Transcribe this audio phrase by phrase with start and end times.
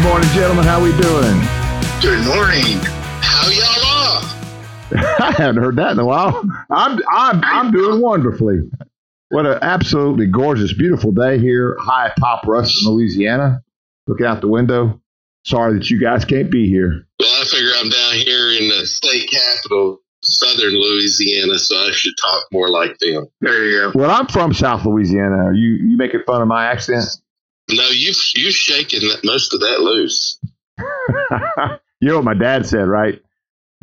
[0.00, 0.64] Good morning, gentlemen.
[0.64, 1.38] How we doing?
[2.00, 2.80] Good morning.
[3.20, 5.20] How y'all are?
[5.28, 6.42] I haven't heard that in a while.
[6.70, 8.60] I'm I'm I'm doing wonderfully.
[9.28, 13.62] What an absolutely gorgeous, beautiful day here, high atop Ruston, Louisiana.
[14.06, 15.02] Looking out the window.
[15.44, 17.06] Sorry that you guys can't be here.
[17.18, 22.14] Well, I figure I'm down here in the state capital, southern Louisiana, so I should
[22.18, 23.26] talk more like them.
[23.42, 23.98] There you go.
[23.98, 25.44] Well, I'm from South Louisiana.
[25.44, 27.04] Are you you making fun of my accent?
[27.72, 30.38] No, you've you've shaken that, most of that loose.
[32.00, 33.20] you know what my dad said, right?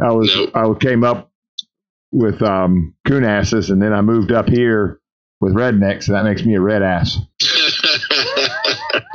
[0.01, 0.51] I was Nope.
[0.55, 1.31] I came up
[2.11, 4.99] with um, coon asses, and then I moved up here
[5.39, 7.17] with rednecks, and that makes me a red ass.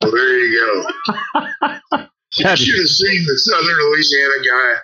[0.00, 0.86] Well, there you go.
[2.38, 4.74] You should have seen the Southern Louisiana guy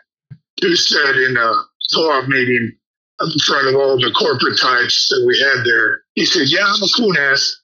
[0.63, 1.55] who said in a
[1.95, 2.73] co-op meeting
[3.21, 6.02] in front of all the corporate types that we had there.
[6.15, 7.57] He said, "Yeah, I'm a coon ass.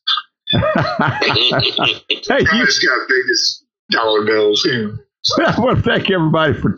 [0.51, 4.97] hey, you, Guy's got biggest dollar bills." Know.
[5.47, 6.75] I want to thank everybody for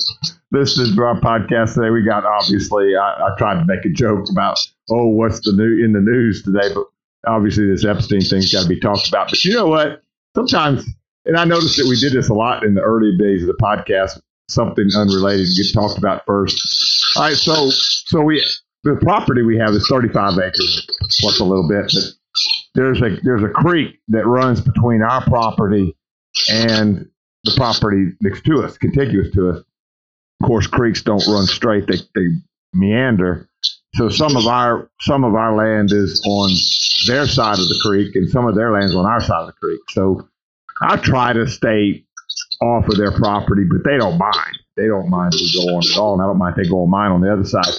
[0.50, 1.90] listening to our podcast today.
[1.90, 4.58] We got obviously, I, I tried to make a joke about,
[4.90, 6.84] oh, what's the new in the news today, but
[7.26, 9.30] obviously this Epstein thing's got to be talked about.
[9.30, 10.02] But you know what?
[10.34, 10.84] Sometimes,
[11.26, 13.58] and I noticed that we did this a lot in the early days of the
[13.62, 14.20] podcast.
[14.48, 16.58] Something unrelated get talked about first.
[17.16, 18.44] All right, so so we
[18.84, 20.86] the property we have is 35 acres
[21.20, 22.04] plus a little bit, but
[22.74, 25.96] there's a there's a creek that runs between our property
[26.50, 27.08] and
[27.44, 29.58] the property next to us, contiguous to us.
[30.42, 32.28] Of course, creeks don't run straight; they, they
[32.72, 33.48] meander.
[33.96, 36.50] So some of our some of our land is on
[37.06, 39.46] their side of the creek, and some of their land is on our side of
[39.46, 39.80] the creek.
[39.90, 40.28] So
[40.82, 42.04] I try to stay
[42.62, 44.58] off of their property, but they don't mind.
[44.76, 46.70] They don't mind if we go on at all, and I don't mind if they
[46.70, 47.74] go on mine on the other side.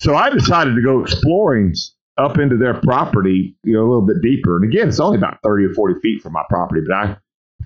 [0.00, 1.74] So I decided to go exploring
[2.18, 4.56] up into their property, you know, a little bit deeper.
[4.56, 7.16] And again, it's only about thirty or forty feet from my property, but I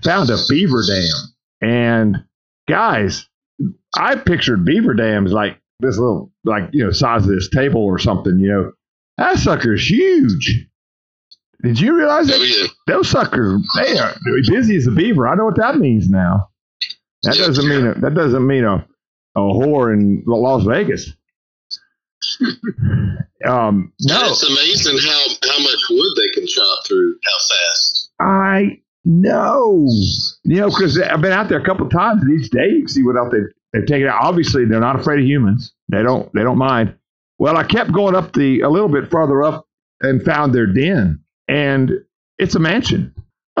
[0.03, 1.07] found a beaver dam.
[1.61, 2.17] And
[2.67, 3.27] guys,
[3.95, 7.97] I pictured beaver dams like this little, like, you know, size of this table or
[7.99, 8.71] something, you know.
[9.17, 10.67] That sucker's huge.
[11.63, 12.37] Did you realize that?
[12.39, 14.13] oh yeah, Those suckers, they are
[14.47, 15.27] busy as a beaver.
[15.27, 16.47] I know what that means now.
[17.23, 17.47] That Yeah.
[17.47, 18.85] doesn't mean a, that doesn't mean a,
[19.35, 21.13] a whore in Las Vegas.
[23.45, 27.15] um, no, it's amazing how how much wood they can chop through.
[27.23, 28.11] How fast?
[28.19, 29.87] I know.
[30.43, 32.79] You know, because I've been out there a couple of times, and each day you
[32.79, 33.41] can see what else they've,
[33.73, 34.23] they've taken out.
[34.23, 35.73] Obviously, they're not afraid of humans.
[35.89, 36.31] They don't.
[36.33, 36.95] They don't mind.
[37.39, 39.67] Well, I kept going up the a little bit farther up
[40.01, 41.91] and found their den, and
[42.37, 43.13] it's a mansion.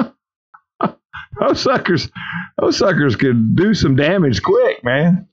[1.39, 2.09] those suckers,
[2.59, 5.27] those suckers could do some damage quick, man.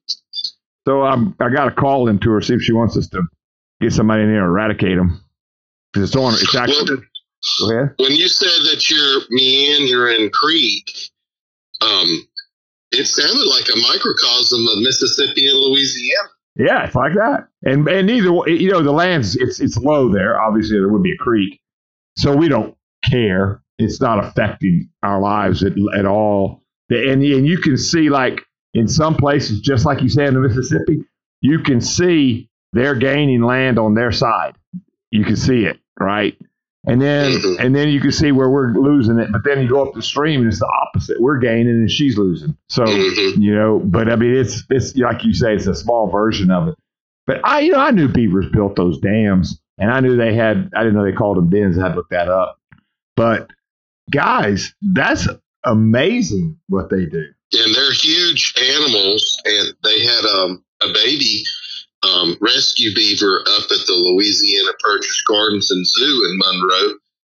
[0.87, 3.23] So I'm, I got to call into her see if she wants us to
[3.81, 5.23] get somebody in there and eradicate them.
[5.93, 6.35] Because it's on.
[6.35, 7.03] It's actually.
[7.61, 7.95] Go ahead.
[7.99, 10.91] When you said that you're meandering creek,
[11.81, 12.27] um,
[12.91, 16.29] it sounded like a microcosm of Mississippi and Louisiana.
[16.57, 17.49] Yeah, it's like that.
[17.63, 20.41] And and either you know the land's it's it's low there.
[20.41, 21.61] Obviously, there would be a creek,
[22.17, 22.77] so we don't
[23.09, 23.63] care.
[23.79, 26.65] It's not affecting our lives at, at all.
[26.91, 28.43] And and you can see like
[28.75, 31.05] in some places, just like you say in the Mississippi,
[31.41, 34.57] you can see they're gaining land on their side.
[35.11, 36.37] You can see it, right?
[36.87, 37.57] And then Mhm.
[37.61, 39.31] and then you can see where we're losing it.
[39.33, 41.21] But then you go up the stream and it's the opposite.
[41.21, 42.57] We're gaining and she's losing.
[42.69, 43.41] So Mhm.
[43.43, 46.69] you know but i mean it's it's like you say it's a small version of
[46.69, 46.75] it
[47.27, 50.71] but i you know i knew beavers built those dams and i knew they had
[50.75, 52.59] i didn't know they called them dens i had to look that up
[53.17, 53.49] but
[54.11, 55.29] guys that's
[55.65, 61.43] amazing what they do and they're huge animals and they had um, a baby
[62.03, 66.95] um, rescue beaver up at the louisiana purchase gardens and zoo in monroe.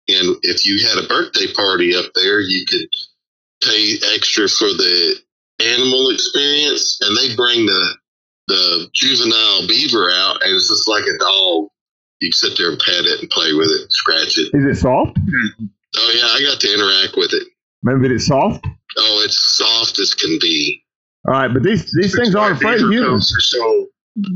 [0.10, 2.90] And if you had a birthday party up there you could
[3.64, 5.16] pay extra for the
[5.60, 7.00] animal experience.
[7.02, 7.96] And they bring the
[8.48, 11.70] the juvenile beaver out and it's just like a dog.
[12.20, 14.52] You sit there and pet it and play with it scratch it.
[14.54, 15.18] Is it soft?
[15.98, 17.48] Oh yeah i got to interact with it.
[17.84, 18.66] Maybe it's soft?
[18.98, 20.84] Oh it's soft as can be.
[21.28, 23.88] All right but these these things aren't afraid of Beaver humans So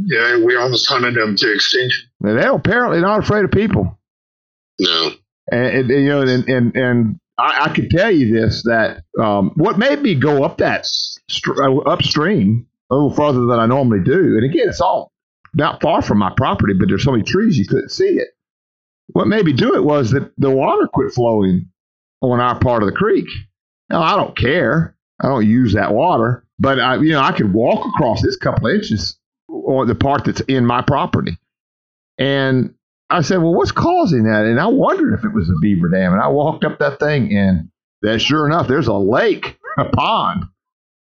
[0.06, 2.10] yeah, we almost hunted them to extinction.
[2.22, 3.98] And they're apparently not afraid of people
[4.80, 5.12] no
[5.52, 9.52] And, and, you know, and and, and I, I could tell you this that um,
[9.56, 14.04] what made me go up that str- uh, upstream a little farther than I normally
[14.04, 15.12] do, and again, it's all
[15.54, 18.30] not far from my property, but there's so many trees you couldn't see it.
[19.08, 21.70] What made me do it was that the water quit flowing
[22.22, 23.28] on our part of the creek.
[23.90, 24.96] Now I don't care.
[25.20, 28.68] I don't use that water, but I, you know, I could walk across this couple
[28.68, 29.18] of inches
[29.54, 31.38] or the part that's in my property.
[32.18, 32.74] And
[33.10, 34.46] I said, well, what's causing that?
[34.46, 36.14] And I wondered if it was a beaver dam.
[36.14, 37.70] And I walked up that thing, and
[38.02, 40.46] that sure enough, there's a lake, a pond,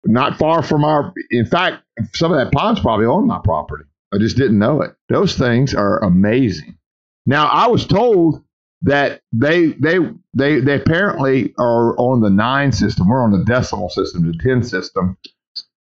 [0.04, 1.14] not far from our.
[1.32, 1.84] In fact,
[2.14, 3.86] some of that pond's probably on my property.
[4.14, 4.92] I just didn't know it.
[5.10, 6.78] Those things are amazing.
[7.26, 8.44] Now, I was told
[8.84, 9.98] that they they
[10.34, 13.08] they they apparently are on the nine system.
[13.08, 15.18] We're on the decimal system, the ten system.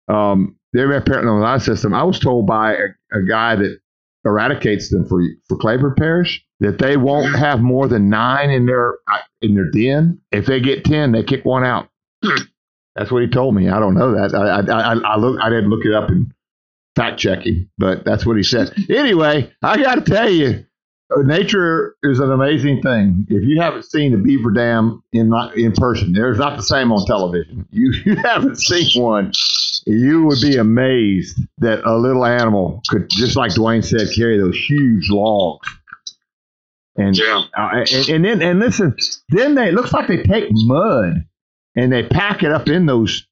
[0.08, 1.94] Um, they're apparently on the nine system.
[1.94, 3.80] I was told by a, a guy that
[4.26, 8.96] eradicates them for for Claiborne Parish that they won't have more than nine in their
[9.42, 10.20] in their den.
[10.32, 11.90] If they get ten, they kick one out.
[12.96, 13.70] That's what he told me.
[13.70, 14.36] I don't know that.
[14.36, 15.40] I I, I, I look.
[15.42, 16.32] I didn't look it up and
[16.96, 18.74] fact checking, but that's what he said.
[18.90, 20.66] Anyway, I got to tell you,
[21.16, 23.26] nature is an amazing thing.
[23.30, 27.06] If you haven't seen the beaver dam in in person, there's not the same on
[27.06, 27.66] television.
[27.72, 29.32] You you haven't seen one,
[29.86, 34.58] you would be amazed that a little animal could, just like Dwayne said, carry those
[34.58, 35.68] huge logs.
[36.98, 37.44] And yeah.
[37.56, 38.96] Uh, and, and then and listen,
[39.30, 41.26] then they it looks like they take mud
[41.76, 43.26] and they pack it up in those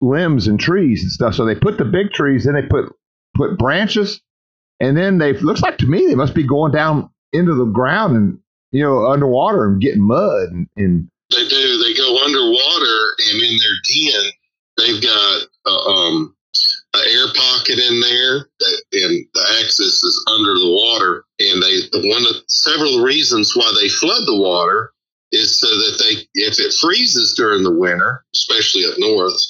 [0.00, 1.34] limbs and trees and stuff.
[1.34, 2.92] So they put the big trees, then they put
[3.36, 4.20] put branches,
[4.80, 8.16] and then they looks like to me they must be going down into the ground
[8.16, 8.38] and
[8.72, 11.82] you know underwater and getting mud and, and they do.
[11.84, 14.32] They go underwater and in their den
[14.80, 16.34] they've got uh, um,
[16.94, 21.24] an air pocket in there, that, and the access is under the water.
[21.38, 24.92] And they one of several reasons why they flood the water
[25.32, 29.40] is so that they, if it freezes during the winter, especially up north,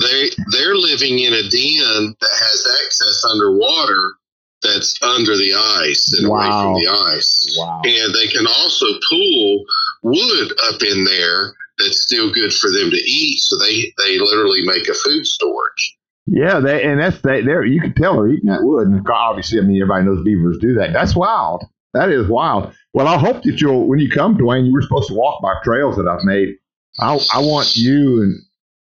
[0.00, 4.14] they they're living in a den that has access underwater
[4.62, 6.38] that's under the ice and wow.
[6.38, 7.56] away from the ice.
[7.58, 7.82] Wow.
[7.84, 9.64] And they can also pull
[10.02, 13.38] wood up in there that's still good for them to eat.
[13.40, 15.96] So they, they literally make a food storage.
[16.26, 18.86] Yeah, they and that's they there you can tell they're eating that wood.
[18.86, 20.92] And obviously, I mean everybody knows beavers do that.
[20.92, 21.64] That's wild.
[21.94, 22.72] That is wild.
[22.94, 25.54] Well, I hope that you'll when you come, Dwayne, you were supposed to walk my
[25.64, 26.56] trails that I've made.
[27.00, 28.40] I I want you and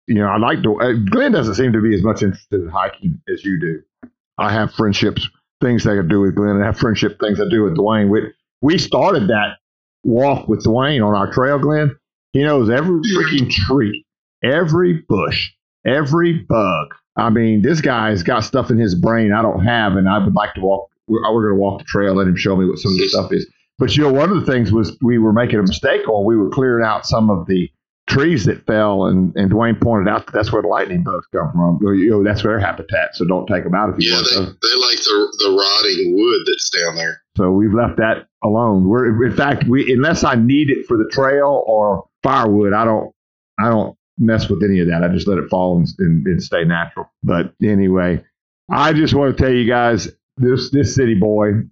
[0.07, 0.79] you know, I like to.
[0.79, 4.09] Uh, Glenn doesn't seem to be as much interested in hiking as you do.
[4.37, 5.27] I have friendships,
[5.61, 8.09] things that I can do with Glenn, and have friendship things I do with Dwayne.
[8.09, 9.57] We, we started that
[10.03, 11.95] walk with Dwayne on our trail, Glenn.
[12.33, 14.05] He knows every freaking tree,
[14.43, 15.51] every bush,
[15.85, 16.93] every bug.
[17.15, 20.35] I mean, this guy's got stuff in his brain I don't have, and I would
[20.35, 20.89] like to walk.
[21.07, 23.07] We're, we're going to walk the trail, let him show me what some of the
[23.07, 23.47] stuff is.
[23.79, 26.25] But you know, one of the things was we were making a mistake on.
[26.25, 27.69] We were clearing out some of the
[28.07, 31.51] trees that fell, and, and Dwayne pointed out that that's where the lightning bugs come
[31.51, 31.79] from.
[31.81, 34.27] You know, that's their habitat, so don't take them out if you yeah, want.
[34.31, 37.21] Yeah, they, they like the the rotting wood that's down there.
[37.35, 38.87] So we've left that alone.
[38.87, 43.13] We're in fact, we unless I need it for the trail or firewood, I don't
[43.59, 45.03] I don't mess with any of that.
[45.03, 47.11] I just let it fall and, and, and stay natural.
[47.23, 48.23] But anyway,
[48.71, 51.63] I just want to tell you guys this this city boy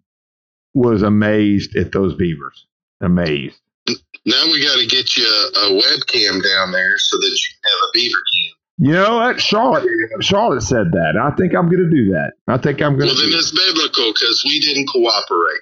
[0.73, 2.67] was amazed at those beavers.
[3.01, 3.59] Amazed.
[4.25, 7.71] Now we got to get you a, a, webcam down there so that you can
[7.71, 8.55] have a beaver cam.
[8.77, 9.39] You know what?
[9.39, 9.87] Charlotte,
[10.21, 11.15] Charlotte said that.
[11.15, 12.33] I think I'm going to do that.
[12.47, 13.15] I think I'm going to.
[13.15, 15.61] Well, then it's biblical because we didn't cooperate.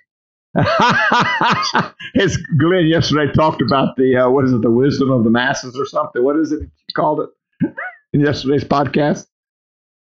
[2.15, 5.77] As Glenn yesterday talked about the uh, what is it, the wisdom of the masses
[5.77, 6.23] or something.
[6.23, 7.73] What is it you called it
[8.13, 9.25] in yesterday's podcast?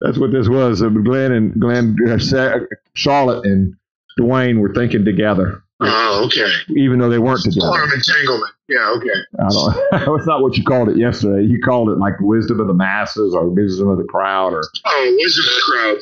[0.01, 0.83] That's what this was.
[0.83, 2.59] Uh, Glenn and Glenn, uh,
[2.95, 3.77] Charlotte and
[4.19, 5.63] Dwayne were thinking together.
[5.83, 6.51] Oh, okay.
[6.77, 7.69] Even though they weren't together.
[7.69, 8.53] Quantum entanglement.
[8.69, 9.09] Yeah, okay.
[9.39, 9.91] I don't.
[10.17, 11.47] That's not what you called it yesterday.
[11.47, 14.63] You called it like wisdom of the masses or wisdom of the crowd or.
[14.85, 15.99] Oh, wisdom of the crowd.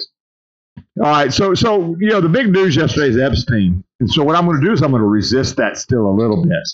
[1.01, 4.35] All right, so so you know the big news yesterday is Epstein, and so what
[4.35, 6.69] I'm going to do is I'm going to resist that still a little bit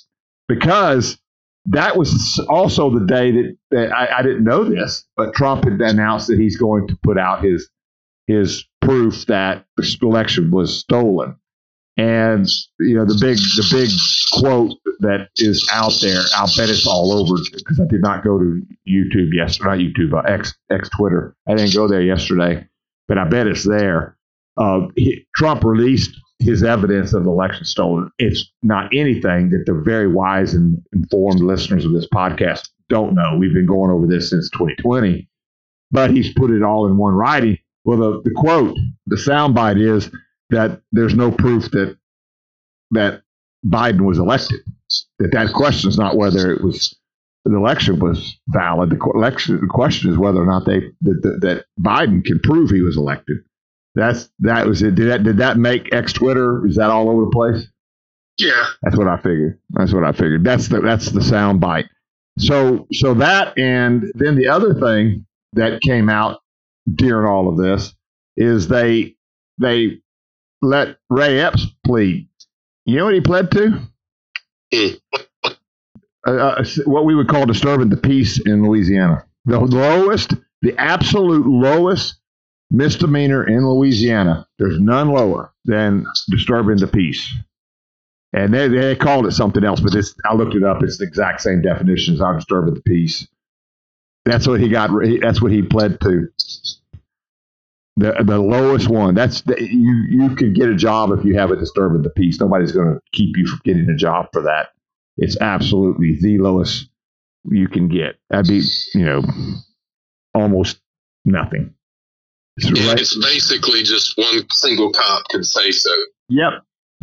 [0.49, 1.19] because
[1.67, 5.81] that was also the day that, that I, I didn't know this, but Trump had
[5.81, 7.69] announced that he's going to put out his
[8.27, 11.37] his proof that the election was stolen.
[11.97, 12.49] And
[12.81, 13.89] you know the big the big
[14.33, 16.23] quote that is out there.
[16.37, 20.13] I'll bet it's all over because I did not go to YouTube yesterday, not YouTube,
[20.13, 21.37] uh, X X Twitter.
[21.49, 22.67] I didn't go there yesterday,
[23.07, 24.17] but I bet it's there.
[24.57, 26.11] Uh, he, Trump released
[26.41, 28.11] his evidence of election stolen.
[28.19, 33.37] It's not anything that the very wise and informed listeners of this podcast don't know.
[33.39, 35.29] We've been going over this since 2020,
[35.91, 37.59] but he's put it all in one writing.
[37.85, 40.11] Well, the, the quote, the soundbite is
[40.55, 41.97] that there's no proof that
[42.93, 43.23] that
[43.67, 44.61] Biden was elected.
[45.19, 46.97] that that question is not whether it was
[47.45, 48.91] the election was valid.
[48.91, 52.81] The election the question is whether or not they that, that Biden can prove he
[52.83, 53.39] was elected.
[53.95, 54.95] That's that was it.
[54.95, 56.67] Did that did that make X Twitter?
[56.67, 57.69] Is that all over the place?
[58.39, 59.61] Yeah, That's what I figured.
[59.71, 60.45] That's what I figured.
[60.45, 61.87] That's the that's the sound bite.
[62.39, 66.41] So so that and then the other thing that came out
[66.93, 67.95] during all of this
[68.37, 69.15] is they
[69.61, 70.01] they
[70.65, 72.29] let Ray Epps plead.
[72.87, 73.81] You know what he pled to?
[76.27, 79.25] Uh, uh, what we would call disturbing the peace in Louisiana.
[79.45, 82.17] The lowest, the absolute lowest
[82.71, 84.47] misdemeanor in Louisiana.
[84.59, 87.35] There's none lower than disturbing the peace.
[88.33, 90.83] And they, they called it something else, but it's, I looked it up.
[90.83, 93.29] It's the exact same definition as I'm disturbing the peace.
[94.25, 94.91] That's what he got.
[95.21, 96.29] That's what he pled to.
[97.97, 99.15] The the lowest one.
[99.15, 100.05] That's the, you.
[100.11, 102.41] You can get a job if you have a disturbing the peace.
[102.41, 104.71] Nobody's going to keep you from getting a job for that.
[105.17, 106.89] It's absolutely the lowest
[107.45, 108.17] you can get.
[108.31, 108.63] That'd be
[108.95, 109.23] you know
[110.35, 110.81] almost
[111.25, 111.73] nothing.
[112.57, 115.91] It's Yeah, right- it's basically just one single cop can say so.
[116.31, 116.53] Yep.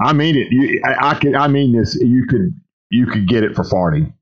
[0.01, 0.47] I mean it.
[0.51, 1.35] You, I, I can.
[1.35, 1.95] I mean this.
[1.95, 2.53] You could.
[2.89, 4.13] You could get it for farting.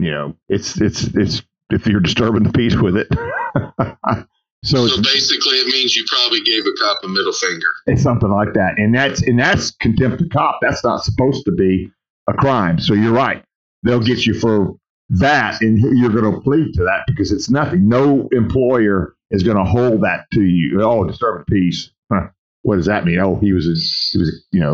[0.00, 3.08] You know, it's it's it's if you're disturbing the peace with it.
[4.64, 7.66] so So basically, it means you probably gave a cop a middle finger.
[7.86, 10.58] it's something like that, and that's and that's contempt of cop.
[10.60, 11.90] That's not supposed to be
[12.28, 12.78] a crime.
[12.80, 13.44] So you're right.
[13.82, 14.74] They'll get you for
[15.10, 17.88] that, and you're going to plead to that because it's nothing.
[17.88, 20.80] No employer is going to hold that to you.
[20.82, 21.90] Oh, disturbing the peace.
[22.12, 22.28] Huh.
[22.62, 23.20] What does that mean?
[23.20, 23.64] Oh, he was
[24.12, 24.72] he was you know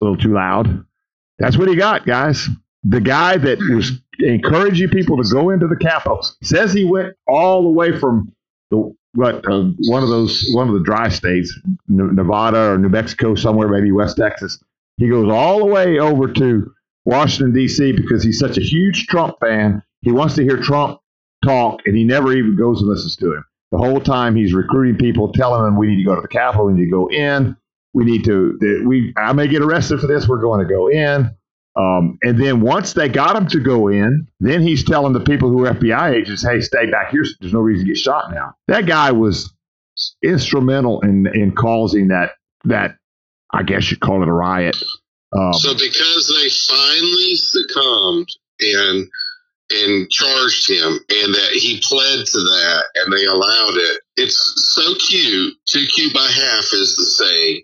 [0.00, 0.84] a little too loud.
[1.38, 2.48] That's what he got, guys.
[2.82, 7.62] The guy that was encouraging people to go into the Capitol says he went all
[7.62, 8.32] the way from
[8.74, 11.56] the what uh, one of those one of the dry states,
[11.88, 14.62] Nevada or New Mexico, somewhere maybe West Texas.
[14.96, 16.72] He goes all the way over to
[17.04, 17.92] Washington D.C.
[17.92, 19.82] because he's such a huge Trump fan.
[20.02, 21.00] He wants to hear Trump
[21.44, 23.44] talk, and he never even goes and listens to him.
[23.70, 26.66] The whole time he's recruiting people, telling them we need to go to the Capitol,
[26.66, 27.56] we need to go in,
[27.92, 28.58] we need to.
[28.84, 30.28] We I may get arrested for this.
[30.28, 31.30] We're going to go in.
[31.76, 35.48] Um, and then once they got him to go in, then he's telling the people
[35.48, 37.24] who are FBI agents, "Hey, stay back here.
[37.40, 39.52] There's no reason to get shot now." That guy was
[40.22, 42.32] instrumental in in causing that
[42.64, 42.96] that
[43.52, 44.76] I guess you'd call it a riot.
[45.32, 48.28] Um, So because they finally succumbed
[48.60, 49.08] and
[49.70, 54.00] and charged him, and that he pled to that, and they allowed it.
[54.16, 54.36] It's
[54.74, 57.62] so cute, too cute by half is the saying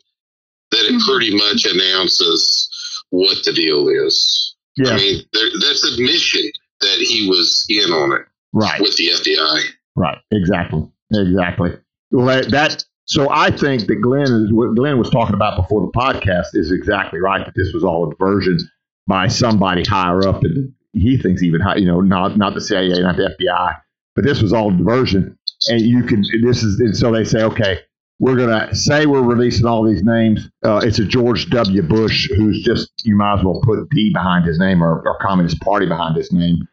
[0.71, 2.70] that it pretty much announces
[3.11, 4.55] what the deal is.
[4.77, 6.51] yeah, I mean, there, that's admission
[6.81, 8.81] that he was in on it right.
[8.81, 9.61] with the FBI.
[9.97, 10.19] Right.
[10.33, 10.89] Exactly.
[11.13, 11.73] Exactly.
[12.11, 15.81] Well, that, that so I think that Glenn is what Glenn was talking about before
[15.81, 17.45] the podcast is exactly right.
[17.45, 18.59] That this was all a diversion
[19.07, 23.01] by somebody higher up, and he thinks even high, you know, not not the CIA,
[23.01, 23.75] not the FBI,
[24.15, 25.37] but this was all diversion.
[25.69, 27.81] And you can this is and so they say, okay,
[28.21, 30.47] we're gonna say we're releasing all these names.
[30.63, 31.83] Uh, it's a George W.
[31.83, 35.59] Bush who's just you might as well put D behind his name or, or Communist
[35.61, 36.69] Party behind his name.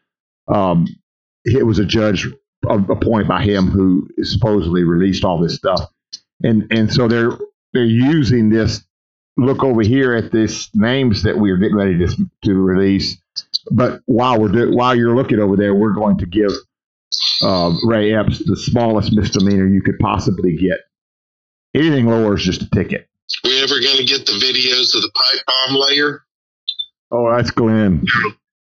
[0.46, 0.86] Um,
[1.46, 2.28] it was a judge
[2.68, 5.80] appointed by him who supposedly released all this stuff,
[6.42, 7.32] and and so they're
[7.72, 8.84] they're using this.
[9.38, 13.16] Look over here at this names that we're getting ready to to release.
[13.70, 16.50] But while we're do, while you're looking over there, we're going to give
[17.42, 20.78] uh, Ray Epps the smallest misdemeanor you could possibly get.
[21.74, 23.08] Anything lower is just a ticket.
[23.44, 26.22] We ever going to get the videos of the pipe bomb layer?
[27.10, 28.04] Oh, that's Glenn.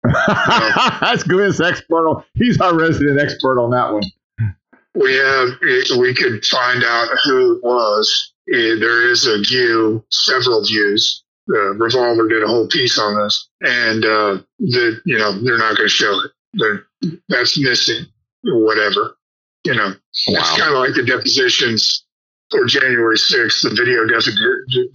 [0.28, 2.24] that's Glenn's expert on.
[2.34, 4.04] He's our resident expert on that one.
[4.96, 5.50] we have
[5.98, 8.34] we could find out who it was.
[8.54, 11.24] Eh, There is a view, several views.
[11.48, 15.78] The Revolver did a whole piece on this, and uh, the you know they're not
[15.78, 16.32] going to show it.
[16.54, 16.86] They're,
[17.30, 18.06] that's missing,
[18.46, 19.16] or whatever.
[19.64, 20.40] You know, wow.
[20.40, 22.06] it's kind of like the depositions
[22.50, 24.06] for January 6th, the video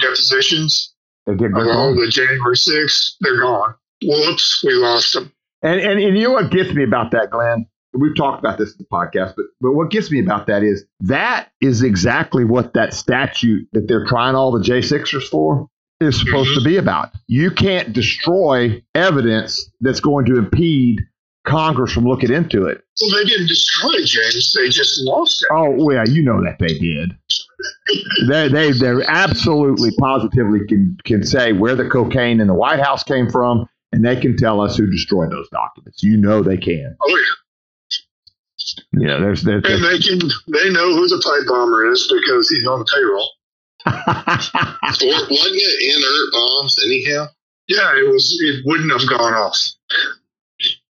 [0.00, 0.94] depositions
[1.26, 3.16] of all the January 6th.
[3.20, 3.74] They're gone.
[4.02, 5.32] Whoops, we lost them.
[5.62, 7.66] And, and and you know what gets me about that, Glenn?
[7.94, 10.84] We've talked about this in the podcast, but but what gets me about that is
[11.00, 15.68] that is exactly what that statute that they're trying all the J sixers for
[16.00, 16.68] is supposed to mm-hmm.
[16.68, 17.10] be about.
[17.28, 21.00] You can't destroy evidence that's going to impede
[21.44, 22.82] Congress from looking into it.
[23.00, 24.52] Well, they didn't destroy it, James.
[24.56, 25.48] They just lost it.
[25.52, 27.16] Oh, well, you know that they did.
[28.28, 33.02] they they they absolutely positively can can say where the cocaine in the White House
[33.02, 36.02] came from, and they can tell us who destroyed those documents.
[36.02, 36.96] You know they can.
[37.00, 37.24] Oh, yeah.
[38.92, 39.64] Yeah, there's there's.
[39.66, 40.20] And they can
[40.52, 43.30] they know who the pipe bomber is because he's on the payroll.
[43.84, 43.92] Or
[45.30, 47.26] wasn't it inert bombs anyhow?
[47.68, 48.38] Yeah, it was.
[48.40, 49.58] It wouldn't have gone off.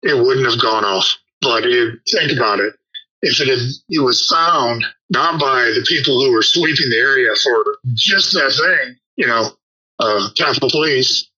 [0.02, 1.16] It wouldn't have gone off.
[1.40, 2.74] But it, think about it.
[3.22, 7.30] If it had, it was found not by the people who were sweeping the area
[7.42, 9.50] for just that thing, you know,
[9.98, 11.30] uh, Capitol Police,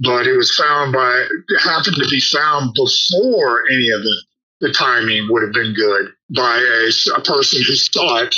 [0.00, 4.22] but it was found by it happened to be found before any of the
[4.60, 8.34] the timing would have been good by a, a person who saw it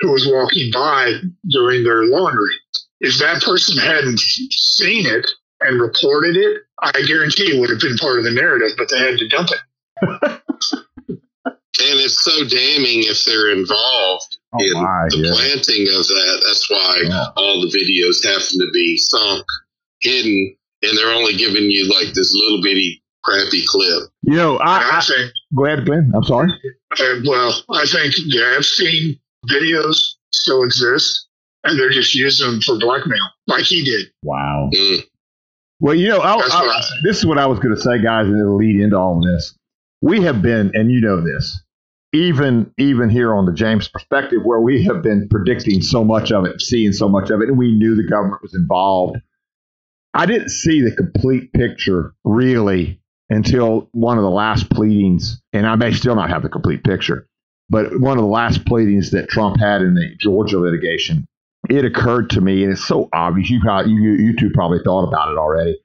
[0.00, 1.12] who was walking by
[1.48, 2.54] doing their laundry.
[3.00, 5.30] If that person hadn't seen it
[5.62, 8.98] and reported it, I guarantee it would have been part of the narrative, but they
[8.98, 10.40] had to dump it.
[11.80, 15.32] And it's so damning if they're involved Oh, in my, the yeah.
[15.32, 16.42] planting of that.
[16.46, 17.26] That's why Yeah.
[17.36, 19.44] all the videos happen to be sunk,
[20.00, 24.10] hidden, and they're only giving you like this little bitty crappy clip.
[24.22, 26.12] You know, I, I I think, go ahead, Glenn.
[26.14, 26.50] I'm sorry.
[26.98, 31.28] uh, well, I think the Epstein videos still exist,
[31.64, 34.10] and they're just using them for blackmail, like he did.
[34.22, 34.68] Wow.
[34.74, 35.04] Mm.
[35.80, 38.38] Well, you know, I, I- this is what I was going to say, guys, and
[38.38, 39.54] it'll lead into all of this.
[40.02, 41.62] We have been, and you know this,
[42.12, 46.44] even even here on the James perspective, where we have been predicting so much of
[46.46, 49.18] it, seeing so much of it, and we knew the government was involved.
[50.14, 55.76] I didn't see the complete picture really until one of the last pleadings, and I
[55.76, 57.26] may still not have the complete picture,
[57.68, 61.28] but one of the last pleadings that Trump had in the Georgia litigation,
[61.70, 63.48] it occurred to me, and it's so obvious.
[63.48, 65.78] You probably, you, you two probably thought about it already,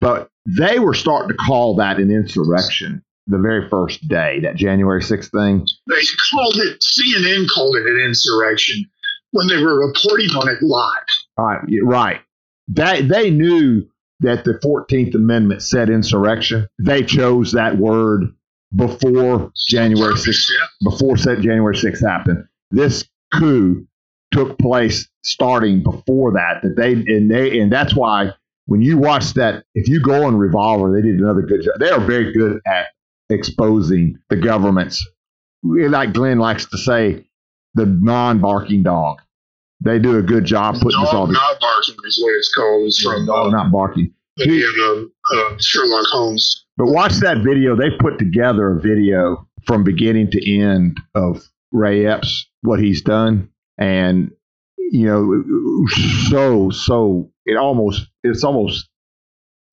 [0.00, 5.00] but they were starting to call that an insurrection the very first day, that January
[5.00, 5.64] 6th thing.
[5.86, 6.02] They
[6.32, 8.84] called it, CNN called it an insurrection
[9.30, 11.04] when they were reporting on it live.
[11.38, 12.20] All right, right.
[12.68, 13.86] That they knew
[14.20, 16.68] that the Fourteenth Amendment said insurrection.
[16.78, 18.34] They chose that word
[18.74, 20.48] before January sixth.
[20.82, 22.44] Before said January sixth happened.
[22.70, 23.04] This
[23.34, 23.86] coup
[24.32, 26.60] took place starting before that.
[26.62, 28.32] That they and they and that's why
[28.66, 31.74] when you watch that, if you go on Revolver, they did another good job.
[31.78, 32.86] They are very good at
[33.28, 35.04] exposing the government's,
[35.62, 37.26] like Glenn likes to say,
[37.74, 39.18] the non-barking dog.
[39.80, 42.86] They do a good job putting this all not barking is what it's called.
[42.86, 44.14] It's from No, uh, not barking.
[44.36, 46.66] the uh, uh, Sherlock Holmes.
[46.76, 47.74] But watch that video.
[47.74, 53.48] They put together a video from beginning to end of Ray Epps, what he's done.
[53.78, 54.30] And,
[54.78, 55.86] you know,
[56.30, 58.88] so, so it almost, it's almost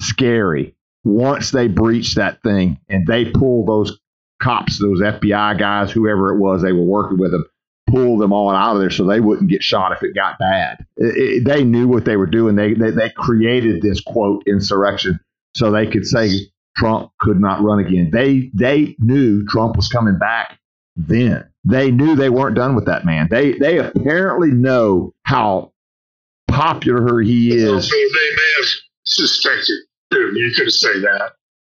[0.02, 4.00] scary once they breach that thing and they pull those
[4.42, 7.46] cops, those FBI guys, whoever it was they were working with them,
[7.90, 10.86] pull them all out of there so they wouldn't get shot if it got bad.
[10.98, 12.56] It- it- they knew what they were doing.
[12.56, 15.20] They, they, they created this quote insurrection
[15.56, 16.30] so they could say
[16.78, 18.10] Trump could not run again.
[18.12, 20.60] They they knew Trump was coming back
[20.96, 21.49] then.
[21.66, 23.28] They knew they weren't done with that man.
[23.30, 25.74] They they apparently know how
[26.48, 27.90] popular he is.
[27.90, 28.66] They may have
[29.04, 29.78] suspected.
[30.12, 31.34] Dude, you could say that.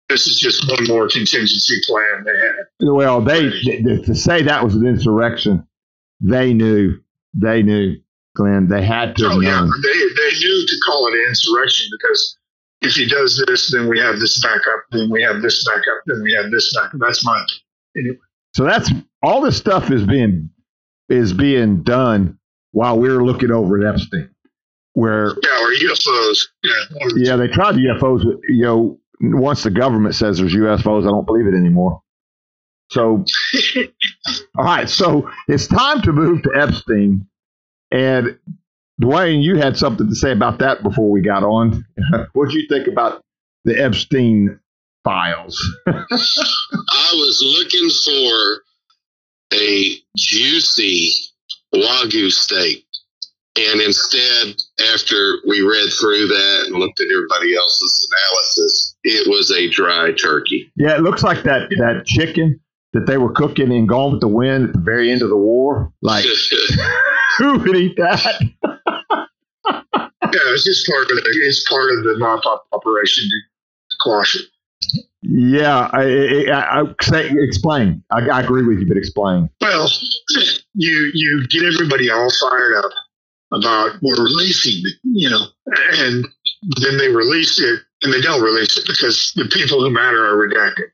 [0.10, 2.56] This is just one more contingency plan they had.
[2.82, 5.66] Well, they th- to say that was an insurrection,
[6.20, 7.00] they knew.
[7.34, 7.96] They knew,
[8.36, 8.68] Glenn.
[8.68, 12.38] They had to Oh yeah, they they knew to call it an insurrection because
[12.82, 16.22] if he does this, then we have this backup, then we have this backup, then
[16.24, 17.00] we have this backup.
[17.00, 17.42] That's my
[17.94, 18.14] opinion.
[18.16, 18.26] anyway.
[18.54, 18.90] So that's
[19.24, 20.50] all this stuff is being
[21.10, 22.40] is being done
[22.72, 24.30] while we're looking over at Epstein,
[24.94, 26.48] where yeah, or UFOs.
[26.64, 31.12] Yeah, Yeah, they tried the UFOs, you know, once the government says there's UFOs, I
[31.12, 32.02] don't believe it anymore.
[32.90, 33.24] So,
[34.58, 37.28] all right, so it's time to move to Epstein.
[37.92, 38.38] And
[39.02, 41.86] Dwayne, you had something to say about that before we got on.
[42.34, 43.24] what did you think about
[43.64, 44.60] the Epstein
[45.04, 45.60] files?
[45.88, 48.64] I was looking for
[49.54, 51.12] a juicy
[51.74, 52.86] Wagyu steak.
[53.58, 54.56] And instead,
[54.94, 60.14] after we read through that and looked at everybody else's analysis, it was a dry
[60.14, 60.72] turkey.
[60.78, 62.62] Yeah, it looks like that that chicken
[62.94, 65.38] that they were cooking in Gone with the Wind at the very end of the
[65.38, 65.92] war.
[66.02, 66.26] Like,
[67.38, 68.42] who would eat that?
[68.64, 69.28] yeah,
[70.24, 74.46] it's just part of the it's part of the mop up operation to quash it.
[75.24, 78.04] Yeah, I, I, I, I explain.
[78.10, 79.50] I, I agree with you, but explain.
[79.62, 79.88] Well,
[80.74, 82.92] you you get everybody all fired up
[83.54, 85.46] about we're releasing, you know,
[85.94, 86.26] and
[86.82, 90.48] then they release it, and they don't release it because the people who matter are
[90.48, 90.90] redacted.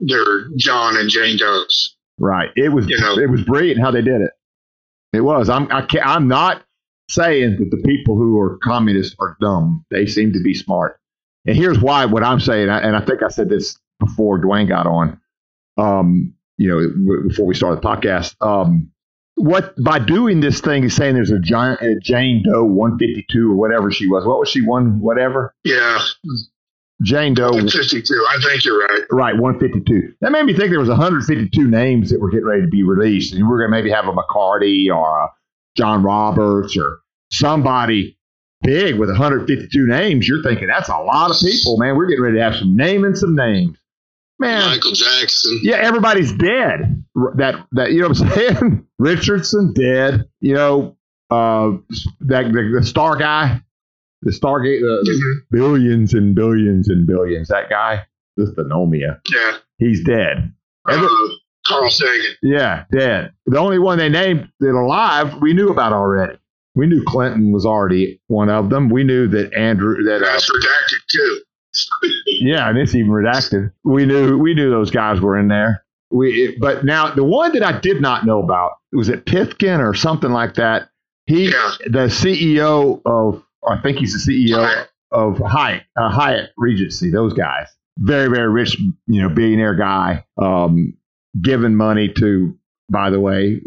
[0.00, 1.96] They're John and Jane Doe's.
[2.18, 2.50] Right.
[2.56, 3.16] It was You know.
[3.18, 4.30] it was brilliant how they did it.
[5.12, 5.48] It was.
[5.48, 6.62] I'm I can't, I'm not
[7.08, 9.84] saying that the people who are communists are dumb.
[9.90, 11.00] They seem to be smart.
[11.48, 12.04] And here's why.
[12.04, 15.18] What I'm saying, and I think I said this before Dwayne got on.
[15.78, 18.36] Um, you know, before we started the podcast.
[18.46, 18.90] Um,
[19.36, 23.56] what by doing this thing, he's saying there's a giant a Jane Doe 152 or
[23.56, 24.26] whatever she was.
[24.26, 24.60] What was she?
[24.60, 25.54] One whatever.
[25.64, 25.98] Yeah,
[27.00, 27.52] Jane Doe.
[27.52, 28.26] 152.
[28.28, 29.02] I think you're right.
[29.10, 30.16] Right, 152.
[30.20, 33.32] That made me think there was 152 names that were getting ready to be released,
[33.32, 35.28] and we're going to maybe have a McCarty or a
[35.78, 36.98] John Roberts or
[37.32, 38.17] somebody
[38.68, 40.28] big with 152 names.
[40.28, 41.96] You're thinking that's a lot of people, man.
[41.96, 43.78] We're getting ready to have some naming some names,
[44.38, 44.68] man.
[44.68, 45.60] Michael Jackson.
[45.62, 47.04] Yeah, everybody's dead.
[47.36, 48.86] That that you know what I'm saying?
[48.98, 50.28] Richardson dead.
[50.40, 50.96] You know,
[51.30, 51.72] uh,
[52.20, 53.60] that the, the star guy,
[54.22, 55.50] the Stargate, the, the Mhm.
[55.50, 57.48] billions and billions and billions.
[57.48, 59.56] That guy, this Phenomia, Yeah.
[59.78, 60.52] he's dead.
[60.88, 61.28] Every- Uh,
[61.66, 62.32] Carl Sagan.
[62.42, 63.32] yeah, dead.
[63.44, 66.38] The only one they named that alive we knew about already.
[66.78, 68.88] We knew Clinton was already one of them.
[68.88, 71.40] We knew that Andrew that uh, That's redacted too.
[72.26, 73.72] yeah, and it's even redacted.
[73.82, 75.84] We knew we knew those guys were in there.
[76.12, 79.80] We it, but now the one that I did not know about was it Pithkin
[79.80, 80.88] or something like that.
[81.26, 81.70] He Yeah.
[81.86, 84.88] the CEO of I think he's the CEO Hyatt.
[85.10, 87.10] of Hyatt uh, Hyatt Regency.
[87.10, 87.66] Those guys,
[87.98, 90.94] very very rich, you know, billionaire guy, um,
[91.42, 92.56] giving money to.
[92.90, 93.60] By the way,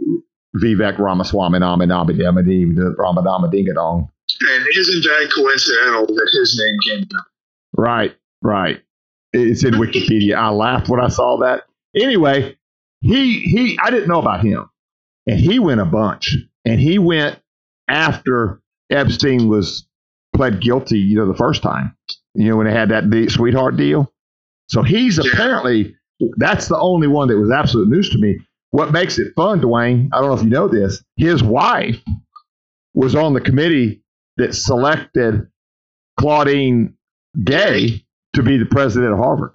[0.58, 4.10] Vivek Ramaswamy Namadamadi Ramadamadigadong.
[4.42, 7.26] And isn't that coincidental that his name came up?
[7.78, 8.82] Right, right.
[9.34, 10.36] It's in Wikipedia.
[10.36, 11.64] I laughed when I saw that.
[11.96, 12.58] Anyway,
[13.02, 14.70] he he I didn't know about him.
[15.28, 16.36] And he went a bunch.
[16.66, 17.40] And he went
[17.88, 19.88] after Epstein was
[20.36, 21.96] pled guilty, you know, the first time.
[22.34, 24.12] You know, when they had that de- sweetheart deal.
[24.70, 25.32] So he's Yeah.
[25.34, 25.96] apparently
[26.38, 28.38] that's the only one that was absolute news to me.
[28.72, 31.98] What makes it fun, Dwayne, I don't know if you know this, his wife
[32.94, 34.02] was on the committee
[34.38, 35.48] that selected
[36.18, 36.96] Claudine
[37.44, 38.04] Gay
[38.34, 39.52] to be the president of Harvard.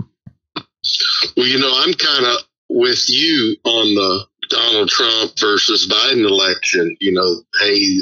[1.36, 2.36] Well, you know, I'm kind of
[2.68, 6.96] with you on the Donald Trump versus Biden election.
[7.00, 7.98] You know, hey,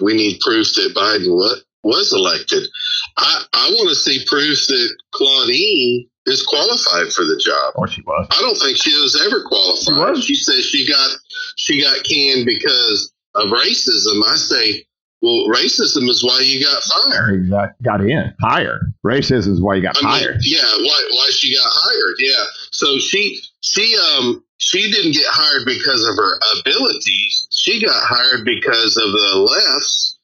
[0.00, 2.68] we need proof that Biden what was elected.
[3.16, 7.74] I, I want to see proof that Claudine is qualified for the job.
[7.76, 8.26] Or she was.
[8.30, 9.84] I don't think she was ever qualified.
[9.84, 10.24] She was?
[10.24, 11.10] She says she got
[11.56, 14.22] she got canned because of racism.
[14.26, 14.86] I say,
[15.22, 17.34] well, racism is why you got fired.
[17.34, 18.92] Exact, got in, hired.
[19.04, 20.40] Racism is why you got I mean, hired.
[20.44, 22.14] yeah, why why she got hired?
[22.18, 27.48] Yeah, so she she um she didn't get hired because of her abilities.
[27.50, 30.18] She got hired because of the left's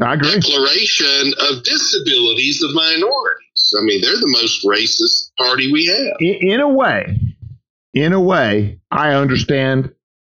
[0.00, 0.30] I agree.
[0.38, 3.47] declaration of disabilities of minorities.
[3.76, 6.16] I mean, they're the most racist party we have.
[6.20, 7.20] In, in a way,
[7.94, 9.92] in a way, I understand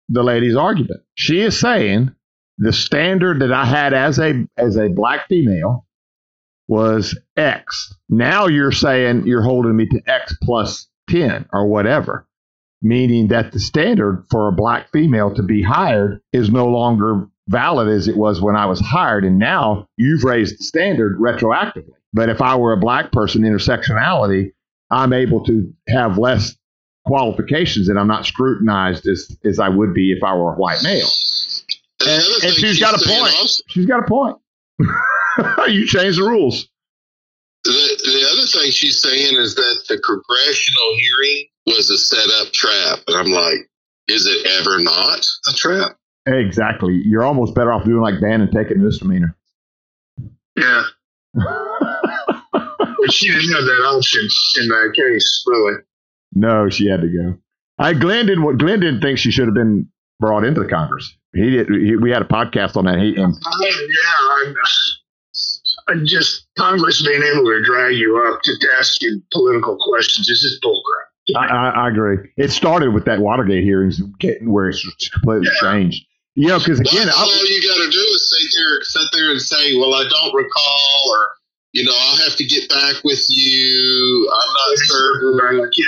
[0.09, 1.01] the lady's argument.
[1.15, 2.13] She is saying
[2.57, 5.85] the standard that I had as a as a black female
[6.67, 7.93] was X.
[8.09, 12.27] Now you're saying you're holding me to X plus 10 or whatever,
[12.81, 17.89] meaning that the standard for a black female to be hired is no longer valid
[17.89, 19.25] as it was when I was hired.
[19.25, 21.93] And now you've raised the standard retroactively.
[22.13, 24.51] But if I were a black person, intersectionality,
[24.89, 26.55] I'm able to have less
[27.05, 30.83] qualifications and I'm not scrutinized as, as I would be if I were a white
[30.83, 31.07] male.
[32.01, 33.33] And, And- other and thing she's got a point.
[33.39, 34.37] also- She's got a point.
[35.69, 36.67] you change the rules.
[37.63, 42.51] the, the other thing she's saying is that the congressional hearing was a set up
[42.51, 42.99] trap.
[43.07, 43.69] And I'm like,
[44.07, 45.95] is it ever not a trap?
[46.25, 47.01] Exactly.
[47.05, 49.35] You're almost better off doing like and taking a misdemeanor.
[50.55, 50.83] Yeah.
[53.01, 54.27] But she didn't have that option
[54.61, 55.73] in that case, really.
[56.33, 57.37] no, she had to go.
[57.79, 58.57] I Glenn didn't.
[58.57, 59.87] Glenn didn't think she should have been
[60.19, 61.11] brought into the Congress.
[61.33, 61.67] He did.
[61.69, 62.99] He, we had a podcast on that.
[62.99, 64.55] He, and I, yeah, I'm,
[65.87, 70.41] I'm just Congress being able to drag you up to ask you political questions is
[70.41, 71.37] just bullcrap.
[71.37, 72.17] I, I, I agree.
[72.37, 75.71] It started with that Watergate hearings, getting where it's completely Yeah.
[75.71, 76.05] changed.
[76.35, 79.41] You know, because again, all you got to do is sit there, sit there and
[79.41, 81.27] say, "Well, I don't recall," or
[81.73, 85.71] you know, "I'll have to get back with you." I'm not certain.
[85.75, 85.85] Yeah.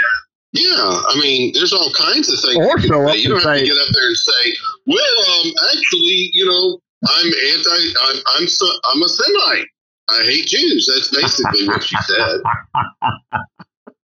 [0.55, 2.57] Yeah, I mean, there's all kinds of things.
[2.57, 3.17] Or you can show up say.
[3.17, 4.53] You don't have to get up there and say,
[4.85, 7.93] "Well, um, actually, you know, I'm anti.
[8.03, 9.67] I'm I'm, so, I'm a Semite.
[10.09, 12.41] I hate Jews." That's basically what she said.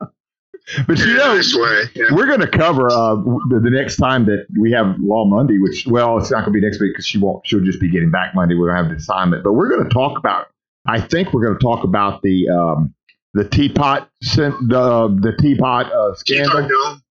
[0.87, 1.83] but you In a know, nice way.
[1.95, 2.07] Yeah.
[2.13, 3.17] we're going to cover uh,
[3.51, 6.61] the, the next time that we have Law Monday, which well, it's not going to
[6.61, 7.47] be next week because she won't.
[7.47, 8.55] She'll just be getting back Monday.
[8.55, 10.47] We're going to have the assignment, but we're going to talk about.
[10.87, 12.95] I think we're going to talk about the um,
[13.35, 16.69] the teapot the the teapot uh, scandal.
[16.69, 17.03] Dome.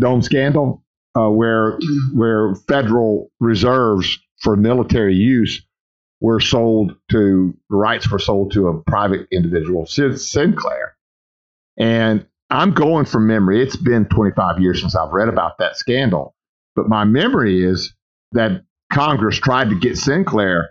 [0.00, 0.82] dome scandal,
[1.16, 1.78] uh, where
[2.14, 5.62] where federal reserves for military use
[6.20, 10.96] were sold to the rights were sold to a private individual, Sinclair.
[11.76, 13.62] And I'm going from memory.
[13.62, 16.34] It's been 25 years since I've read about that scandal,
[16.74, 17.94] but my memory is
[18.32, 20.70] that Congress tried to get Sinclair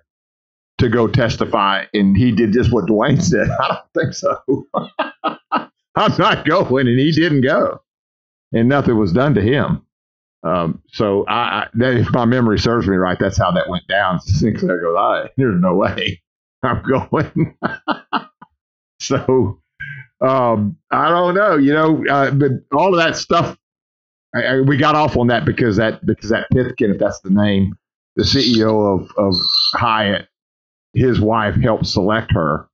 [0.78, 3.50] to go testify, and he did just what Dwayne said.
[3.60, 4.68] I don't think so.
[5.96, 7.82] I'm not going, and he didn't go,
[8.54, 9.84] and nothing was done to him.
[10.44, 13.88] Um, so I, I that, if my memory serves me right, that's how that went
[13.88, 14.20] down.
[14.22, 16.22] Sinclair goes, I, "There's no way
[16.64, 17.58] I'm going."
[19.00, 19.60] so
[20.22, 23.58] um, I don't know, you know, uh, but all of that stuff,
[24.36, 27.30] I, I, we got off on that because that because that Pithkin, if that's the
[27.30, 27.74] name,
[28.16, 29.40] the CEO of of
[29.74, 30.28] Hyatt,
[30.98, 32.68] his wife helped select her.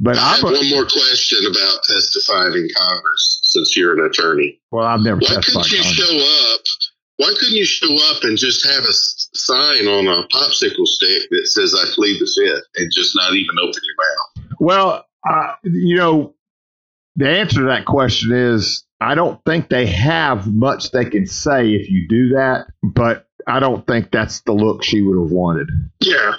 [0.00, 4.60] But I have a- one more question about testifying in Congress, since you're an attorney.
[4.70, 6.60] well, I've never Why couldn't you show up?
[7.16, 11.46] Why couldn't you show up and just have a sign on a popsicle stick that
[11.46, 14.56] says "I plead the fifth and just not even open your mouth?
[14.60, 16.34] Well, uh, you know,
[17.16, 21.74] the answer to that question is I don't think they have much they can say
[21.74, 25.68] if you do that, but I don't think that's the look she would have wanted.
[26.00, 26.34] Yeah.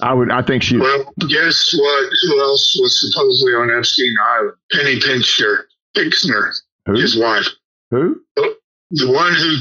[0.00, 0.30] I would.
[0.30, 0.76] I think she.
[0.76, 2.12] Well, guess what?
[2.22, 4.52] Who else was supposedly on Epstein Island?
[4.72, 6.52] Penny Pincher, Pixner,
[6.86, 6.94] Who?
[6.94, 7.46] his wife.
[7.90, 8.20] Who?
[8.90, 9.56] The one who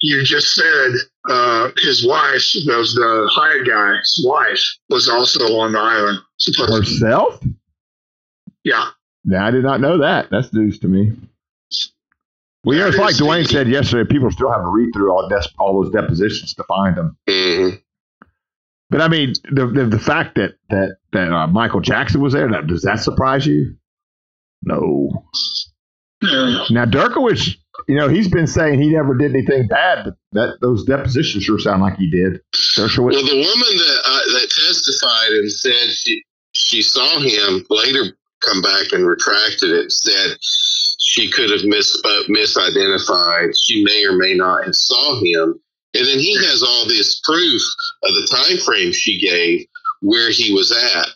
[0.00, 0.92] you just said,
[1.28, 6.18] uh, his wife, was the Hyatt guy's wife, was also on the island.
[6.38, 6.78] Supposedly.
[6.78, 7.44] Herself?
[8.64, 8.88] Yeah.
[9.24, 10.28] No, I did not know that.
[10.30, 11.12] That's news to me.
[12.64, 14.08] Well, you know, it's like Dwayne said yesterday.
[14.10, 17.16] People still have to read through all, des- all those depositions to find them.
[17.28, 17.76] Mm-hmm.
[18.90, 22.48] But I mean, the the, the fact that that that uh, Michael Jackson was there,
[22.50, 23.76] that, does that surprise you?
[24.62, 25.24] No.
[26.22, 26.64] Yeah.
[26.70, 27.56] Now Dershowitz,
[27.88, 31.58] you know, he's been saying he never did anything bad, but that those depositions sure
[31.58, 32.40] sound like he did.
[32.76, 36.22] Well, the woman that uh, that testified and said she
[36.52, 39.92] she saw him later come back and retracted it.
[39.92, 40.36] Said
[40.98, 43.52] she could have misspoke, misidentified.
[43.58, 45.60] She may or may not have saw him,
[45.94, 47.62] and then he has all this proof
[48.02, 49.66] of the time frame she gave
[50.00, 51.08] where he was at,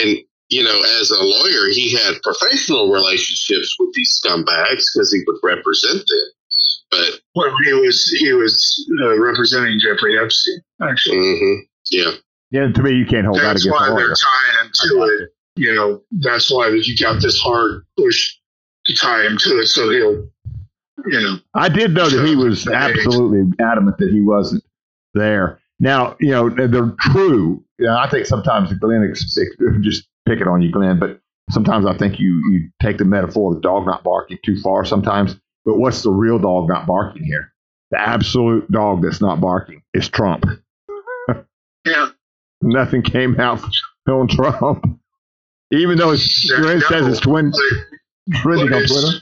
[0.00, 0.18] and.
[0.48, 5.38] You know, as a lawyer, he had professional relationships with these scumbags because he would
[5.42, 6.28] represent them.
[6.90, 10.60] But Well, he was he was uh, representing Jeffrey Epstein.
[10.82, 11.58] Actually, mhm,
[11.90, 12.10] yeah,
[12.50, 15.02] yeah, to me, you can't hold that's that against why a they're tying him to
[15.04, 15.30] it.
[15.56, 18.36] You know, that's why that you got this hard push
[18.84, 20.28] to tie him to it, so he'll,
[21.06, 24.64] know, I did know that he was absolutely adamant that he wasn't
[25.14, 25.60] there.
[25.80, 27.64] Now, you know, they're true.
[27.78, 32.20] You know, I think sometimes Glenn just picking on you, Glenn, but sometimes I think
[32.20, 35.36] you you take the metaphor of the dog not barking too far sometimes.
[35.64, 37.52] But what's the real dog not barking here?
[37.90, 40.44] The absolute dog that's not barking is Trump.
[41.84, 42.08] yeah.
[42.62, 43.60] Nothing came out
[44.08, 45.00] on Trump.
[45.72, 47.08] Even though it's, Yeah, Glenn says no.
[47.08, 47.52] it's twin,
[48.34, 49.18] trending on Twitter.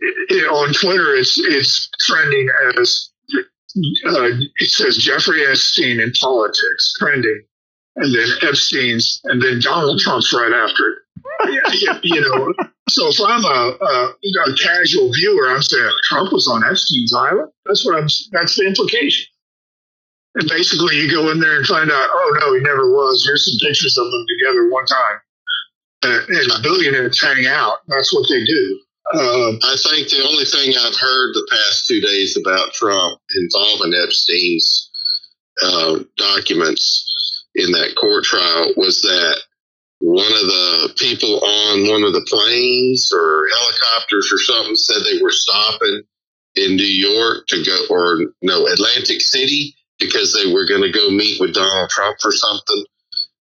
[0.00, 3.10] It- on Twitter, it's it's trending as
[4.06, 7.42] uh, it says Jeffrey Epstein in politics trending,
[7.96, 10.98] and then Epstein's, and then Donald Trump's right after it.
[11.74, 12.54] Yeah, you know,
[12.88, 14.14] so if I'm a, a,
[14.50, 17.50] a casual viewer, I'm saying Trump was on Epstein's island.
[17.66, 18.08] That's what I'm.
[18.32, 19.26] That's the implication.
[20.36, 23.24] And basically, you go in there and find out, oh no, he never was.
[23.26, 25.18] Here's some pictures of them together one time,
[26.04, 27.78] uh, and billionaires hang out.
[27.88, 28.80] That's what they do.
[29.14, 33.94] Um, I think the only thing I've heard the past two days about Trump involving
[33.94, 34.90] Epstein's
[35.62, 39.40] uh, documents in that court trial was that
[40.00, 45.22] one of the people on one of the planes or helicopters or something said they
[45.22, 46.02] were stopping
[46.56, 51.10] in New York to go, or no, Atlantic City because they were going to go
[51.10, 52.84] meet with Donald Trump for something.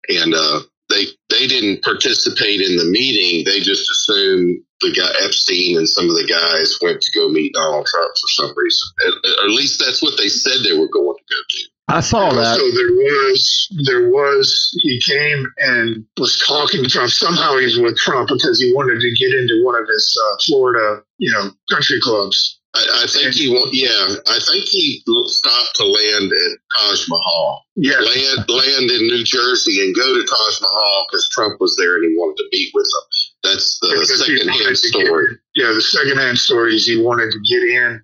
[0.09, 3.43] And uh, they they didn't participate in the meeting.
[3.45, 7.53] They just assumed the guy Epstein and some of the guys went to go meet
[7.53, 8.87] Donald Trump for some reason.
[9.07, 9.13] At,
[9.45, 11.63] at least that's what they said they were going to go do.
[11.87, 12.59] I saw that.
[12.59, 17.11] Also, there was there was he came and was talking to Trump.
[17.11, 21.03] Somehow he's with Trump because he wanted to get into one of his uh, Florida,
[21.19, 22.54] you know, country clubs.
[22.75, 27.63] I, I think he yeah, I think he stopped to land at Taj Mahal.
[27.77, 31.95] Yeah, Land land in New Jersey and go to Taj Mahal because Trump was there
[31.95, 33.49] and he wanted to meet with him.
[33.51, 35.37] That's the because second hand get- story.
[35.55, 38.01] yeah, the secondhand story is he wanted to get in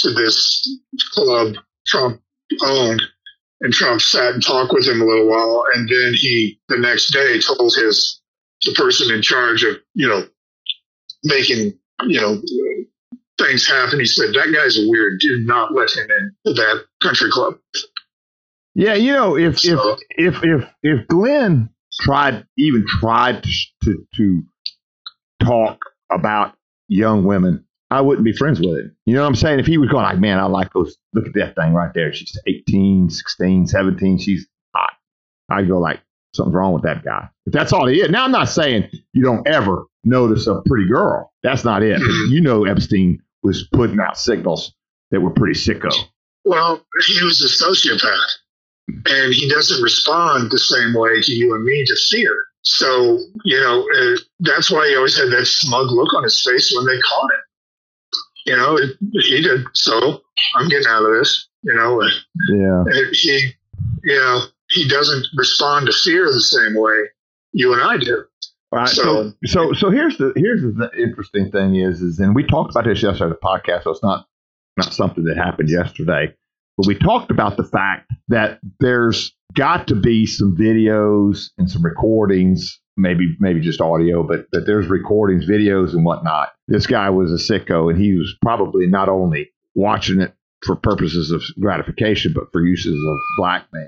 [0.00, 0.66] to this
[1.12, 1.54] club
[1.86, 2.20] Trump
[2.62, 3.02] owned,
[3.60, 7.12] and Trump sat and talked with him a little while, and then he the next
[7.12, 8.20] day told his
[8.64, 10.26] the person in charge of you know
[11.24, 12.40] making you know
[13.38, 14.00] things happen.
[14.00, 15.20] He said that guy's a weird.
[15.20, 16.06] Do not let him
[16.44, 17.54] in that country club.
[18.74, 21.70] Yeah, you know, if if So, if if if Glenn
[22.00, 23.50] tried even tried to
[23.84, 24.42] to, to
[25.40, 25.78] talk
[26.10, 26.54] about
[26.88, 28.96] young women, I wouldn't be friends with him.
[29.06, 29.60] You know what I'm saying?
[29.60, 32.12] If he was going like, man, I like those, look at that thing right there.
[32.12, 34.18] She's 18, 16, 17.
[34.18, 34.94] She's hot.
[35.48, 36.00] I'd go like,
[36.34, 37.28] something's wrong with that guy.
[37.46, 38.10] If that's all he is.
[38.10, 41.32] Now, I'm not saying you don't ever notice a pretty girl.
[41.42, 42.00] That's not it.
[42.00, 42.32] Mm-hmm.
[42.32, 44.72] You know, Epstein was putting out signals
[45.10, 45.92] that were pretty sicko.
[46.44, 48.30] Well, he was a sociopath,
[49.06, 52.34] and he doesn't respond the same way to you and me to fear.
[52.62, 56.72] So, you know, uh, that's why he always had that smug look on his face
[56.74, 57.40] when they caught him.
[58.46, 58.90] You know, it,
[59.24, 59.64] he did.
[59.74, 60.22] So
[60.56, 61.48] I'm getting out of this.
[61.62, 62.02] You know,
[62.50, 62.84] Yeah.
[63.12, 63.50] he,
[64.02, 67.08] you know, he doesn't respond to fear the same way
[67.52, 68.24] you and I do.
[68.74, 72.42] All right, so, so so here's the here's the interesting thing is is and we
[72.42, 73.84] talked about this yesterday on the podcast.
[73.84, 74.26] So it's not
[74.76, 76.34] not something that happened yesterday,
[76.76, 81.84] but we talked about the fact that there's got to be some videos and some
[81.84, 86.48] recordings, maybe maybe just audio, but that there's recordings, videos, and whatnot.
[86.66, 90.34] This guy was a sicko, and he was probably not only watching it
[90.64, 93.86] for purposes of gratification, but for uses of blackmail.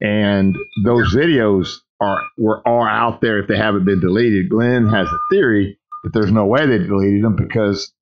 [0.00, 4.48] And those videos are were are out there if they haven't been deleted.
[4.48, 7.92] Glenn has a theory that there's no way they deleted them because.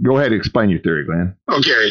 [0.00, 1.34] Go ahead and explain your theory, Glenn.
[1.50, 1.90] Okay.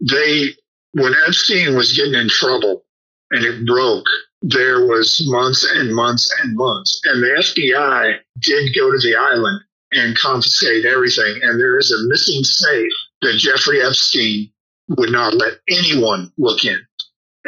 [0.00, 0.54] They,
[0.92, 2.84] when Epstein was getting in trouble
[3.30, 4.04] and it broke,
[4.42, 7.00] there was months and months and months.
[7.06, 9.60] And the FBI did go to the island
[9.92, 11.40] and confiscate everything.
[11.42, 14.50] And there is a missing safe that Jeffrey Epstein
[14.88, 16.78] would not let anyone look in.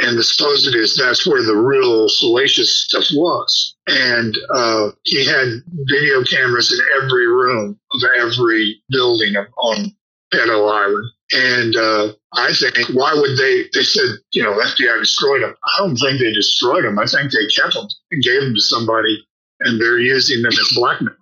[0.00, 3.76] And the supposed is that's where the real salacious stuff was.
[3.86, 9.94] And uh, he had video cameras in every room of every building on
[10.32, 11.10] Pedo Island.
[11.32, 13.64] And uh, I think, why would they?
[13.72, 15.54] They said, you know, FBI destroyed them.
[15.64, 16.98] I don't think they destroyed them.
[16.98, 19.24] I think they kept them and gave them to somebody,
[19.60, 21.14] and they're using them as blackmail.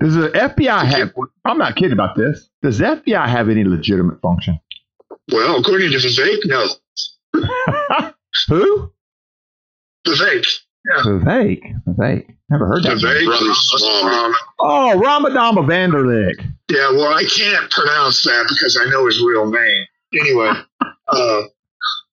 [0.00, 1.14] Does the FBI have?
[1.44, 2.48] I'm not kidding about this.
[2.62, 4.60] Does the FBI have any legitimate function?
[5.32, 6.66] Well, according to Vivek, no.
[8.48, 8.92] Who?
[10.06, 10.46] Vivek.
[11.04, 11.60] Vivek.
[11.88, 12.34] Vivek.
[12.50, 12.98] Never heard that.
[12.98, 13.26] Vivek.
[13.28, 14.14] Ramaswamy.
[14.16, 16.40] Um, Oh, Ramadama Vanderlick.
[16.70, 19.84] yeah, well, I can't pronounce that because I know his real name.
[20.18, 20.50] Anyway,
[21.08, 21.42] uh,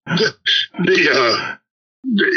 [0.07, 0.33] the,
[0.83, 1.55] the, uh,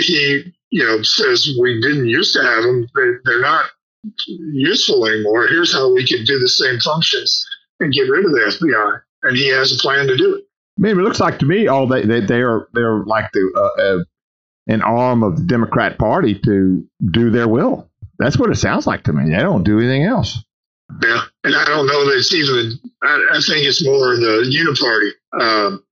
[0.00, 2.86] he, you know, says we didn't used to have them.
[2.94, 3.66] They, they're not
[4.52, 5.46] useful anymore.
[5.46, 7.46] Here's how we can do the same functions
[7.80, 9.00] and get rid of the FBI.
[9.22, 10.44] And he has a plan to do it.
[10.76, 13.52] I mean, it looks like to me, all they they they are they're like the
[13.56, 14.04] uh, uh,
[14.66, 17.88] an arm of the Democrat Party to do their will.
[18.18, 19.30] That's what it sounds like to me.
[19.30, 20.38] They don't do anything else.
[21.02, 22.78] Yeah, and I don't know that it's even.
[23.02, 25.10] I, I think it's more the uniparty.
[25.40, 25.84] Um,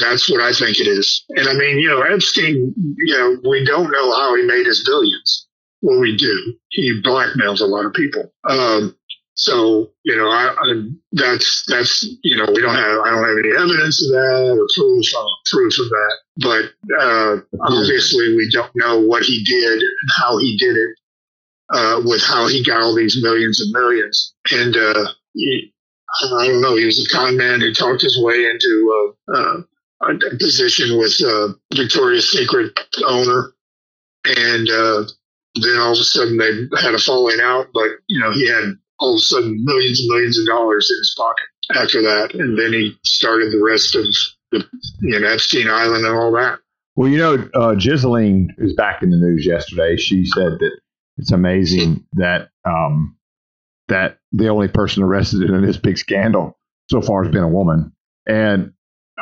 [0.00, 1.24] that's what I think it is.
[1.30, 2.74] And I mean, you know, Epstein.
[2.96, 5.46] You know, we don't know how he made his billions.
[5.82, 6.54] Well, we do.
[6.70, 8.32] He blackmails a lot of people.
[8.48, 8.96] Um,
[9.38, 12.98] so you know, I, I that's that's you know, we don't have.
[13.06, 15.06] I don't have any evidence of that or proof
[15.46, 16.16] proof of that.
[16.38, 16.64] But
[17.00, 20.90] uh, obviously, we don't know what he did and how he did it
[21.72, 24.34] uh, with how he got all these millions and millions.
[24.50, 25.72] And uh, he,
[26.20, 29.60] I don't know, he was a con man who talked his way into uh, uh,
[30.10, 33.52] a, position with uh, Victoria's Secret owner.
[34.24, 38.48] And then all of a sudden they had a falling out, but you know he
[38.48, 42.34] had all of a sudden millions and millions of dollars in his pocket after that,
[42.34, 44.06] and then he started the rest of
[44.50, 44.64] the
[45.00, 46.58] you know Epstein Island and all that.
[46.96, 49.96] Well, you know, uh, Ghislaine is back in the news yesterday.
[49.96, 50.72] She said that
[51.16, 53.16] it's amazing that um,
[53.88, 56.58] that the only person arrested in this big scandal
[56.90, 57.92] so far has been a woman,
[58.26, 58.72] and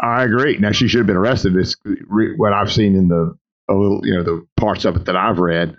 [0.00, 0.56] I agree.
[0.58, 1.56] Now she should have been arrested.
[1.56, 3.36] It's re- what I've seen in the
[3.68, 5.76] a little, you know, the parts of it that I've read.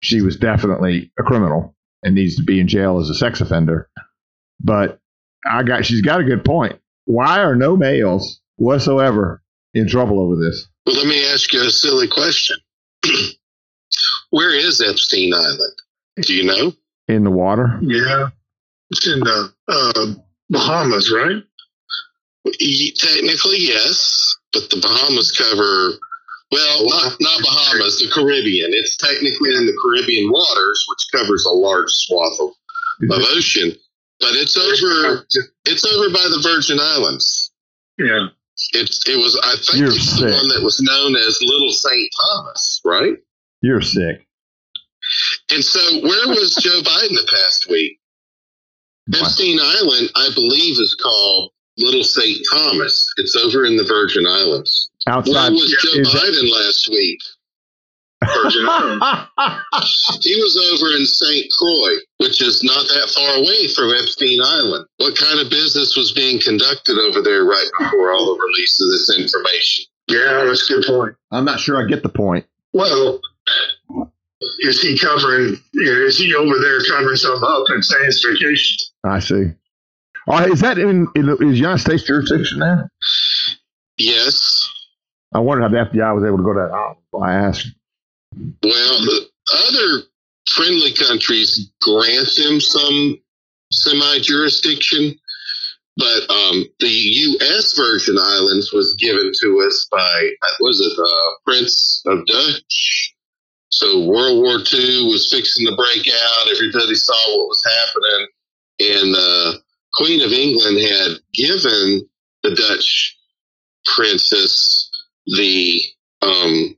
[0.00, 1.75] She was definitely a criminal
[2.06, 3.90] and needs to be in jail as a sex offender.
[4.60, 5.00] But
[5.44, 6.78] I got she's got a good point.
[7.04, 9.42] Why are no males whatsoever
[9.74, 10.68] in trouble over this?
[10.86, 12.56] Well, let me ask you a silly question.
[14.30, 15.72] Where is Epstein Island?
[16.22, 16.72] Do you know?
[17.08, 17.78] In the water?
[17.82, 18.28] Yeah,
[18.90, 20.06] it's in the uh,
[20.48, 21.42] Bahamas, right?
[22.44, 25.98] Technically, yes, but the Bahamas cover.
[26.52, 28.70] Well, not not Bahamas, the Caribbean.
[28.72, 32.54] It's technically in the Caribbean waters, which covers a large swath of, of
[33.02, 33.36] mm-hmm.
[33.36, 33.72] ocean.
[34.20, 35.26] But it's over.
[35.64, 37.52] It's over by the Virgin Islands.
[37.98, 38.28] Yeah,
[38.72, 39.38] It's it was.
[39.42, 40.20] I think You're it's sick.
[40.20, 43.16] the one that was known as Little Saint Thomas, right?
[43.62, 44.26] You're sick.
[45.50, 47.98] And so, where was Joe Biden the past week?
[49.14, 52.38] Epstein Island, I believe, is called Little St.
[52.50, 53.08] Thomas.
[53.18, 54.90] It's over in the Virgin Islands.
[55.06, 57.20] Where was Joe is that- Biden last week?
[60.22, 61.46] He was over in St.
[61.58, 64.86] Croix, which is not that far away from Epstein Island.
[64.96, 68.88] What kind of business was being conducted over there right before all the release of
[68.90, 69.84] this information?
[70.08, 71.14] Yeah, that's a good point.
[71.30, 72.46] I'm not sure I get the point.
[72.72, 73.20] Well,
[74.60, 75.56] is he covering?
[75.74, 78.76] Is he over there covering something up and saying it's vacation?
[79.04, 79.52] I see.
[80.26, 82.88] All right, is that in, in is United States jurisdiction now?
[83.98, 84.55] Yes.
[85.36, 87.18] I wondered how the FBI was able to go to that.
[87.20, 87.68] I asked.
[88.62, 89.00] Well,
[89.68, 90.02] other
[90.48, 93.20] friendly countries grant them some
[93.70, 95.18] semi jurisdiction,
[95.98, 97.76] but um, the U.S.
[97.76, 100.30] Virgin Islands was given to us by,
[100.60, 103.14] was it, uh, Prince of Dutch?
[103.68, 106.48] So World War II was fixing to break out.
[106.50, 108.26] Everybody saw what was happening.
[108.80, 109.52] And uh,
[109.92, 112.08] Queen of England had given
[112.42, 113.18] the Dutch
[113.94, 114.85] princess
[115.26, 115.80] the
[116.22, 116.76] um,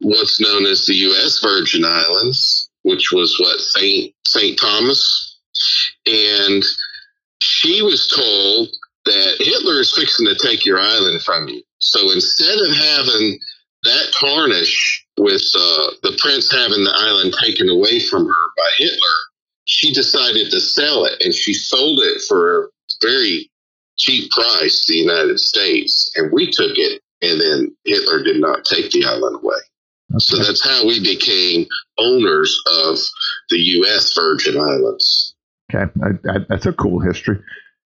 [0.00, 1.40] what's known as the U.S.
[1.40, 5.38] Virgin Islands, which was what Saint Saint Thomas,
[6.06, 6.64] and
[7.42, 8.68] she was told
[9.04, 11.62] that Hitler is fixing to take your island from you.
[11.78, 13.38] So instead of having
[13.84, 19.16] that tarnish with uh, the prince having the island taken away from her by Hitler,
[19.64, 22.68] she decided to sell it, and she sold it for a
[23.02, 23.50] very
[23.96, 28.64] cheap price to the United States, and we took it, and then Hitler did not
[28.64, 29.56] take the island away.
[30.18, 31.66] So that's how we became
[31.98, 32.98] owners of
[33.50, 34.14] the U.S.
[34.14, 35.34] Virgin Islands.
[35.74, 37.38] Okay, I, I, that's a cool history.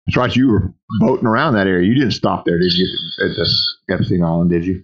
[0.05, 0.36] That's right.
[0.36, 1.88] You were boating around that area.
[1.88, 2.88] You didn't stop there, did you?
[3.19, 4.84] At the Epstein Island, did you?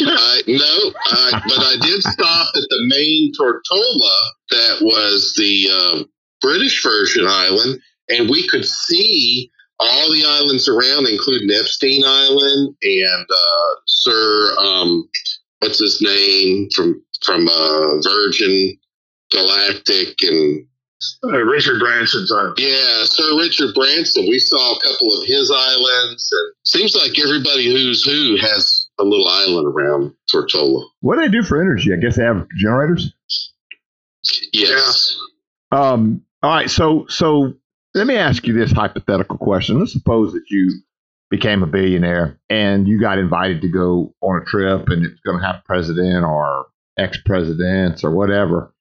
[0.00, 6.04] I, no, I, but I did stop at the main Tortola that was the uh,
[6.40, 9.50] British Virgin Island, and we could see
[9.80, 15.08] all the islands around, including Epstein Island and uh, Sir, um,
[15.60, 18.76] what's his name from from uh, Virgin
[19.32, 20.66] Galactic and
[21.24, 22.56] Uh, Richard Branson's island.
[22.58, 24.24] yeah, Sir Richard Branson.
[24.28, 29.04] We saw a couple of his islands, and seems like everybody who's who has a
[29.04, 30.84] little island around Tortola.
[31.00, 31.92] What do they do for energy?
[31.92, 33.14] I guess they have generators.
[34.52, 35.18] Yes.
[35.72, 37.54] Um, all right, so so
[37.94, 39.78] let me ask you this hypothetical question.
[39.78, 40.70] Let's suppose that you
[41.30, 45.40] became a billionaire and you got invited to go on a trip and it's going
[45.40, 46.66] to have president or
[46.98, 48.74] ex presidents or whatever.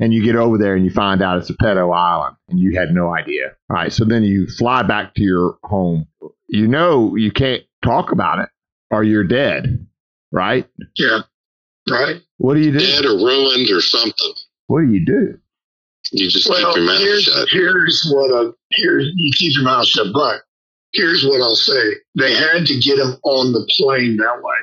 [0.00, 2.76] And you get over there and you find out it's a pedo island and you
[2.76, 3.52] had no idea.
[3.70, 6.06] All right, so then you fly back to your home.
[6.48, 8.48] You know you can't talk about it
[8.90, 9.86] or you're dead,
[10.32, 10.68] right?
[10.96, 11.20] Yeah,
[11.88, 12.20] right.
[12.38, 12.78] What do you do?
[12.80, 14.32] Dead or ruined or something.
[14.66, 15.38] What do you do?
[16.12, 17.48] You just Well, keep your mouth here's, shut.
[17.50, 20.08] here's what I, here's you keep your mouth shut.
[20.12, 20.42] But
[20.92, 24.56] here's what I'll say: they had to get him on the plane that way.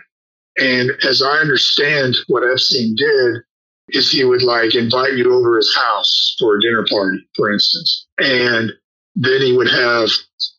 [0.59, 3.41] And as I understand, what Epstein did
[3.89, 8.05] is he would like invite you over his house for a dinner party, for instance,
[8.19, 8.71] and
[9.15, 10.09] then he would have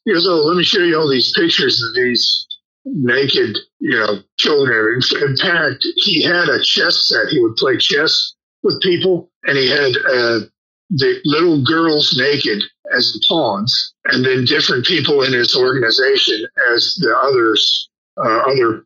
[0.04, 2.46] he goes, "Oh, let me show you all these pictures of these
[2.84, 7.28] naked, you know, children." In fact, he had a chess set.
[7.28, 8.34] He would play chess
[8.64, 10.40] with people, and he had uh,
[10.90, 12.62] the little girls naked
[12.94, 18.84] as the pawns, and then different people in his organization as the others, uh, other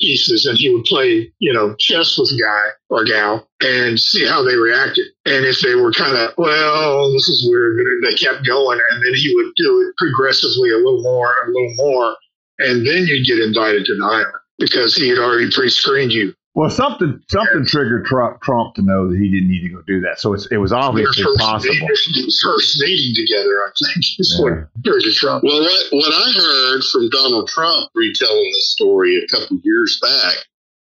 [0.00, 4.24] pieces, and he would play, you know, chess with a guy or gal and see
[4.24, 5.06] how they reacted.
[5.26, 9.14] And if they were kind of, well, this is weird, they kept going, and then
[9.14, 12.16] he would do it progressively a little more, a little more,
[12.60, 16.34] and then you'd get invited to the island because he had already pre-screened you.
[16.58, 20.00] Well, something something triggered Trump, Trump to know that he didn't need to go do
[20.00, 20.18] that.
[20.18, 21.72] So it's, it was Their obviously first, possible.
[21.72, 24.42] meeting, first meeting together, I think, is Yeah.
[24.42, 25.44] what triggered Trump.
[25.44, 30.34] Well, what, what I heard from Donald Trump retelling this story a couple years back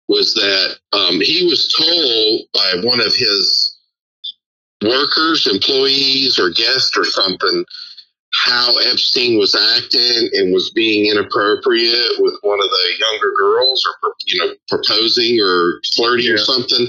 [0.09, 3.79] was that um, he was told by one of his
[4.85, 7.65] workers, employees, or guests or something
[8.35, 14.15] how Epstein was acting and was being inappropriate with one of the younger girls or,
[14.27, 16.87] you know, proposing or flirting or something.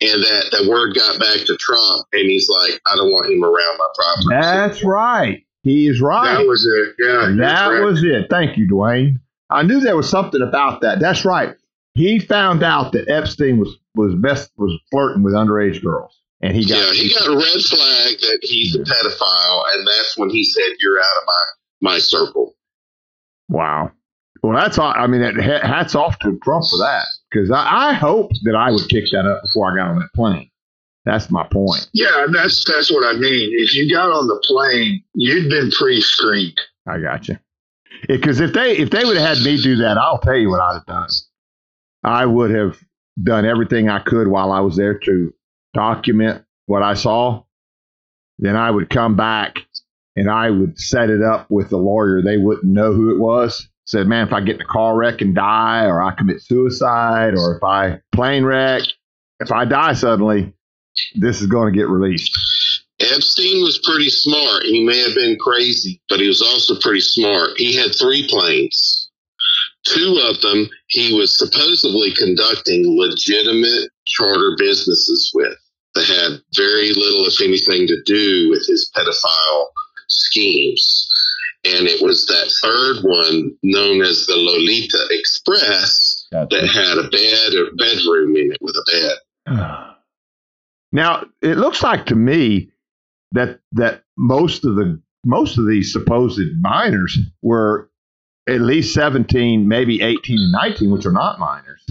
[0.00, 3.44] And that the word got back to Trump and he's like, I don't want him
[3.44, 4.26] around my property.
[4.30, 5.44] That's right.
[5.62, 6.38] He's right.
[6.38, 6.94] That was it.
[6.98, 8.26] Yeah, That was it.
[8.30, 9.16] Thank you, Dwayne.
[9.50, 11.00] I knew there was something about that.
[11.00, 11.54] That's right.
[11.94, 16.64] He found out that Epstein was was best was flirting with underage girls, and he
[16.64, 20.44] got yeah, he got a red flag that he's a pedophile, and that's when he
[20.44, 22.54] said, "You're out of my my circle."
[23.48, 23.90] wow.
[24.42, 24.92] Well, that's all.
[24.94, 28.88] I mean, hats off to Trump for that because I, I hoped that I would
[28.88, 30.50] kick that up before I got on that plane.
[31.04, 31.88] That's my point.
[31.92, 33.50] Yeah, and that's that's what I mean.
[33.54, 36.60] If you got on the plane, you'd been pre-screened.
[36.86, 37.38] I got you.
[38.08, 40.60] Because if they if they would have had me do that, I'll tell you what
[40.60, 41.08] I'd have done.
[42.04, 42.78] I would have
[43.22, 45.32] done everything I could while I was there to
[45.76, 47.44] document what I saw,
[48.38, 49.60] then I would come back
[50.16, 52.22] and I would set it up with the lawyer.
[52.22, 53.68] They wouldn't know who it was.
[53.84, 57.34] Said, man, if I get in a car wreck and die, or I commit suicide,
[57.34, 58.82] or if I plane wreck,
[59.38, 60.52] if I die suddenly,
[61.14, 62.32] this is going to get released.
[62.98, 64.64] Epstein was pretty smart.
[64.64, 67.50] He may have been crazy, but he was also pretty smart.
[67.56, 69.10] He had three planes.
[69.84, 75.56] Two of them he was supposedly conducting legitimate charter businesses with
[75.96, 79.66] that had very little, if anything, to do with his pedophile
[80.08, 81.10] schemes.
[81.64, 87.54] And it was that third one known as the Lolita Express that had a bed,
[87.54, 89.16] or bedroom in it with a
[89.46, 89.56] bed.
[90.92, 92.70] Now it looks like to me
[93.32, 97.90] that that most of the most of these supposed minors were
[98.48, 101.84] at least 17, maybe 18 and 19, which are not minors.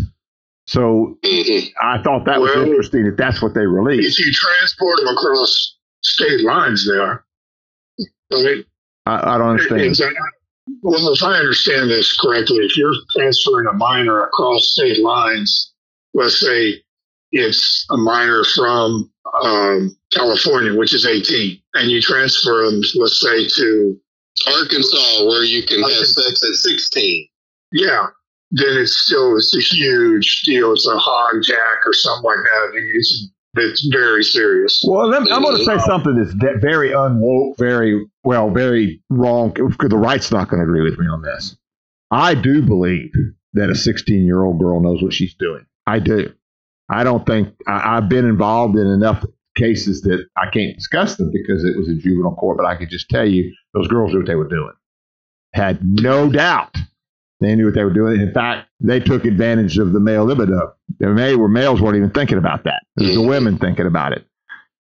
[0.67, 1.71] So Mhm.
[1.81, 4.19] I thought that was interesting that that's what they released.
[4.19, 7.23] If you transport them across state lines, they are.
[8.31, 8.65] Right?
[9.05, 9.81] I, I don't understand.
[9.81, 10.17] Exactly.
[10.81, 15.73] Well, if I understand this correctly, if you're transferring a minor across state lines,
[16.15, 16.81] let's say
[17.31, 19.11] it's a minor from
[19.43, 23.99] um, California, which is 18, and you transfer them, let's say to,
[24.47, 27.27] Arkansas, where you can have sex at 16.
[27.73, 28.07] yeah,
[28.51, 30.73] then it's still it's a huge deal.
[30.73, 32.71] It's a hog jack or something like that.
[32.93, 34.83] It's, it's very serious.
[34.85, 39.01] Well, let me, I'm going to say something that's de- very unwoke, very well, very
[39.09, 39.53] wrong.
[39.53, 41.55] The right's not going to agree with me on this.
[42.11, 43.11] I do believe
[43.53, 45.65] that a 16 year old girl knows what she's doing.
[45.87, 46.33] I do.
[46.89, 49.23] I don't think I, I've been involved in enough
[49.55, 52.57] cases that I can't discuss them because it was in juvenile court.
[52.57, 54.73] But I could just tell you those girls knew what they were doing.
[55.53, 56.75] Had no doubt
[57.41, 58.21] they knew what they were doing.
[58.21, 60.73] In fact, they took advantage of the male libido.
[60.99, 62.83] The male, where males weren't even thinking about that.
[62.97, 64.25] It was the women thinking about it.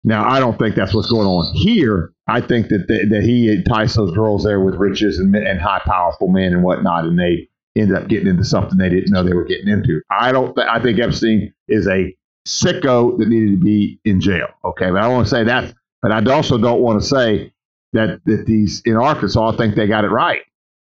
[0.03, 2.13] Now, I don't think that's what's going on here.
[2.27, 5.81] I think that that, that he enticed those girls there with riches and, and high,
[5.85, 9.33] powerful men and whatnot, and they ended up getting into something they didn't know they
[9.33, 10.01] were getting into.
[10.09, 10.55] I don't.
[10.55, 12.15] Th- I think Epstein is a
[12.47, 14.47] sicko that needed to be in jail.
[14.63, 15.73] Okay, but I want to say that.
[16.01, 17.53] But I also don't want to say
[17.93, 20.41] that that these in Arkansas think they got it right.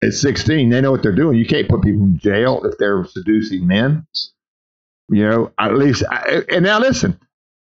[0.03, 1.37] At 16, they know what they're doing.
[1.37, 4.07] You can't put people in jail if they're seducing men.
[5.09, 6.03] You know, at least.
[6.09, 7.19] I, and now listen,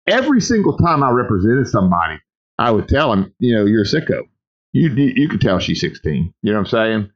[0.07, 2.19] every single time I represented somebody,
[2.59, 4.23] I would tell them, you know, you're a sicko.
[4.73, 6.35] You you could tell she's 16.
[6.43, 7.11] You know what I'm saying?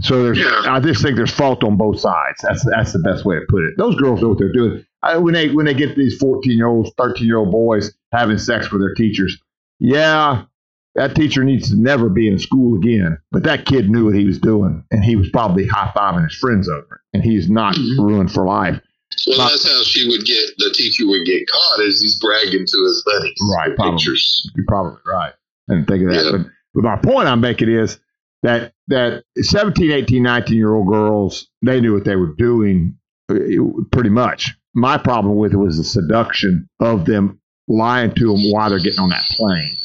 [0.00, 2.40] So there's, I just think there's fault on both sides.
[2.42, 3.74] That's that's the best way to put it.
[3.78, 4.84] Those girls know what they're doing.
[5.02, 8.38] I, when they when they get these 14 year olds, 13 year old boys having
[8.38, 9.38] sex with their teachers,
[9.80, 10.44] yeah,
[10.98, 13.18] that teacher needs to never be in school again.
[13.30, 16.36] But that kid knew what he was doing, and he was probably high fiving his
[16.36, 17.98] friends over it, and he's not Mhm.
[17.98, 18.80] ruined for life.
[19.26, 22.66] Well, Not- that's how she would get, the teacher would get caught as he's bragging
[22.66, 23.38] to his buddies.
[23.56, 23.92] Right, probably.
[23.96, 24.50] Pictures.
[24.54, 25.32] You're probably right.
[25.70, 26.24] I didn't think of that.
[26.24, 26.30] Yeah.
[26.32, 27.98] But, but my point I'm making is
[28.42, 32.96] that that 17, 18, 19 year old girls, they knew what they were doing
[33.30, 33.34] uh,
[33.92, 34.54] pretty much.
[34.74, 39.00] My problem with it was the seduction of them lying to them while they're getting
[39.00, 39.76] on that plane.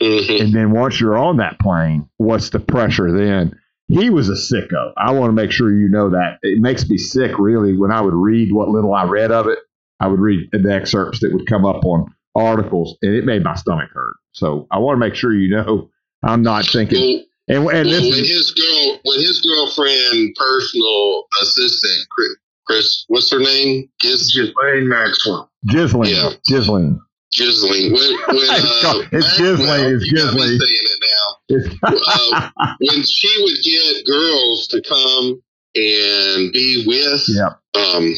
[0.00, 3.58] Hmm And then once you're on that plane, what's the pressure then?
[3.88, 4.92] He was a sicko.
[4.96, 6.38] I want to make sure you know that.
[6.42, 9.60] It makes me sick, really, when I would read what little I read of it.
[10.00, 13.54] I would read the excerpts that would come up on articles, and it made my
[13.54, 14.16] stomach hurt.
[14.32, 15.88] So I want to make sure you know
[16.22, 16.98] I'm not thinking.
[16.98, 22.28] Well, And, and well, this when is, his girl, when his girlfriend, personal assistant, Chris,
[22.66, 23.88] Chris what's her name?
[24.00, 25.50] Giz, Just Maxwell.
[25.66, 26.14] Ghislaine.
[26.14, 26.30] Yeah.
[26.46, 27.00] Ghislaine.
[27.36, 27.92] Ghislaine.
[27.92, 30.60] When, when, uh, It's Ghislaine, it's you got me Ghislaine.
[30.60, 31.26] saying it now.
[31.48, 35.42] Uh, when she would get girls to come
[35.76, 37.50] and be with yeah.
[37.74, 38.12] um,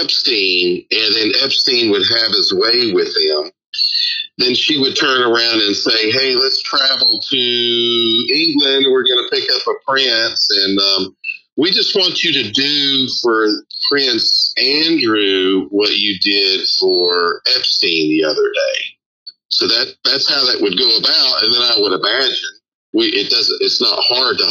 [0.00, 3.50] Epstein, and then Epstein would have his way with them,
[4.38, 7.36] then she would turn around and say, "Hey, let's travel to
[8.34, 8.86] England.
[8.90, 11.16] We're going to pick up a prince, and um,
[11.56, 13.48] we just want you to do for
[13.90, 18.84] Prince Andrew what you did for Epstein the other day."
[19.48, 22.50] So that that's how that would go about, and then I would imagine
[22.92, 23.60] we it doesn't.
[23.60, 24.44] It's not hard to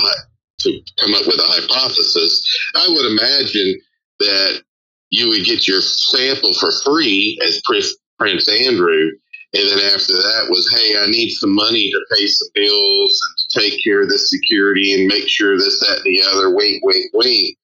[0.62, 2.45] to come up with a hypothesis.
[2.76, 3.80] I would imagine
[4.20, 4.62] that
[5.10, 9.12] you would get your sample for free as Prince, Prince Andrew.
[9.54, 13.41] And then after that was, hey, I need some money to pay some bills and
[13.52, 16.56] take care of the security and make sure this, that, and the other.
[16.56, 17.58] Wink, wink, wink.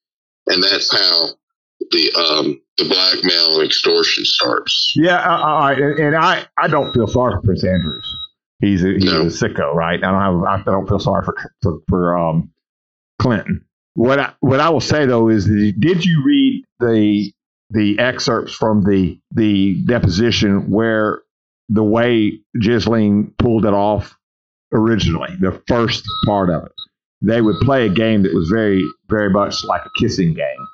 [0.46, 1.28] And that's how
[1.90, 4.92] the um, the blackmail and extortion starts.
[4.96, 8.14] Yeah, I, I, and I, I don't feel sorry for Prince Andrews.
[8.60, 9.22] He's a, he's No.
[9.22, 10.02] a sicko, right?
[10.02, 12.50] I don't have, I don't feel sorry for for, for um,
[13.20, 13.64] Clinton.
[13.94, 17.32] What I, what I will say though is, the, did you read the
[17.70, 21.22] the excerpts from the the deposition where
[21.68, 24.17] the way Ghislaine pulled it off
[24.72, 26.72] originally, the first part of it.
[27.20, 30.66] They would play a game that was very, very much like a kissing game.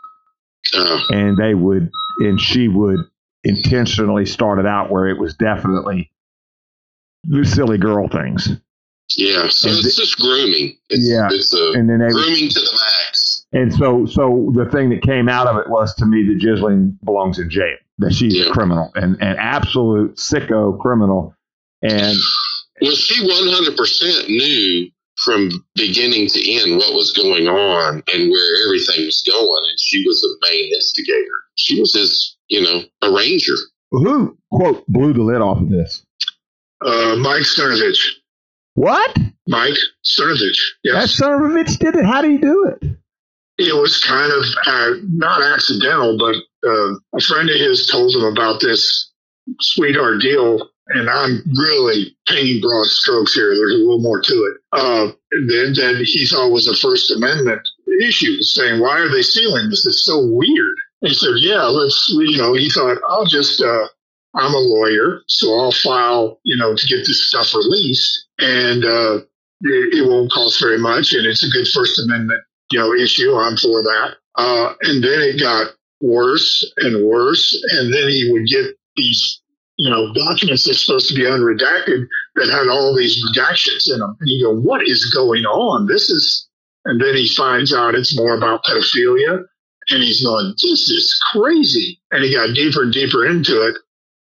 [0.76, 1.90] Uh, And they would,
[2.20, 3.00] and she would
[3.44, 6.10] intentionally start it out where it was definitely
[7.24, 8.48] the silly girl things.
[9.16, 9.48] yeah.
[9.48, 10.76] So And it's just grooming.
[10.90, 11.28] It's, Yeah.
[11.30, 13.46] It's And then they would, grooming to the max.
[13.52, 16.98] and so, so the thing that came out of it was to me that Ghislaine
[17.04, 18.46] belongs in jail, that she's Yeah.
[18.46, 21.34] a criminal, and an absolute sicko criminal.
[21.82, 22.16] And
[22.80, 24.90] Well, she 100% knew
[25.24, 30.04] from beginning to end what was going on and where everything was going, and she
[30.06, 31.42] was the main instigator.
[31.54, 33.54] She was his, you know, arranger.
[33.90, 36.04] who, quote, blew the lid off of this?
[36.84, 38.00] Uh, Mike Cernovich.
[38.74, 39.16] What?
[39.46, 40.58] Mike Cernovich.
[40.82, 41.12] Yes.
[41.12, 42.04] son of a bitch did it.
[42.04, 42.96] How did he do it?
[43.58, 46.36] it was kind of uh, not accidental, but
[46.68, 49.12] uh, a friend of his told him about this
[49.60, 50.68] sweetheart deal.
[50.88, 53.54] And I'm really painting broad strokes here.
[53.54, 54.56] There's a little more to it.
[54.72, 55.12] Uh,
[55.48, 55.74] then
[56.04, 57.66] he thought was a First Amendment
[58.02, 59.86] issue, saying, "Why are they sealing this?
[59.86, 63.88] It's so weird." He said, "Yeah, let's." You know, he thought, "I'll just." Uh,
[64.36, 69.20] I'm a lawyer, so I'll file, you know, to get this stuff released, and uh,
[69.60, 73.34] it, it won't cost very much, and it's a good First Amendment you know, issue.
[73.34, 74.16] I'm for that.
[74.36, 77.54] Uh, and then it got worse and worse.
[77.70, 79.40] And then he would get these,
[79.76, 82.06] you know, documents that's supposed to be unredacted
[82.36, 84.16] that had all these redactions in them.
[84.20, 85.86] And you go, what is going on?
[85.86, 86.48] This is,
[86.84, 89.44] and then he finds out it's more about pedophilia.
[89.90, 92.00] And he's going, this is crazy.
[92.10, 93.76] And he got deeper and deeper into it.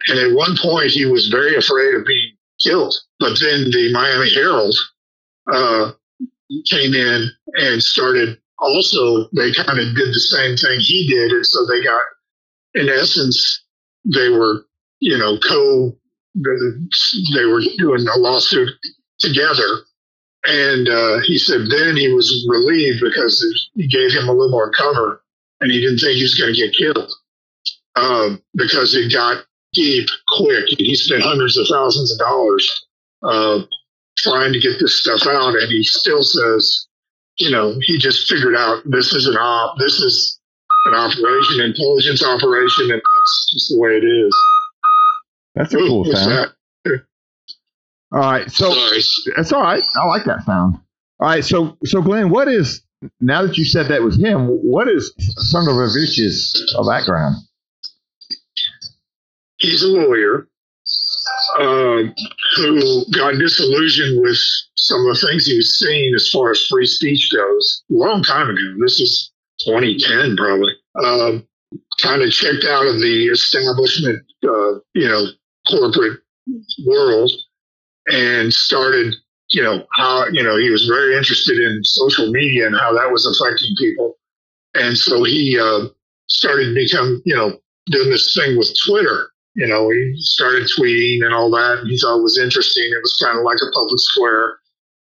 [0.09, 2.95] And at one point, he was very afraid of being killed.
[3.19, 4.75] But then the Miami Herald,
[5.53, 5.93] uh,
[6.67, 11.47] came in and started also they kind of did the same thing he did and
[11.47, 12.03] so they got
[12.75, 13.65] in essence
[14.05, 14.67] they were
[15.03, 15.93] you know co
[17.35, 18.71] they were doing a lawsuit
[19.19, 19.85] together.
[20.47, 23.45] And uh, he said then he was relieved because
[23.75, 25.23] he gave him a little more cover
[25.61, 27.13] and he didn't think he was going to get killed
[27.97, 30.65] um, because it got deep quick.
[30.79, 32.87] He spent hundreds of thousands of dollars
[33.23, 33.61] uh,
[34.19, 36.89] trying to get this stuff out, and he still says,
[37.39, 40.41] you know, he just figured out this is an op, this is
[40.87, 44.33] an operation, intelligence operation, and that's just the way it is.
[45.55, 46.51] That's a cool What's sound.
[46.85, 47.03] that?
[48.13, 49.03] All right, so Sorry.
[49.37, 49.83] that's all right.
[49.97, 50.77] I like that sound.
[51.21, 52.83] All right, so so Glenn, what is
[53.21, 54.47] now that you said that was him?
[54.49, 55.13] What is
[55.53, 57.37] Cernovich's background?
[59.59, 60.49] He's a lawyer
[61.61, 62.15] um,
[62.57, 64.39] who got disillusioned with
[64.77, 68.23] some of the things he was seeing as far as free speech goes a long
[68.23, 68.61] time ago.
[68.83, 69.31] This is
[69.65, 70.73] 2010, probably.
[71.03, 71.47] Um,
[72.01, 75.27] kind of checked out of the establishment, uh, you know,
[75.69, 76.21] corporate
[76.87, 77.31] world
[78.09, 79.15] and started,
[79.51, 83.13] you know, how, you know, he was very interested in social media and how that
[83.13, 84.19] was affecting people.
[84.75, 85.89] And so he uh,
[86.29, 89.31] started become, you know, doing this thing with Twitter.
[89.55, 92.91] You know, he started tweeting and all that, and he thought it was interesting.
[92.91, 94.57] It was kind of like a public square.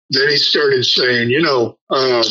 [0.09, 2.23] Then he started saying, you know, uh,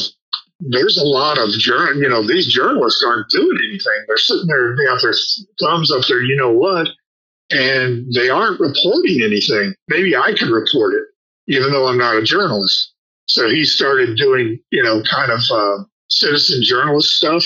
[0.60, 4.04] there's a lot of journal, you know, these journalists aren't doing anything.
[4.06, 5.14] They're sitting there, they got their
[5.58, 6.88] thumbs up there, you know what,
[7.50, 9.74] and they aren't reporting anything.
[9.88, 11.04] Maybe I could report it,
[11.48, 12.92] even though I'm not a journalist.
[13.26, 17.44] So he started doing, you know, kind of uh, citizen journalist stuff.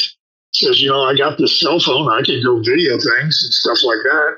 [0.53, 3.79] Says, you know, I got this cell phone, I can go video things and stuff
[3.83, 4.37] like that.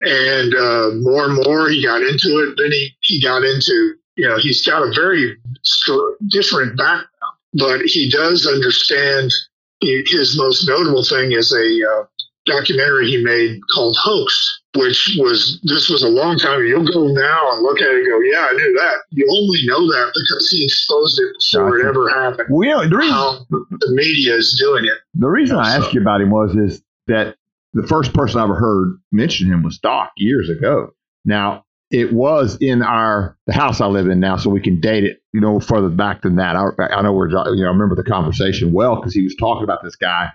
[0.00, 2.56] And uh, more and more he got into it.
[2.56, 7.82] Then he, he got into, you know, he's got a very str- different background, but
[7.82, 9.32] he does understand.
[9.80, 12.04] He, his most notable thing is a uh,
[12.46, 16.54] documentary he made called Hoaxed, which was this was a long time.
[16.60, 16.60] ago.
[16.62, 18.94] You'll go now and look at it and go, yeah, I knew that.
[19.10, 21.88] You only know that because he exposed it before it Gotcha.
[21.88, 22.48] ever happened.
[22.50, 24.98] Well, you know, the reason, How the media is doing it.
[25.14, 27.36] the reason Yeah, I so- asked you about him was is that
[27.74, 30.90] the first person I ever heard mention him was Doc years ago.
[31.24, 35.04] Now it was in our the house I live in now, so we can date
[35.04, 36.54] it, you know, further back than that.
[36.56, 39.64] I, I know where you know I remember the conversation well because he was talking
[39.64, 40.28] about this guy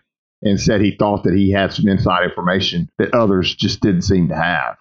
[0.44, 4.28] and said he thought that he had some inside information that others just didn't seem
[4.30, 4.78] to have,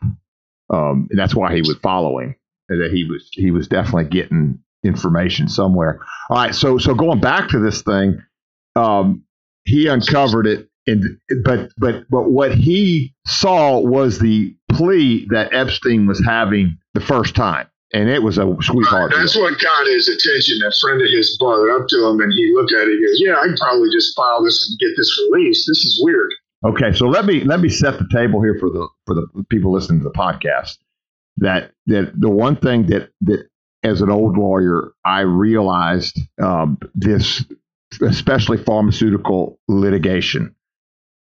[0.72, 2.34] um, and that's why he would follow him.
[2.68, 6.00] And that he was he was definitely getting information somewhere.
[6.30, 8.22] All right, so so going back to this thing,
[8.76, 9.24] um,
[9.64, 16.06] he uncovered it, and but but but what he saw was the plea that Epstein
[16.06, 19.12] was having the first time, and it was a sweetheart.
[19.14, 19.42] That's deal.
[19.42, 20.60] what got his attention.
[20.66, 22.98] A friend of his brought it up to him, and he looked at it.
[22.98, 25.66] He goes, "Yeah, I can probably just file this and get this released.
[25.68, 26.32] This is weird."
[26.64, 29.72] Okay, so let me let me set the table here for the for the people
[29.72, 30.78] listening to the podcast.
[31.38, 33.48] That that the one thing that that
[33.82, 37.44] as an old lawyer I realized um, this,
[38.00, 40.54] especially pharmaceutical litigation,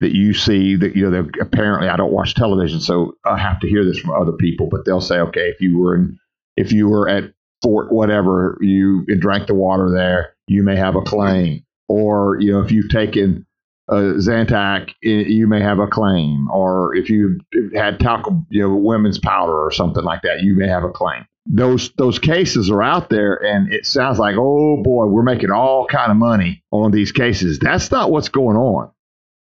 [0.01, 3.61] that you see that you know that apparently I don't watch television, so I have
[3.61, 4.69] to hear this from other people.
[4.71, 6.19] But they'll say, okay, if you were in
[6.59, 7.33] if you were at
[7.63, 11.65] Fort whatever you drank the water there, you may have a claim.
[11.89, 13.47] Or you know if you've taken
[13.89, 17.41] uh, Zantac, you may have a claim, or if you
[17.75, 21.25] had talcum, you know, women's powder or something like that, you may have a claim.
[21.47, 25.87] Those those cases are out there, and it sounds like, oh boy, we're making all
[25.87, 27.59] kind of money on these cases.
[27.59, 28.91] That's not what's going on.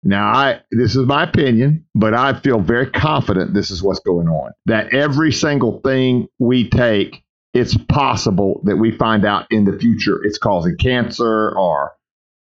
[0.04, 4.28] Now, I this is my opinion, but I feel very confident this is what's going
[4.28, 4.52] on.
[4.66, 7.24] That every single thing we take,
[7.54, 11.94] it's possible that we find out in the future it's causing cancer or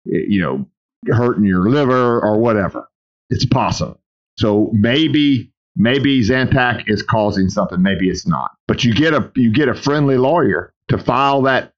[0.07, 0.67] eh, you know
[1.13, 2.89] hurting your liver or whatever.
[3.29, 4.01] It's possible.
[4.39, 8.53] So maybe maybe Zantac is causing something, maybe it's not.
[8.67, 11.75] But you get a you get a friendly lawyer to file that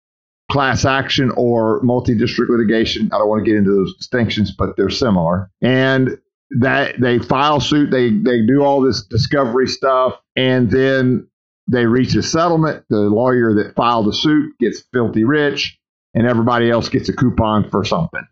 [0.53, 3.11] class action or multi-district litigation.
[3.13, 5.51] I don't want to get into those distinctions, but they're similar.
[5.63, 6.19] And
[6.61, 11.27] that they file suit, they they do all this discovery stuff, and then
[11.71, 12.85] they reach a settlement.
[12.91, 15.79] The lawyer that filed the suit gets filthy rich,
[16.15, 18.27] and everybody else gets a coupon for something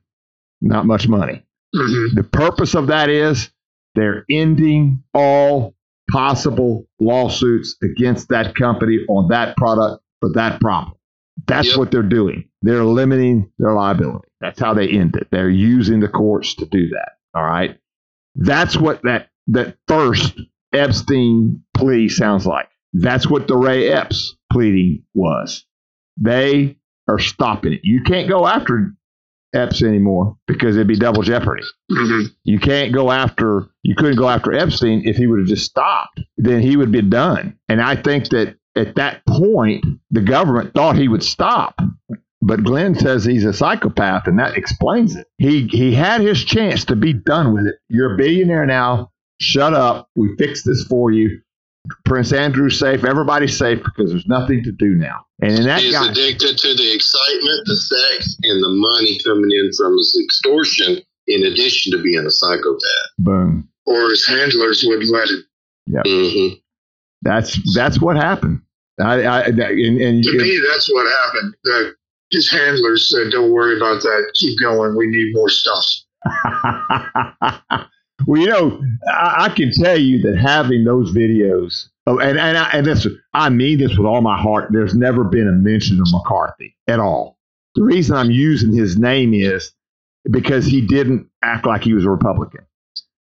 [0.61, 1.43] not much money.
[1.75, 2.17] Mm-hmm.
[2.17, 3.51] The purpose of that is
[3.95, 5.75] they're ending all
[6.11, 10.97] possible lawsuits against that company on that product for that problem.
[11.47, 11.79] That's yep.
[11.79, 12.49] what they're doing.
[12.63, 14.29] They're limiting their liability.
[14.41, 15.29] That's how they end it.
[15.31, 17.13] They're using the courts to do that.
[17.35, 17.79] All right.
[18.35, 20.39] That's what that that first
[20.73, 22.69] Epstein plea sounds like.
[22.93, 25.65] That's what the Ray Epps pleading was.
[26.17, 26.77] They
[27.09, 27.81] are stopping it.
[27.83, 28.95] You can't go after
[29.53, 31.65] Epps anymore because it'd be double jeopardy.
[31.91, 32.33] Mm-hmm.
[32.45, 36.21] You can't go after, you couldn't go after Epstein if he would have just stopped.
[36.37, 37.59] Then he would be done.
[37.69, 41.81] And I think that at that point, the government thought he would stop.
[42.43, 45.27] But Glenn says he's a psychopath, and that explains it.
[45.39, 47.77] He he had his chance to be done with it.
[47.89, 49.11] You're a billionaire now.
[49.41, 50.09] Shut up.
[50.17, 51.41] We fixed this for you.
[52.05, 53.05] Prince Andrew's safe.
[53.05, 55.27] Everybody's safe because there's nothing to do now.
[55.43, 59.51] And in that he's guy, addicted to the excitement, the sex, and the money coming
[59.51, 61.03] in from his extortion.
[61.27, 63.69] In addition to being a psychopath, boom.
[63.87, 65.45] Or his handlers wouldn't let him.
[65.87, 66.55] Yeah, mm-hmm.
[67.23, 68.63] That's that's what happened.
[69.01, 71.55] I, I and, and to me, that's what happened.
[71.65, 71.95] That
[72.31, 74.33] his handlers said, "Don't worry about that.
[74.35, 74.97] Keep going.
[74.97, 75.87] We need more stuff."
[78.27, 82.59] Well, you know, I, I, can tell you that having those videos, oh, and and
[82.59, 84.69] I, and this, I mean this with all my heart.
[84.71, 87.39] There's never been a mention of McCarthy at all.
[87.75, 89.73] The reason I'm using his name is
[90.31, 92.67] because he didn't act like he was a Republican,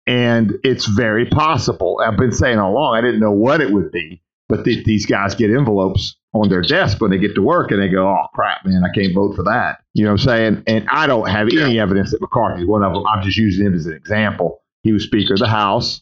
[0.07, 2.01] and it's very possible.
[2.05, 2.95] I've been saying all along.
[2.95, 6.61] I didn't know what it would be, but th- these guys get envelopes on their
[6.61, 9.35] desk when they get to work and they go, oh, crap, man, I can't vote
[9.35, 9.79] for that.
[9.93, 10.63] You know what I'm saying?
[10.67, 13.05] And I don't have any evidence that McCarthy's one of them.
[13.05, 14.61] I'm just using him as an example.
[14.81, 16.01] He was Speaker of the House,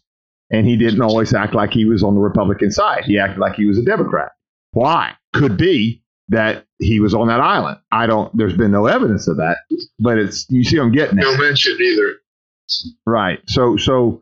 [0.49, 3.04] and he didn't always act like he was on the Republican side.
[3.06, 4.32] He acted like he was a Democrat.
[4.72, 5.14] Why?
[5.34, 7.78] Could be that he was on that island.
[7.91, 8.36] I don't.
[8.36, 9.58] There's been no evidence of that,
[9.99, 12.16] but it's you see, I'm getting no mention either.
[13.05, 13.39] Right.
[13.47, 14.22] So so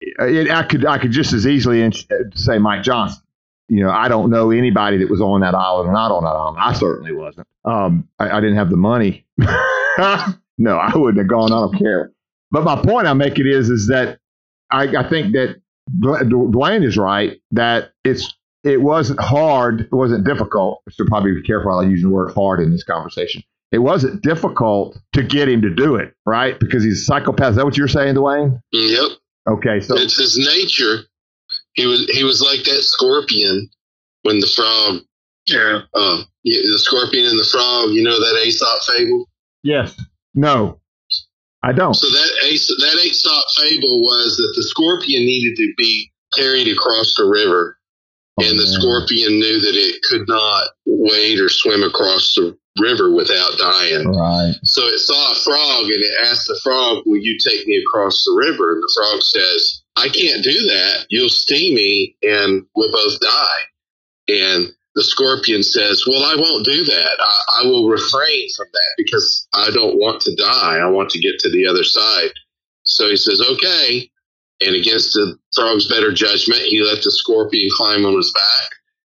[0.00, 1.90] it, I could I could just as easily
[2.34, 3.22] say Mike Johnson.
[3.68, 6.30] You know, I don't know anybody that was on that island or not on that
[6.30, 6.58] island.
[6.60, 7.46] I certainly wasn't.
[7.64, 9.24] Um, I, I didn't have the money.
[9.38, 11.52] no, I wouldn't have gone.
[11.52, 12.12] I don't care.
[12.50, 14.18] But my point I make it is is that
[14.70, 15.62] I, I think that
[16.00, 20.82] Dwayne is right that it's it wasn't hard, it wasn't difficult.
[20.88, 23.42] I should probably be careful I use the word hard in this conversation.
[23.72, 26.58] It wasn't difficult to get him to do it, right?
[26.60, 27.50] Because he's a psychopath.
[27.50, 28.60] Is that what you're saying, Dwayne?
[28.72, 29.10] Yep.
[29.48, 31.04] Okay, so it's his nature.
[31.74, 33.68] He was he was like that scorpion
[34.22, 35.02] when the frog.
[35.46, 35.80] Yeah.
[35.94, 37.90] Uh, the scorpion and the frog.
[37.90, 39.28] You know that Aesop fable?
[39.62, 39.98] Yes.
[40.34, 40.80] No.
[41.64, 41.94] I don't.
[41.94, 47.14] So that Aesop, that Aesop fable was that the scorpion needed to be carried across
[47.16, 47.78] the river,
[48.40, 48.80] oh, and the man.
[48.80, 54.08] scorpion knew that it could not wade or swim across the river without dying.
[54.08, 54.54] Right.
[54.64, 58.24] So it saw a frog and it asked the frog, "Will you take me across
[58.24, 61.06] the river?" And the frog says, "I can't do that.
[61.10, 63.62] You'll sting me, and we'll both die."
[64.28, 67.16] And the scorpion says, Well, I won't do that.
[67.20, 70.78] I, I, will refrain from that because I don't want to die.
[70.78, 72.32] I want to get to the other side.
[72.82, 74.10] So he says, Okay.
[74.64, 78.70] And against the frog's better judgment, he let the scorpion climb on his back.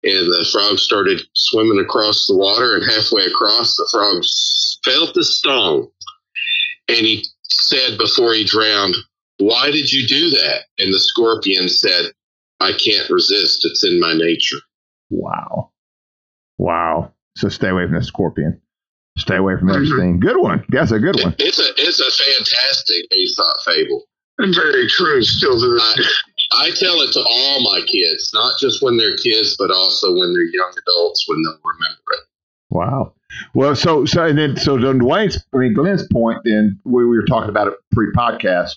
[0.04, 2.76] And the frog started swimming across the water.
[2.76, 4.24] And halfway across, the frog
[4.84, 5.90] felt the stung.
[6.88, 8.96] And he said before he drowned,
[9.40, 10.66] Why did you do that?
[10.78, 12.12] And the scorpion said,
[12.60, 13.66] I can't resist.
[13.66, 14.60] It's in my nature.
[15.10, 15.72] Wow.
[16.58, 17.12] Wow.
[17.38, 18.62] So stay away from the scorpion.
[19.18, 19.76] Stay away from mm-hmm.
[19.76, 20.20] everything.
[20.20, 20.66] Good one.
[20.70, 21.36] That's a good one.
[21.40, 24.04] It's a it's a fantastic Aesop fable.
[24.38, 26.04] And very true still to this day.
[26.60, 30.34] I tell it to all my kids, not just when they're kids, but also when
[30.34, 32.20] they're young adults when they'll remember it.
[32.70, 33.14] Wow.
[33.54, 37.16] Well, so so and then so then Dwayne's I mean Glenn's point then we, we
[37.18, 38.76] were talking about it pre-podcast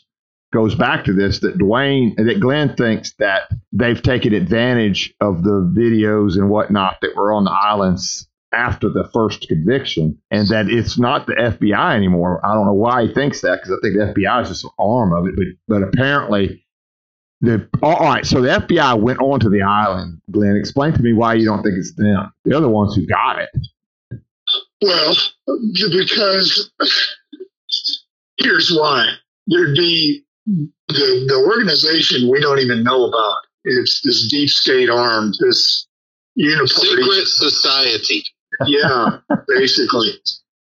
[0.53, 5.73] goes back to this that Dwayne that Glenn thinks that they've taken advantage of the
[5.77, 10.99] videos and whatnot that were on the islands after the first conviction and that it's
[10.99, 12.40] not the FBI anymore.
[12.44, 14.70] I don't know why he thinks that because I think the FBI is just an
[14.78, 16.64] arm of it, but but apparently
[17.40, 18.24] the all right.
[18.26, 20.20] So the FBI went onto the island.
[20.30, 22.32] Glenn, explain to me why you don't think it's them.
[22.44, 23.51] They're the ones who got it.
[24.80, 25.14] Well,
[25.74, 26.70] because
[28.38, 29.12] here's why.
[29.46, 33.38] There'd be the, the organization we don't even know about.
[33.64, 35.86] It's this deep state arm, this
[36.38, 36.68] uniparty.
[36.68, 38.24] Secret society.
[38.67, 40.11] Yeah, basically.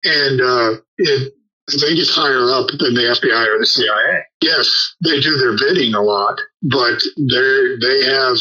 [0.05, 1.33] And uh, it,
[1.69, 4.23] I think it's higher up than the FBI or the CIA.
[4.43, 8.37] Yes, they do their bidding a lot, but they they have,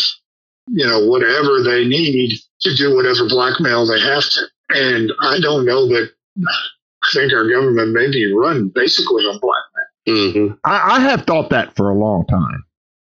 [0.68, 4.42] you know, whatever they need to do whatever blackmail they have to.
[4.70, 6.10] And I don't know that.
[6.46, 9.84] I think our government may be run basically on blackmail.
[10.08, 10.54] Mm-hmm.
[10.64, 12.64] I, I have thought that for a long time.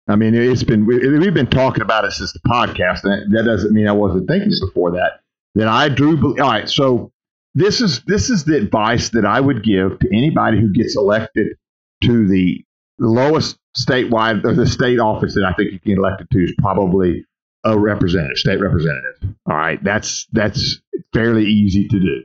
[0.09, 3.45] I mean, it's been we, we've been talking about it since the podcast, and that
[3.45, 5.21] doesn't mean I wasn't thinking it before that.
[5.57, 6.17] That I do.
[6.17, 7.13] believe All right, so
[7.55, 11.57] this is this is the advice that I would give to anybody who gets elected
[12.05, 12.63] to the
[12.99, 16.55] lowest statewide or the state office that I think you can get elected to is
[16.59, 17.25] probably
[17.65, 19.35] a representative, state representative.
[19.51, 20.81] All right, that's that's
[21.13, 22.23] fairly easy to do,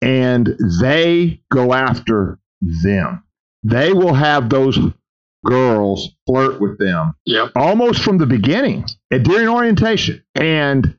[0.00, 3.22] and they go after them.
[3.64, 4.76] They will have those
[5.44, 7.52] girls flirt with them Yep.
[7.56, 10.22] almost from the beginning and during orientation.
[10.36, 10.96] And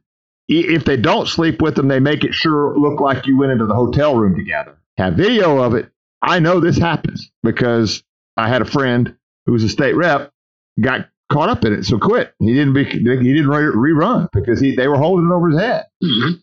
[0.47, 3.65] if they don't sleep with them, they make it sure look like you went into
[3.65, 4.77] the hotel room together.
[4.97, 5.89] Have video of it.
[6.21, 8.03] I know this happens because
[8.37, 9.15] I had a friend
[9.45, 10.31] who was a state rep
[10.79, 12.33] got caught up in it, so quit.
[12.39, 15.85] He didn't be, he didn't rerun because he they were holding it over his head
[16.03, 16.39] Mhm.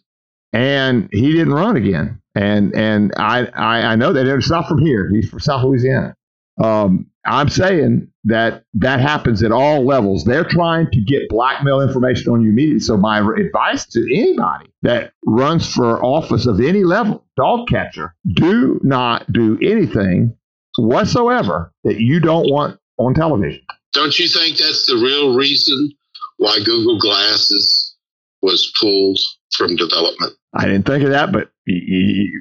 [0.52, 2.20] and he didn't run again.
[2.34, 5.08] And and I I, I know that it's not from here.
[5.12, 6.14] He's from South Louisiana.
[6.62, 10.24] Um, I'm saying that that happens at all levels.
[10.24, 12.80] They're trying to get blackmail information on you immediately.
[12.80, 18.80] So my advice to anybody that runs for office of any level, dog catcher, do
[18.82, 20.34] not do anything
[20.78, 23.62] whatsoever that you don't want on television.
[23.92, 25.92] Don't you think that's the real reason
[26.38, 27.96] why Google Glasses
[28.40, 29.18] was pulled
[29.52, 30.32] from development?
[30.54, 32.32] I didn't think of that, but you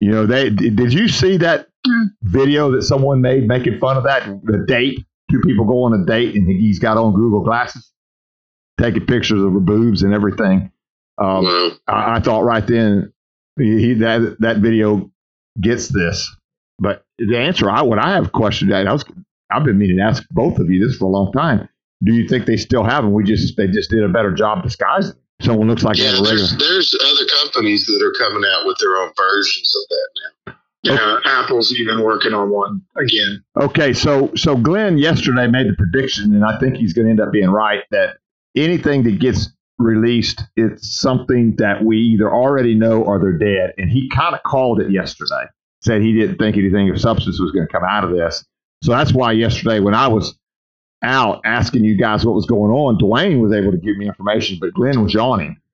[0.00, 1.68] know, they did you see that
[2.22, 5.04] video that someone made making fun of that the date?
[5.30, 7.92] Two people go on a date and he's got on Google glasses,
[8.78, 10.70] taking pictures of her boobs and everything.
[11.18, 13.12] Um, I, I thought right then
[13.58, 15.10] he, that that video
[15.60, 16.30] gets this,
[16.78, 19.04] but the answer I what I have questioned that I was
[19.50, 21.68] I've been meaning to ask both of you this for a long time.
[22.04, 23.12] Do you think they still have them?
[23.12, 25.16] We just they just did a better job disguising.
[25.40, 26.36] Someone looks like yeah, a regular.
[26.36, 30.08] there's, there's other companies that are coming out with their own versions of that
[30.46, 30.54] now.
[30.94, 33.42] Yeah, Apple's even working on one again.
[33.60, 37.20] Okay, so so Glenn yesterday made the prediction, and I think he's going to end
[37.20, 38.18] up being right that
[38.54, 43.74] anything that gets released, it's something that we either already know or they're dead.
[43.78, 45.44] And he kind of called it yesterday.
[45.82, 48.44] Said he didn't think anything of substance was going to come out of this.
[48.82, 50.38] So that's why yesterday when I was
[51.02, 54.58] out asking you guys what was going on, Dwayne was able to give me information,
[54.60, 55.56] but Glenn was yawning.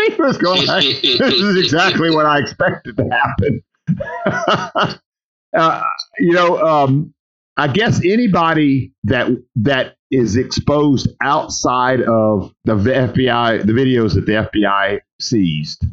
[0.00, 3.62] He was going this is exactly what I expected to happen.
[4.26, 5.82] uh,
[6.18, 7.14] you know, um,
[7.56, 14.32] I guess anybody that that is exposed outside of the FBI, the videos that the
[14.32, 15.84] FBI seized,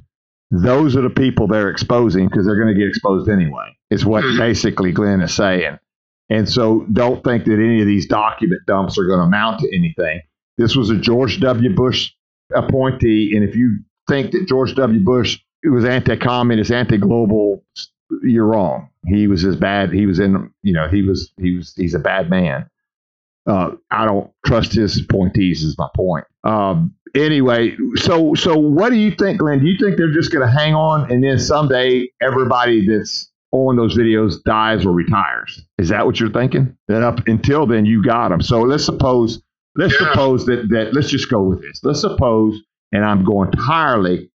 [0.52, 3.76] those are the people they're exposing because they're going to get exposed anyway.
[3.90, 4.38] Is what Mhm.
[4.38, 5.80] basically Glenn is saying.
[6.30, 9.76] And so, don't think that any of these document dumps are going to amount to
[9.76, 10.22] anything.
[10.60, 11.74] This was a George W.
[11.76, 12.12] Bush
[12.54, 15.00] appointee, and if you think that George W.
[15.04, 17.64] Bush was anti-communist, anti-global,
[18.24, 18.90] you're wrong.
[19.06, 19.92] He was as bad.
[19.92, 20.52] He was in.
[20.64, 21.32] You know, he was.
[21.38, 21.74] He was.
[21.76, 22.70] He's a bad man.
[23.48, 25.64] Uh, I don't trust his appointees.
[25.64, 26.26] Is my point.
[26.44, 29.60] Um, anyway, so so what do you think, Glenn?
[29.60, 33.76] Do you think they're just going to hang on, and then someday everybody that's on
[33.78, 35.62] those videos dies or retires?
[35.78, 36.76] Is that what you're thinking?
[36.88, 38.42] That up until then you got them.
[38.42, 39.42] So let's suppose.
[39.76, 40.10] Let's Yeah.
[40.10, 40.94] suppose that that.
[40.94, 41.80] Let's just go with this.
[41.84, 42.60] Let's suppose,
[42.92, 44.30] and I'm going entirely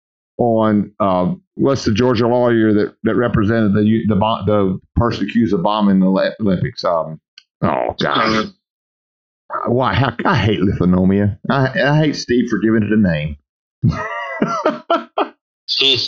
[0.40, 5.62] on um, what's the Georgia lawyer that, that represented the the the person accused of
[5.62, 6.82] bombing the Olympics.
[6.82, 7.20] Um,
[7.62, 8.46] Oh God.
[9.50, 9.94] Uh, Why?
[9.94, 11.38] How, I hate lithonomia.
[11.50, 13.36] I, I hate Steve for giving it a name.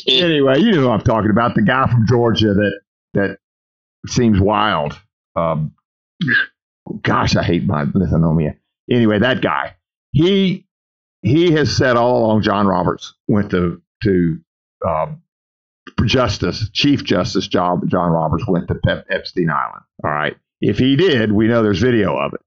[0.08, 1.54] anyway, you know what I'm talking about.
[1.54, 2.80] The guy from Georgia that
[3.14, 3.38] that
[4.06, 4.98] seems wild.
[5.36, 5.74] Um,
[7.02, 8.56] gosh, I hate my lithonomia.
[8.90, 9.76] Anyway, that guy.
[10.12, 10.66] He
[11.22, 12.42] he has said all along.
[12.42, 14.38] John Roberts went to to
[14.86, 15.22] um,
[16.04, 19.84] Justice Chief Justice John John Roberts went to Pep Epstein Island.
[20.04, 20.36] All right.
[20.60, 22.40] If he did, we know there's video of it.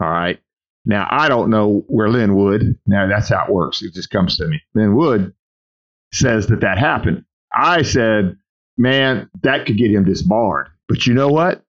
[0.00, 0.40] All right.
[0.84, 2.78] Now I don't know where Lin Wood.
[2.86, 3.82] Now that's how it works.
[3.82, 4.60] It just comes to me.
[4.74, 5.34] Lin Wood
[6.12, 7.24] says that that happened.
[7.54, 8.36] I said,
[8.76, 10.68] man, that could get him disbarred.
[10.88, 11.62] But you know what?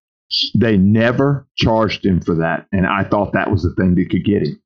[0.56, 4.24] They never charged him for that, and I thought that was the thing that could
[4.24, 4.62] get him.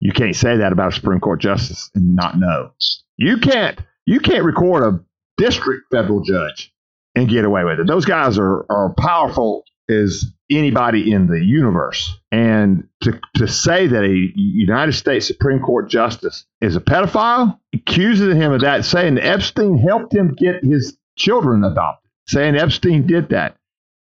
[0.00, 2.70] You can't say that about a Supreme Court justice and not know.
[3.16, 3.78] You can't.
[4.06, 5.00] You can't record a
[5.36, 6.72] district federal judge
[7.14, 7.86] and get away with it.
[7.86, 12.18] Those guys are are powerful as anybody in the universe.
[12.30, 18.36] And to, to say that a United States Supreme Court justice is a pedophile, accusing
[18.36, 23.56] him of that, saying Epstein helped him get his children adopted, saying Epstein did that.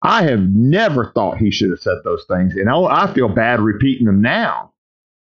[0.03, 2.55] I have never thought he should have said those things.
[2.55, 4.73] And I, I feel bad repeating them now.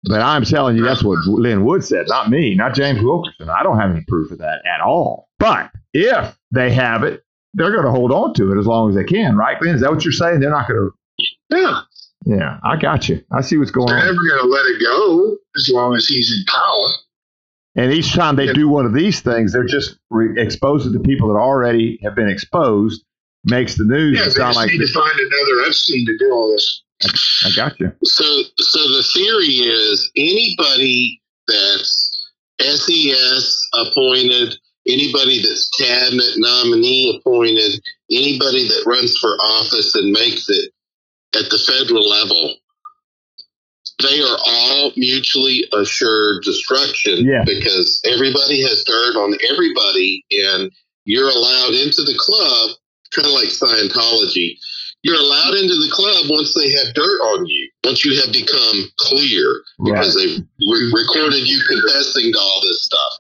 [0.05, 3.51] But I'm telling you, that's what Lin Wood said, not me, not James Wilkerson.
[3.51, 5.29] I don't have any proof of that at all.
[5.39, 7.23] But if they have it,
[7.55, 9.75] they're going to hold on to it as long as they can, right, Glenn?
[9.75, 10.41] Is that what you're saying?
[10.41, 11.57] They're not going to.
[11.57, 11.81] yeah,
[12.25, 13.23] Yeah, I got you.
[13.33, 13.97] I see what's going on.
[13.97, 16.89] they're never going to let it go as long as he's in power.
[17.77, 21.29] And each time they do one of these things, they're just re- exposing the people
[21.29, 23.05] that already have been exposed.
[23.45, 26.53] Makes the news Yeah, they just like need to find another Epstein to do all
[26.53, 26.83] this.
[27.03, 27.93] I got you.
[28.05, 28.25] So,
[28.59, 32.29] so the theory is anybody that's
[32.61, 37.81] SES appointed, anybody that's cabinet nominee appointed,
[38.11, 40.73] anybody that runs for office and makes it
[41.35, 42.57] at the federal level,
[44.03, 47.45] they are all mutually assured destruction Yeah.
[47.45, 50.71] because everybody has dirt on everybody, and
[51.05, 52.71] you're allowed into the club,
[53.15, 54.57] kind of like Scientology
[55.03, 58.91] you're allowed into the club once they have dirt on you, once you have become
[58.99, 59.93] clear, Right.
[59.95, 63.13] because they re- recorded you confessing to all this stuff.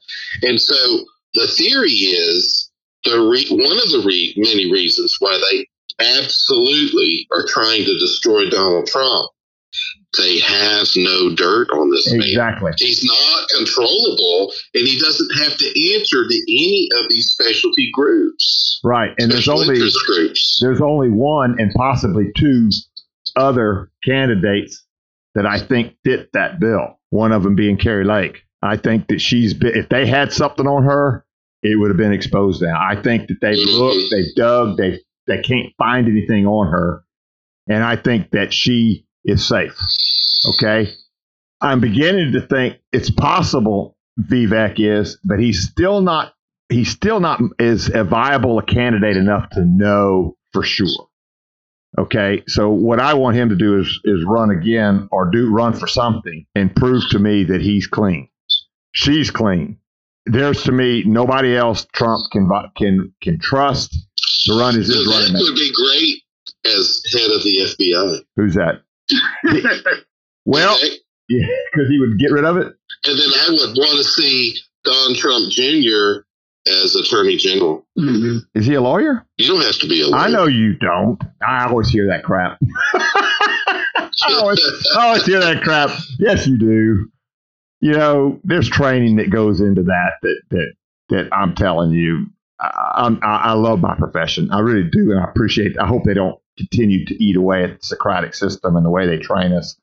[0.43, 1.05] And so
[1.35, 2.70] the theory is
[3.05, 5.66] the re- one of the re- many reasons why they
[6.05, 9.31] absolutely are trying to destroy Donald Trump.
[10.18, 12.22] They have no dirt on this man.
[12.22, 12.72] Exactly.
[12.78, 18.80] He's not controllable, and he doesn't have to answer to any of these specialty groups.
[18.82, 19.12] Right.
[19.18, 20.58] And there's only groups.
[20.61, 22.70] there's only one and possibly two
[23.36, 24.84] other candidates
[25.34, 26.98] that I think fit that bill.
[27.11, 28.42] One of them being Kari Lake.
[28.62, 31.24] I think that she's been, if they had something on her,
[31.62, 32.78] it would have been exposed now.
[32.78, 33.78] I think that they've mm-hmm.
[33.78, 37.04] looked, they've dug, they they can't find anything on her,
[37.68, 39.76] and I think that she is safe.
[40.54, 40.92] Okay,
[41.60, 46.34] I'm beginning to think it's possible Vivek is, but he's still not.
[46.68, 51.08] He's still not as a viable a candidate enough to know for sure.
[51.98, 55.72] Okay, so what I want him to do is is run again or do run
[55.72, 58.28] for something and prove to me that he's clean.
[58.92, 59.78] She's clean.
[60.26, 63.92] There's to me nobody else Trump can can can trust
[64.44, 66.22] to run as his So running that would be great
[66.72, 68.24] as head of the FBI.
[68.36, 68.82] Who's that?
[70.46, 70.96] Well, Okay?
[71.28, 72.66] yeah, because he would get rid of it.
[73.06, 74.54] and then I would want to see
[74.84, 76.22] Don Trump Jr.
[76.66, 77.86] as Attorney General.
[77.98, 78.40] Mhm.
[78.54, 79.26] Is he a lawyer?
[79.38, 80.20] You don't have to be a lawyer.
[80.20, 81.20] I know you don't.
[81.46, 82.58] I always hear that crap.
[82.94, 84.61] I always,
[84.96, 85.90] I always hear that crap.
[86.18, 87.11] Yes, you do.
[87.80, 90.12] You know, there's training that goes into that.
[90.22, 90.72] That that
[91.11, 92.26] that I'm telling you,
[92.61, 94.50] I, I'm, I, I love my profession.
[94.50, 95.78] I really do, and I appreciate.
[95.78, 99.07] I hope they don't continue to eat away at the Socratic system and the way
[99.07, 99.76] they train us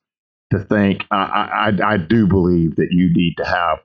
[0.52, 1.04] to think.
[1.10, 3.78] I, I, I- do believe that you need to have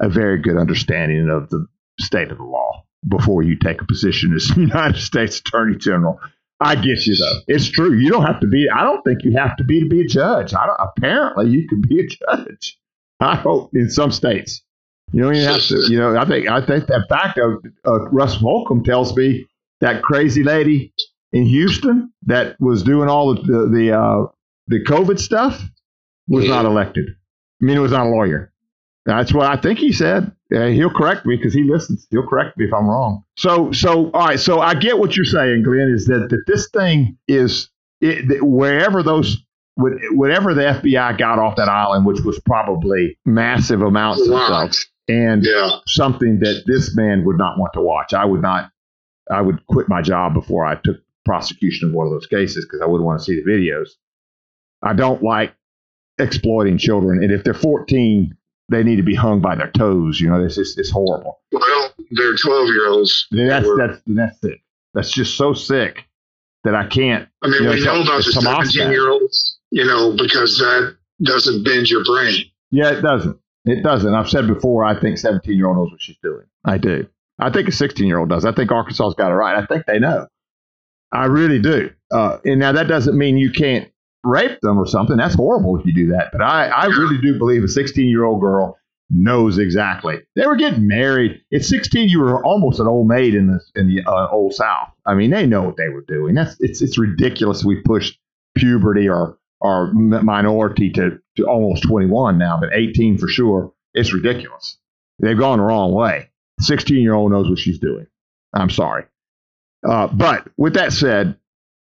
[0.00, 1.66] a very good understanding of the
[2.00, 6.18] state of the law before you take a position as United States Attorney General.
[6.60, 7.40] I get you though.
[7.48, 7.92] It's true.
[7.94, 8.68] You don't have to be.
[8.74, 10.54] I don't think you have to be to be a judge.
[10.54, 12.78] I don't, apparently, you can be a judge.
[13.20, 14.62] I hope in some states.
[15.12, 15.86] You don't even have to.
[15.88, 16.48] You know, I think.
[16.48, 16.88] I think.
[16.88, 19.46] In fact, uh, uh, Russ Holcomb tells me
[19.80, 20.92] that crazy lady
[21.34, 24.26] in Houston that was doing all the the the, uh,
[24.68, 25.60] the COVID stuff
[26.28, 26.50] was Yeah.
[26.54, 27.06] not elected.
[27.60, 28.52] I mean, it was not a lawyer.
[29.06, 30.32] That's what I think he said.
[30.54, 32.06] Uh, he'll correct me because he listens.
[32.10, 33.24] He'll correct me if I'm wrong.
[33.36, 34.40] So, so all right.
[34.40, 35.90] So I get what you're saying, Glenn.
[35.94, 37.68] Is that that this thing is
[38.00, 39.36] it, wherever those
[39.76, 44.76] whatever the FBI got off that island, which was probably massive amounts of stuff,
[45.08, 45.78] and Yeah.
[45.86, 48.14] something that this man would not want to watch.
[48.14, 48.70] I would not.
[49.30, 52.80] I would quit my job before I took prosecution of one of those cases because
[52.80, 53.90] I wouldn't want to see the videos.
[54.82, 55.54] I don't like
[56.18, 57.22] exploiting children.
[57.22, 58.36] And if they're 14,
[58.70, 60.20] they need to be hung by their toes.
[60.20, 61.40] You know, it's just, it's horrible.
[61.52, 63.26] Well, they're 12 year olds.
[63.30, 64.62] That's, that's, that's sick.
[64.92, 66.04] That's just so sick
[66.64, 67.28] that I can't.
[67.42, 70.96] I mean, you know, we know about the 17 year olds, you know, because that
[71.22, 72.44] doesn't bend your brain.
[72.70, 73.38] Yeah, it doesn't.
[73.66, 74.14] It doesn't.
[74.14, 76.44] I've said before, I think 17 year old knows what she's doing.
[76.64, 77.06] I do.
[77.38, 78.44] I think a 16 year old does.
[78.44, 79.62] I think Arkansas's got it right.
[79.62, 80.26] I think they know.
[81.12, 81.90] I really do.
[82.12, 83.90] Uh, and now that doesn't mean you can't
[84.24, 85.16] rape them or something.
[85.16, 86.30] That's horrible if you do that.
[86.32, 88.78] But I, I really do believe a 16 year old girl
[89.10, 90.16] knows exactly.
[90.34, 91.40] They were getting married.
[91.52, 94.88] At 16, you were almost an old maid in the in the uh, old South.
[95.06, 96.34] I mean, they know what they were doing.
[96.34, 97.64] That's it's it's ridiculous.
[97.64, 98.18] We pushed
[98.56, 103.72] puberty or or minority to, to almost 21 now, but 18 for sure.
[103.94, 104.76] It's ridiculous.
[105.20, 106.28] They've gone the wrong way.
[106.60, 108.06] 16 year old knows what she's doing.
[108.52, 109.04] I'm sorry.
[109.88, 111.36] Uh, but with that said,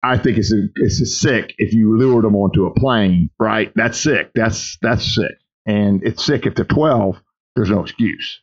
[0.03, 3.73] I think it's a, it's a sick if you lure them onto a plane, right?
[3.75, 4.31] That's sick.
[4.35, 5.37] That's that's sick,
[5.67, 7.21] and it's sick if they're 12.
[7.57, 8.41] There's no excuse,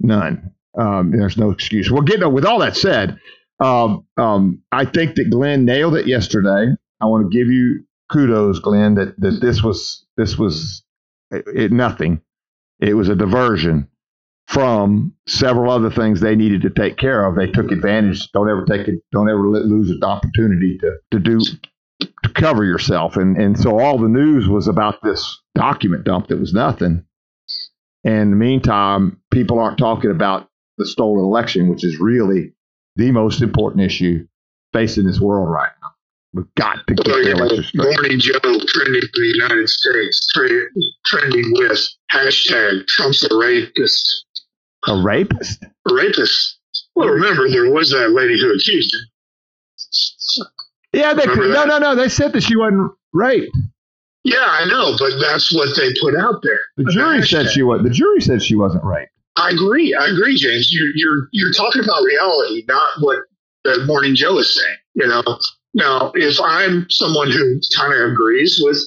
[0.00, 0.52] none.
[0.78, 1.90] Um, there's no excuse.
[1.90, 3.18] Well, getting with all that said,
[3.60, 6.72] um, um, I think that Glenn nailed it yesterday.
[7.00, 10.82] I want to give you kudos, Glenn, that, that this was this was
[11.30, 12.22] it, it, nothing.
[12.80, 13.88] It was a diversion
[14.48, 17.36] from several other things they needed to take care of.
[17.36, 18.32] They took advantage.
[18.32, 18.94] Don't ever take it.
[19.12, 21.38] Don't ever lose an opportunity to to do
[22.00, 23.16] to cover yourself.
[23.16, 27.04] And and so all the news was about this document dump that was nothing.
[28.04, 32.52] And in the meantime, people aren't talking about the stolen election, which is really
[32.96, 34.26] the most important issue
[34.72, 35.88] facing this world right now.
[36.34, 37.84] We've got to get the election straight.
[37.84, 38.38] Morning Joe
[38.68, 44.26] trending in the United States, trending with hashtag Trump's a rapist.
[44.88, 45.62] A rapist?
[45.64, 46.58] A rapist.
[46.94, 50.46] Well, remember, there was that lady who accused him.
[50.92, 51.94] Yeah, they, no, no, no.
[51.94, 53.56] They said that she wasn't raped.
[54.24, 56.60] Yeah, I know, but that's what they put out there.
[56.76, 57.82] The jury said she was.
[57.82, 59.12] The jury said she wasn't raped.
[59.36, 59.94] I agree.
[59.94, 60.72] I agree, James.
[60.72, 63.18] You're you're you're talking about reality, not what
[63.64, 64.76] the Morning Joe is saying.
[64.94, 65.22] You know.
[65.74, 68.78] Now, if I'm someone who kind of agrees with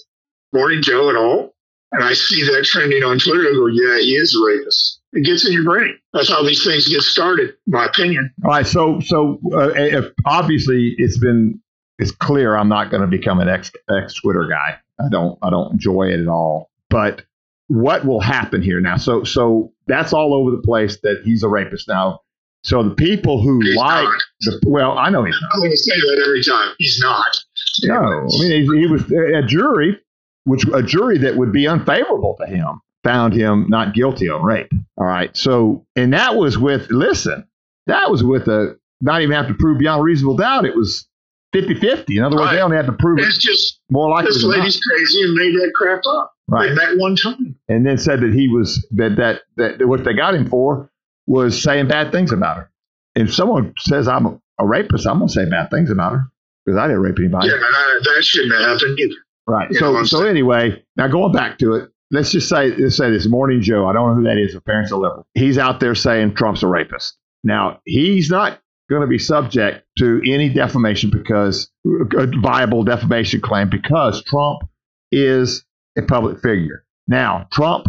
[0.54, 1.56] Morning Joe at all,
[1.92, 5.26] and I see that trending on Twitter, I go, "Yeah, he is a rapist." It
[5.26, 5.98] gets in your brain.
[6.14, 8.34] That's how these things get started, my opinion.
[8.46, 8.66] All right.
[8.66, 11.60] So, so uh, if obviously it's been
[12.00, 14.78] it's clear I'm not going to become an ex ex Twitter guy.
[15.00, 16.70] I don't I don't enjoy it at all.
[16.90, 17.24] But
[17.68, 18.98] what will happen here now?
[18.98, 22.22] So so that's all over the place that he's a rapist now.
[22.64, 24.08] So the people who he's like
[24.42, 25.52] the well, I know he's not.
[25.56, 26.74] I'm going to say that every time.
[26.78, 27.38] He's not.
[27.84, 30.00] No, I mean he, he was a jury,
[30.46, 34.72] which a jury that would be unfavorable to him found him not guilty on rape.
[34.98, 35.36] All right.
[35.36, 37.48] So and that was with listen,
[37.88, 40.66] that was with a not even have to prove beyond reasonable doubt.
[40.66, 41.08] It was
[41.54, 42.18] 50-50.
[42.18, 42.56] In other words, right.
[42.56, 44.32] they only had to prove it's it just more likely.
[44.32, 44.96] This lady's not.
[44.96, 46.34] crazy and made that crap up.
[46.48, 46.72] Right.
[46.74, 47.56] Met one time.
[47.68, 50.92] And then said that he was that that that what they got him for
[51.28, 52.72] was saying bad things about her.
[53.16, 56.24] If someone says I'm a, a rapist, I'm going to say bad things about her
[56.66, 57.48] because I didn't rape anybody.
[57.48, 59.16] Yeah, that shouldn't have happened either.
[59.48, 59.70] Right.
[59.72, 63.28] You so so anyway, now going back to it, let's just say let's say this
[63.28, 63.88] Morning Joe.
[63.88, 64.56] I don't know who that is.
[64.56, 65.26] Apparently, a liberal.
[65.34, 67.18] He's out there saying Trump's a rapist.
[67.44, 68.60] Now he's not
[68.90, 74.64] going to be subject to any defamation because a viable defamation claim because Trump
[75.12, 75.66] is
[75.98, 76.84] a public figure.
[77.08, 77.88] Now Trump,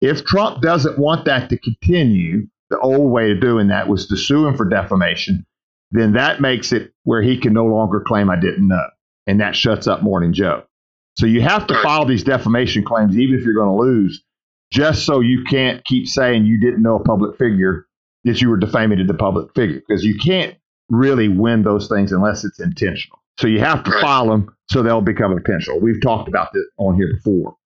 [0.00, 4.16] if Trump doesn't want that to continue, the old way of doing that was to
[4.16, 5.44] sue him for defamation,
[5.90, 8.86] then that makes it where he can no longer claim I didn't know.
[9.26, 10.64] And that shuts up Morning Joe.
[11.18, 14.22] So you have to file these defamation claims, even if you're going to lose,
[14.72, 17.86] just so you can't keep saying you didn't know a public figure
[18.24, 20.56] that you were defaming the public figure, because you can't
[20.90, 23.18] really win those things unless it's intentional.
[23.38, 25.80] So you have to file them so they'll become intentional.
[25.80, 27.56] We've talked about this on here before.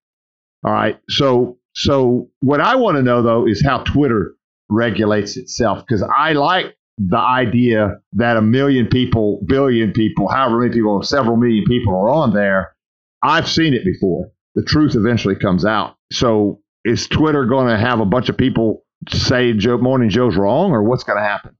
[0.64, 1.00] All right.
[1.08, 4.34] So so what I want to know though is how Twitter
[4.68, 10.72] regulates itself because I like the idea that a million people, billion people, however many
[10.72, 12.74] people, several million people are on there.
[13.22, 14.30] I've seen it before.
[14.54, 15.96] The truth eventually comes out.
[16.12, 20.72] So is Twitter going to have a bunch of people say Joe Morning Joe's wrong,
[20.72, 21.56] or what's going to happen?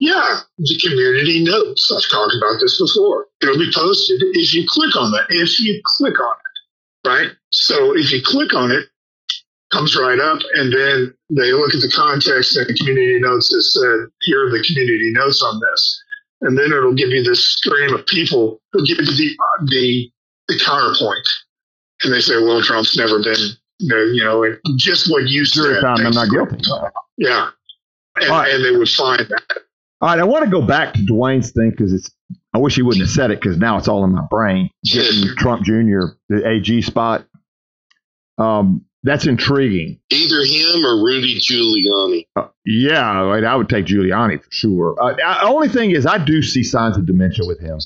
[0.00, 1.90] Yeah, the community notes.
[1.90, 3.26] I've talked about this before.
[3.40, 5.26] It'll be posted if you click on that.
[5.30, 7.30] If you click on it, right?
[7.50, 8.86] So if you click on it,
[9.72, 13.62] comes right up, and then they look at the context and the community notes that
[13.62, 16.02] said, here are the community notes on this.
[16.42, 19.36] And then it'll give you this stream of people who give you the,
[19.66, 20.10] the,
[20.48, 21.26] the counterpoint.
[22.02, 23.36] And they say, well, Trump's never been,
[23.78, 25.80] you know, just what you said.
[25.82, 26.58] Found I'm not guilty.
[27.16, 27.48] Yeah.
[28.16, 28.52] And, right.
[28.52, 29.42] and they would find that.
[30.00, 32.10] All right, I want to go back to Dwayne's thing because it's
[32.52, 34.70] I wish he wouldn't have said it because now it's all in my brain.
[34.84, 36.14] Getting Trump Jr.
[36.28, 37.26] the AG spot.
[38.38, 40.00] Um, that's intriguing.
[40.10, 42.26] Either him or Rudy Giuliani.
[42.36, 44.96] Uh, yeah, I, I would take Giuliani for sure.
[45.00, 47.78] Uh, the only thing is, I do see signs of dementia with him.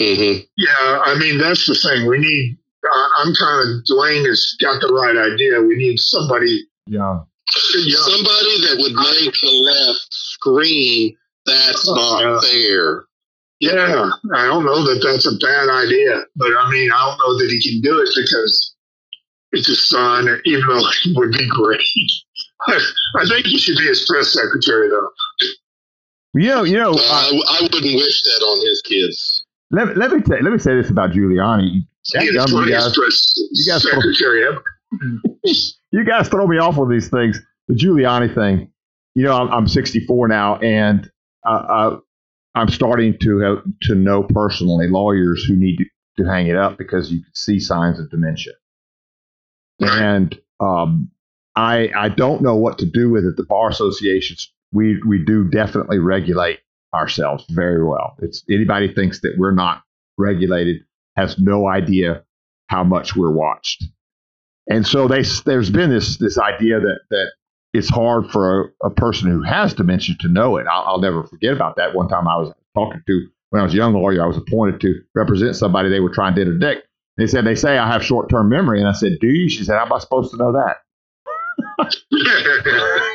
[0.00, 0.40] Mm-hmm.
[0.56, 2.08] Yeah, I mean that's the thing.
[2.08, 2.58] We need.
[2.84, 5.62] Uh, I'm kind of Dwayne has got the right idea.
[5.62, 6.66] We need somebody.
[6.86, 7.20] Yeah.
[7.76, 11.14] Yeah, Somebody that would make the left scream,
[11.46, 12.40] that's not Yeah.
[12.40, 13.04] fair.
[13.60, 14.10] yeah.
[14.34, 17.50] I don't know that that's a bad idea, but I mean I don't know that
[17.50, 18.74] he can do it because
[19.52, 20.28] it's his son.
[20.44, 21.80] Even though it would be great.
[22.66, 22.78] I,
[23.20, 25.08] I think he should be his press secretary though.
[26.34, 26.92] You know, you know.
[26.92, 29.43] Uh, I, I wouldn't wish that on his kids.
[29.74, 31.86] Let, let me say, let me say this about Giuliani.
[32.12, 32.92] That He is you guys,
[33.52, 34.44] you guys- secretary
[35.90, 37.40] you guys throw me off with these things.
[37.68, 38.70] The Giuliani thing.
[39.14, 41.10] You know, I'm, I'm 64 now, and
[41.46, 41.96] uh, uh,
[42.54, 45.84] I'm starting to have, to know personally lawyers who need to,
[46.24, 48.52] to hang it up because you can see signs of dementia.
[49.80, 51.10] And um,
[51.56, 53.36] I I don't know what to do with it.
[53.36, 56.60] The bar associations we we do definitely regulate
[56.94, 58.16] ourselves very well.
[58.20, 59.82] It's anybody thinks that we're not
[60.16, 60.82] regulated
[61.16, 62.24] has no idea
[62.68, 63.84] how much we're watched.
[64.68, 67.32] And so they, there's been this this idea that that
[67.74, 70.66] it's hard for a, a person who has dementia to know it.
[70.70, 71.94] I'll, I'll never forget about that.
[71.94, 74.80] One time I was talking to when I was a young lawyer, I was appointed
[74.80, 76.88] to represent somebody they were trying to interdict.
[77.16, 79.64] They said they say I have short term memory, and I said, "Do you?" She
[79.64, 80.78] said, "How am I supposed to know that?"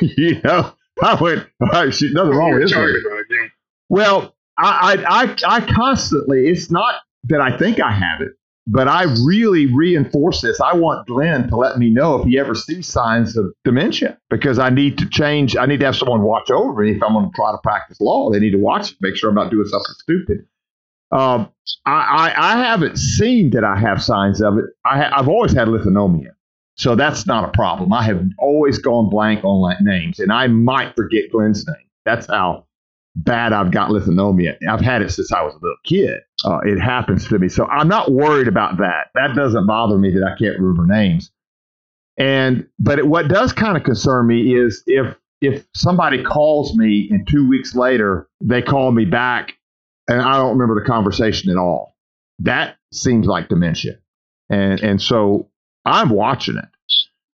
[0.16, 2.72] you know, I went, right, she, nothing wrong with this.
[2.72, 3.50] Sorry lady." about it,
[3.90, 6.94] Well, I, I, I, constantly, it's not
[7.24, 8.32] that I think I have it,
[8.66, 10.60] but I really reinforce this.
[10.60, 14.60] I want Glenn to let me know if he ever sees signs of dementia because
[14.60, 15.56] I need to change.
[15.56, 18.00] I need to have someone watch over me if I'm going to try to practice
[18.00, 18.30] law.
[18.30, 20.46] They need to watch it, make sure I'm not doing something stupid.
[21.10, 21.50] Um,
[21.84, 24.66] I, I, I haven't seen that I have signs of it.
[24.84, 26.30] I ha- I've always had lithonomia.
[26.76, 27.92] So that's not a problem.
[27.92, 31.86] I have always gone blank on like names, and I might forget Glenn's name.
[32.04, 32.66] That's how
[33.24, 34.56] bad I've got lithonomia.
[34.68, 36.20] I've had it since I was a little kid.
[36.44, 37.48] Uh, it happens to me.
[37.48, 39.08] So I'm not worried about that.
[39.14, 41.30] That doesn't bother me that I can't remember names.
[42.18, 47.08] And but it, what does kind of concern me is if if somebody calls me
[47.10, 49.54] and two weeks later they call me back
[50.06, 51.96] and I don't remember the conversation at all.
[52.40, 53.98] That seems like dementia.
[54.48, 55.48] And and so
[55.84, 56.68] I'm watching it.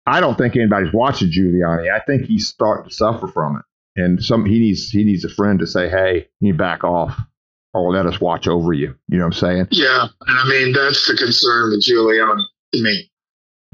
[0.06, 1.90] I don't think anybody's watching Giuliani.
[1.90, 3.62] I think he's starting to suffer from it
[3.96, 7.18] and some he needs he needs a friend to say, "Hey, you back off,
[7.72, 9.68] or let us watch over you." You know what I'm saying?
[9.70, 12.42] Yeah, and I mean that's the concern with Giuliani
[12.74, 13.10] to me.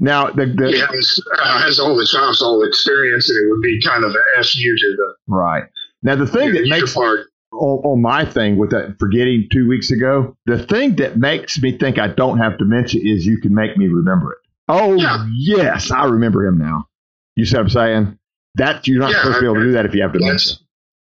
[0.03, 3.51] Now, the, the He has, uh, has all the chops, all the experience, and it
[3.51, 5.63] would be kind of a fu to the right
[6.01, 7.27] now the thing that makes part.
[7.51, 11.77] on, on my thing with that forgetting two weeks ago, the thing that makes me
[11.77, 14.37] think I don't have dementia is you can make me remember it.
[14.67, 15.27] Oh Yeah.
[15.37, 16.87] yes, I remember him now.
[17.35, 18.17] You see what I'm saying?
[18.55, 20.55] That you're not Yeah, supposed to be able to do that if you have dementia.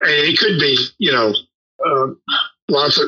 [0.01, 1.34] It could be, you know,
[1.85, 2.07] uh,
[2.69, 3.07] lots of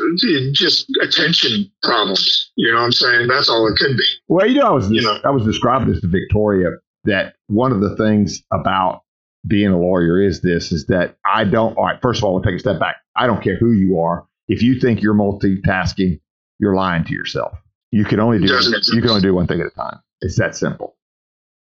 [0.53, 2.51] just attention problems.
[2.55, 3.27] You know what I'm saying?
[3.27, 4.03] That's all it could be.
[4.27, 5.19] Well, you know, I was You know.
[5.23, 6.71] I was describing this to Victoria
[7.05, 9.01] that one of the things about
[9.47, 11.77] being a lawyer is this is that I don't.
[11.77, 12.97] All right, first of all, we'll take a step back.
[13.15, 14.27] I don't care who you are.
[14.47, 16.19] If you think you're multitasking,
[16.59, 17.57] you're lying to yourself.
[17.91, 19.99] You can only do you can only do one thing at a time.
[20.21, 20.95] It's that simple.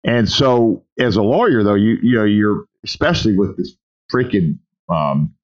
[0.05, 3.75] And so, as a lawyer, though, you you know you're especially with this
[4.13, 4.59] freaking
[4.89, 5.35] um,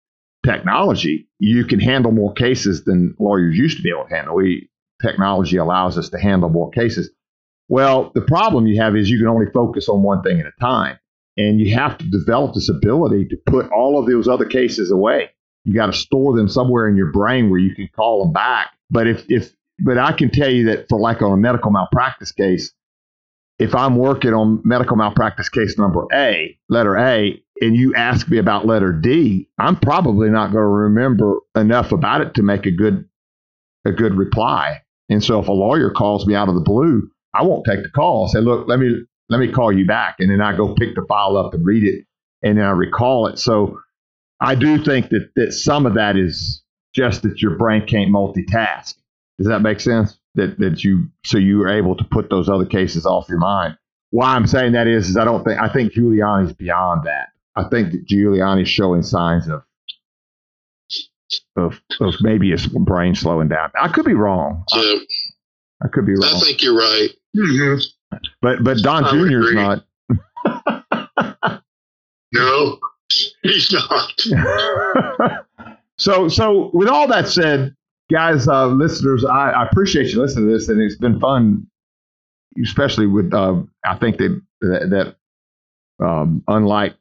[0.44, 4.36] technology, you can handle more cases than lawyers used to be able to handle.
[4.36, 4.68] We
[5.02, 7.10] technology allows us to handle more cases.
[7.68, 10.52] Well, the problem you have is you can only focus on one thing at a
[10.60, 10.98] time.
[11.36, 15.30] And you have to develop this ability to put all of those other cases away.
[15.64, 18.70] You got to store them somewhere in your brain where you can call them back.
[18.88, 22.32] But if, if, but I can tell you that for like on a medical malpractice
[22.32, 22.72] case,
[23.58, 28.38] if I'm working on medical malpractice case number A, letter A, and you ask me
[28.38, 32.70] about letter D, I'm probably not going to remember enough about it to make a
[32.70, 33.08] good
[33.86, 34.82] a good reply.
[35.08, 37.90] And so if a lawyer calls me out of the blue, I won't take the
[37.90, 38.22] call.
[38.22, 40.16] I'll say, look, let me let me call you back.
[40.18, 42.04] And then I go pick the file up and read it
[42.42, 43.38] and then I recall it.
[43.38, 43.80] So
[44.40, 46.62] I do think that, that some of that is
[46.94, 48.94] just that your brain can't multitask.
[49.38, 50.18] Does that make sense?
[50.36, 53.76] That that you so you were able to put those other cases off your mind.
[54.10, 57.28] Why I'm saying that is, is I don't think I think Giuliani's beyond that.
[57.56, 59.62] I think that Giuliani's showing signs of
[61.56, 63.70] of, of maybe his brain slowing down.
[63.78, 64.64] I could be wrong.
[64.68, 65.00] So
[65.82, 66.34] I could be wrong.
[66.36, 67.08] I think you're right.
[67.36, 67.76] hmm
[68.40, 69.84] But but Don I Jr.'s not.
[72.32, 72.78] No,
[73.42, 75.46] he's not.
[75.98, 77.75] so so with all that said,
[78.10, 81.66] guys, uh, listeners, I, I, appreciate you listening to this, and it's been fun,
[82.62, 85.16] especially with uh, I think that that,
[85.98, 86.94] that um, unlike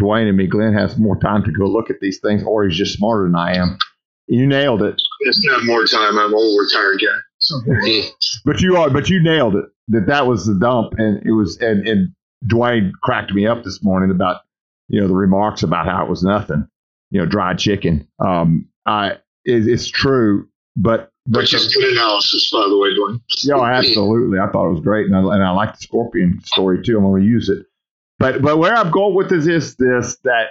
[0.00, 2.76] Dwayne and me, Glenn has more time to go look at these things, or he's
[2.76, 3.78] just smarter than I am.
[4.26, 5.00] You nailed it.
[5.20, 6.18] It's not more time.
[6.18, 7.18] I'm old retired guy.
[7.38, 7.60] So.
[8.44, 9.64] but you are, but you nailed it.
[9.88, 12.08] That that was the dump, and it was, and and
[12.46, 14.42] Dwayne cracked me up this morning about
[14.88, 16.68] you know the remarks about how it was nothing,
[17.10, 18.06] you know, dried chicken.
[18.18, 19.18] Um, I
[19.48, 23.20] it, it's true, but but which is good analysis, by the way, Dwayne.
[23.42, 24.38] Yeah, absolutely.
[24.38, 26.96] I thought it was great, and I, and I like the scorpion story too.
[26.96, 27.66] I'm going to use it.
[28.18, 30.48] But but where I'm going with this is this that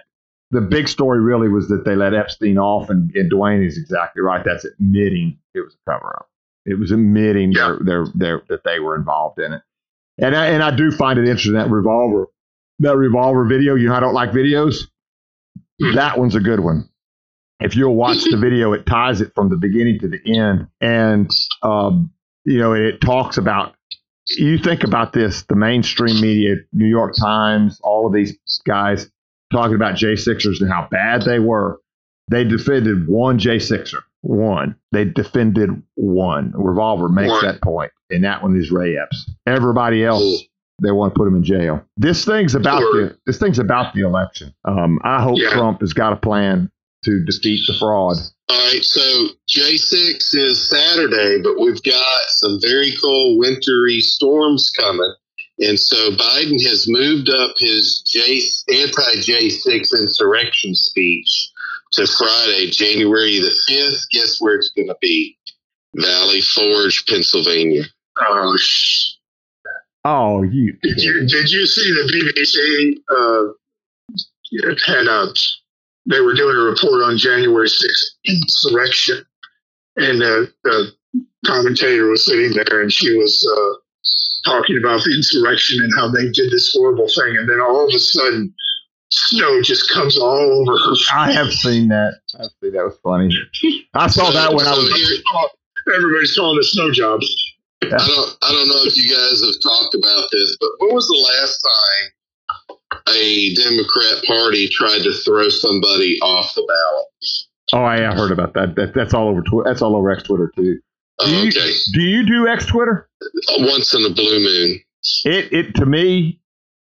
[0.51, 4.21] the big story really was that they let Epstein off, and, and Dwayne is exactly
[4.21, 4.43] right.
[4.45, 6.29] That's admitting it was a cover up.
[6.65, 7.77] It was admitting yeah.
[7.79, 9.61] their, their, their, that they were involved in it.
[10.17, 12.27] And I, and I do find it interesting that revolver,
[12.79, 13.75] that revolver video.
[13.75, 14.87] You know, I don't like videos.
[15.81, 15.95] Hmm.
[15.95, 16.89] That one's a good one.
[17.59, 21.29] If you'll watch the video, it ties it from the beginning to the end, and
[21.63, 22.11] um,
[22.45, 23.73] you know, it talks about.
[24.29, 29.09] You think about this: the mainstream media, New York Times, all of these guys
[29.51, 31.79] talking about J6ers and how bad they were.
[32.29, 34.75] They defended one J6er, one.
[34.91, 36.51] They defended one.
[36.55, 37.45] Revolver makes one.
[37.45, 39.31] that point, and that one is Ray Epps.
[39.47, 40.43] Everybody else,
[40.83, 41.85] they want to put him in jail.
[41.95, 43.09] This thing's about sure.
[43.09, 44.53] the this thing's about the election.
[44.65, 45.51] Um, I hope yeah.
[45.51, 46.69] Trump has got a plan
[47.03, 48.17] to defeat the fraud.
[48.49, 55.13] All right, so J6 is Saturday, but we've got some very cold wintry storms coming.
[55.59, 58.41] And so Biden has moved up his J,
[58.73, 61.49] anti J6 insurrection speech
[61.93, 64.09] to Friday, January the 5th.
[64.11, 65.37] Guess where it's going to be?
[65.95, 67.83] Valley Forge, Pennsylvania.
[68.19, 68.55] Oh,
[70.05, 70.77] oh, you.
[70.83, 73.53] Did you, did you see the BBC uh,
[74.85, 75.33] had a,
[76.09, 79.25] they were doing a report on January 6th insurrection.
[79.97, 80.91] And uh, the
[81.45, 83.73] commentator was sitting there and she was uh,
[84.45, 87.93] talking about the insurrection and how they did this horrible thing, and then all of
[87.93, 88.53] a sudden,
[89.09, 90.95] snow just comes all over her.
[91.13, 92.19] I have seen that.
[92.39, 93.35] I see that was funny.
[93.93, 95.23] I saw that when I was.
[95.87, 97.25] Everybody's calling it snow jobs.
[97.83, 98.37] I don't.
[98.43, 101.59] I don't know if you guys have talked about this, but when was the last
[101.63, 102.11] time
[103.09, 107.07] a Democrat Party tried to throw somebody off the ballot?
[107.73, 108.75] Oh, I heard about that.
[108.75, 109.41] that that's all over.
[109.41, 110.79] Twi- that's all over X Twitter too.
[111.19, 111.71] Do you, okay.
[111.93, 113.09] Do you do X Twitter?
[113.57, 114.79] Once in a blue moon.
[115.25, 116.39] It it to me,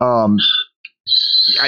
[0.00, 0.38] um,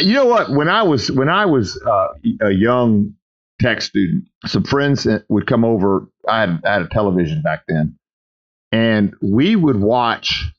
[0.01, 0.51] you know what?
[0.51, 2.09] When I was when I was uh,
[2.43, 3.15] a young
[3.61, 6.07] tech student, some friends would come over.
[6.29, 7.97] I had, I had a television back then,
[8.73, 10.53] and we would watch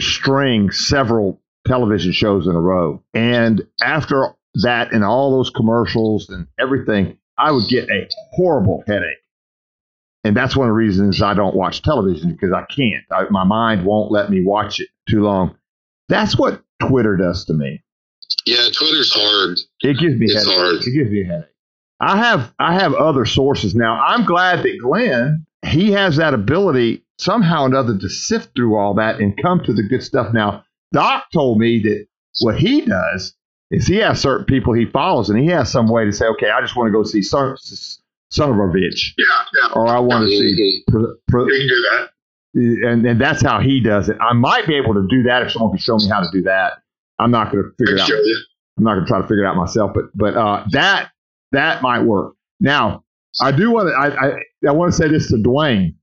[0.00, 3.02] string several television shows in a row.
[3.14, 9.18] And after that, and all those commercials and everything, I would get a horrible headache.
[10.24, 13.04] And that's one of the reasons I don't watch television because I can't.
[13.12, 15.56] I, my mind won't let me watch it too long.
[16.08, 17.82] That's what Twitter does to me.
[18.44, 19.58] Yeah, Twitter's hard.
[19.80, 20.58] It gives me it's headache.
[20.58, 20.74] hard.
[20.76, 21.54] It gives me a headache.
[22.00, 24.00] I have I have other sources now.
[24.00, 28.94] I'm glad that Glenn he has that ability somehow or another to sift through all
[28.94, 30.32] that and come to the good stuff.
[30.32, 32.06] Now, Doc told me that
[32.40, 33.34] what he does
[33.70, 36.50] is he has certain people he follows, and he has some way to say, okay,
[36.50, 37.56] I just want to go see son of
[38.56, 39.12] a bitch.
[39.18, 39.24] Yeah,
[39.62, 39.72] yeah.
[39.74, 40.82] Or I want to see.
[41.48, 42.08] You can do that.
[42.54, 44.16] And, and that's how he does it.
[44.20, 46.42] I might be able to do that if someone can show me how to do
[46.42, 46.82] that.
[47.18, 48.10] I'm not going to figure it out.
[48.78, 51.10] I'm not going to try to figure it out myself, but but uh, that
[51.52, 52.34] that might work.
[52.60, 53.04] Now,
[53.40, 53.94] I do want to.
[53.94, 54.32] I, I,
[54.68, 55.94] I want to say this to Dwayne.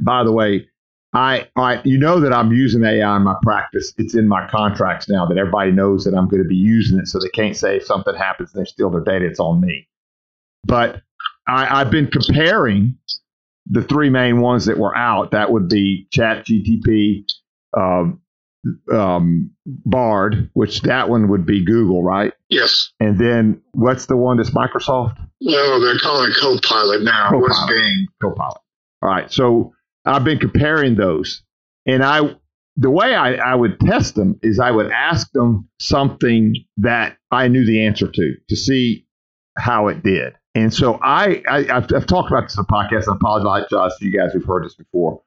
[0.00, 0.68] By the way,
[1.14, 3.92] I, I you know that I'm using AI in my practice.
[3.98, 7.06] It's in my contracts now that everybody knows that I'm going to be using it,
[7.06, 9.88] so they can't say if something happens and they steal their data, it's on me.
[10.64, 11.02] But
[11.46, 12.96] I, I've been comparing
[13.66, 15.32] the three main ones that were out.
[15.32, 17.24] That would be Chat GTP,
[17.76, 18.20] um,
[18.92, 22.32] um, Bard, which that one would be Google, right?
[22.48, 22.92] Yes.
[23.00, 25.18] And then what's the one that's Microsoft?
[25.40, 27.30] No, they're calling it Copilot now.
[27.30, 27.42] Copilot.
[27.42, 28.06] What's Bing?
[28.22, 28.60] Copilot.
[29.02, 29.30] All right.
[29.30, 31.42] So I've been comparing those,
[31.86, 32.36] and I
[32.76, 37.48] the way I, I would test them is I would ask them something that I
[37.48, 39.06] knew the answer to to see
[39.56, 40.34] how it did.
[40.54, 43.10] And so I, I have talked about this in the podcast.
[43.10, 45.22] I apologize to you guys who've heard this before,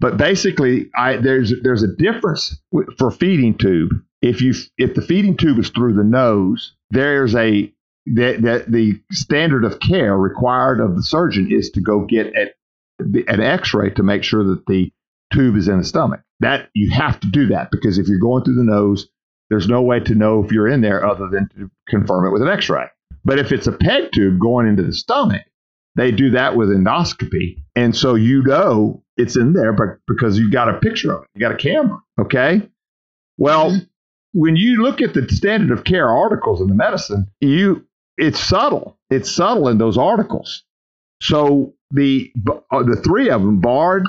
[0.00, 2.60] but basically, I, there's there's a difference
[2.96, 3.90] for feeding tube.
[4.22, 7.72] If you if the feeding tube is through the nose, there's a
[8.14, 12.54] that, that the standard of care required of the surgeon is to go get at
[12.98, 14.92] an X-ray to make sure that the
[15.32, 16.20] tube is in the stomach.
[16.40, 19.08] That you have to do that because if you're going through the nose,
[19.50, 22.42] there's no way to know if you're in there other than to confirm it with
[22.42, 22.86] an X-ray.
[23.24, 25.42] But if it's a PEG tube going into the stomach,
[25.96, 27.62] they do that with endoscopy.
[27.74, 31.28] And so you know it's in there but because you got a picture of it,
[31.34, 32.00] you got a camera.
[32.20, 32.68] Okay.
[33.36, 33.80] Well,
[34.32, 37.84] when you look at the standard of care articles in the medicine, you
[38.16, 38.98] it's subtle.
[39.10, 40.64] It's subtle in those articles.
[41.20, 42.32] So the
[42.70, 44.06] uh, the three of them, Bard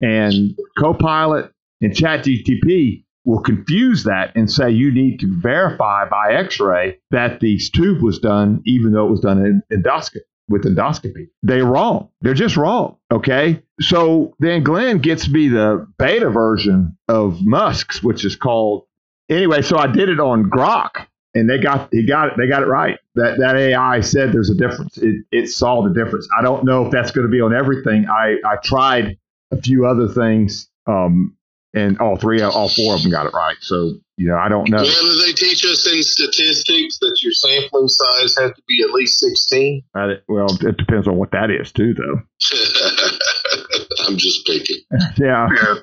[0.00, 6.98] and Copilot and ChatGTP, will confuse that and say you need to verify by X-ray
[7.10, 11.28] that the tube was done, even though it was done in endoscopy with endoscopy.
[11.42, 12.10] They're wrong.
[12.20, 12.96] They're just wrong.
[13.12, 13.62] Okay.
[13.80, 18.84] So then Glenn gets me the beta version of Musk's, which is called
[19.30, 19.62] anyway.
[19.62, 22.34] So I did it on Grok, and they got he got it.
[22.36, 22.98] They got it right.
[23.14, 24.98] That that AI said there's a difference.
[24.98, 26.28] It it saw the difference.
[26.38, 28.06] I don't know if that's going to be on everything.
[28.08, 29.16] I I tried
[29.52, 30.68] a few other things.
[30.86, 31.36] Um,
[31.72, 33.56] and all three, all four of them got it right.
[33.60, 34.78] So you know, I don't know.
[34.78, 38.90] Well, do they teach us in statistics that your sampling size has to be at
[38.90, 39.82] least sixteen?
[39.94, 42.20] well, it depends on what that is too, though.
[44.06, 44.76] I'm just picking.
[45.16, 45.74] yeah, yeah,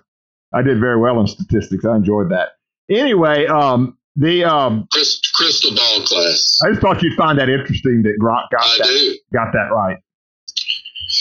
[0.54, 1.86] I did very well in statistics.
[1.86, 2.50] I enjoyed that.
[2.90, 4.88] Anyway, um, the um,
[5.36, 6.60] crystal ball class.
[6.66, 9.18] I just thought you'd find that interesting that Grok got I that do.
[9.32, 9.98] got that right.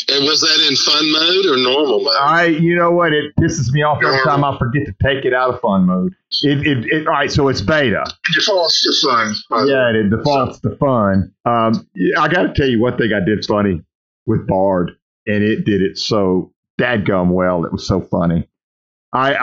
[0.09, 2.16] And was that in fun mode or normal mode?
[2.18, 5.32] I, you know what, it pisses me off every time I forget to take it
[5.32, 6.12] out of fun mode.
[6.43, 8.02] It, it, it all right, so it's beta.
[8.05, 8.93] It defaults to
[9.48, 9.68] fun.
[9.68, 11.32] Yeah, it defaults to fun.
[11.44, 11.86] Um,
[12.18, 13.81] I got to tell you one thing I did funny
[14.27, 14.90] with Bard,
[15.27, 17.64] and it did it so dadgum well.
[17.64, 18.48] It was so funny.
[19.12, 19.35] I,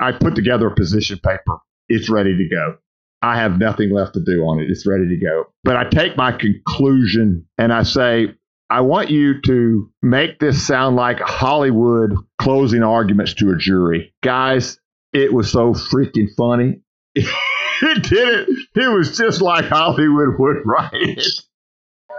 [0.00, 1.58] I I put together a position paper.
[1.88, 2.76] It's ready to go.
[3.22, 4.70] I have nothing left to do on it.
[4.70, 5.46] It's ready to go.
[5.64, 8.34] But I take my conclusion and I say,
[8.70, 14.14] I want you to make this sound like Hollywood closing arguments to a jury.
[14.22, 14.78] Guys,
[15.12, 16.80] it was so freaking funny.
[17.14, 18.48] it did it.
[18.74, 21.26] It was just like Hollywood would write it.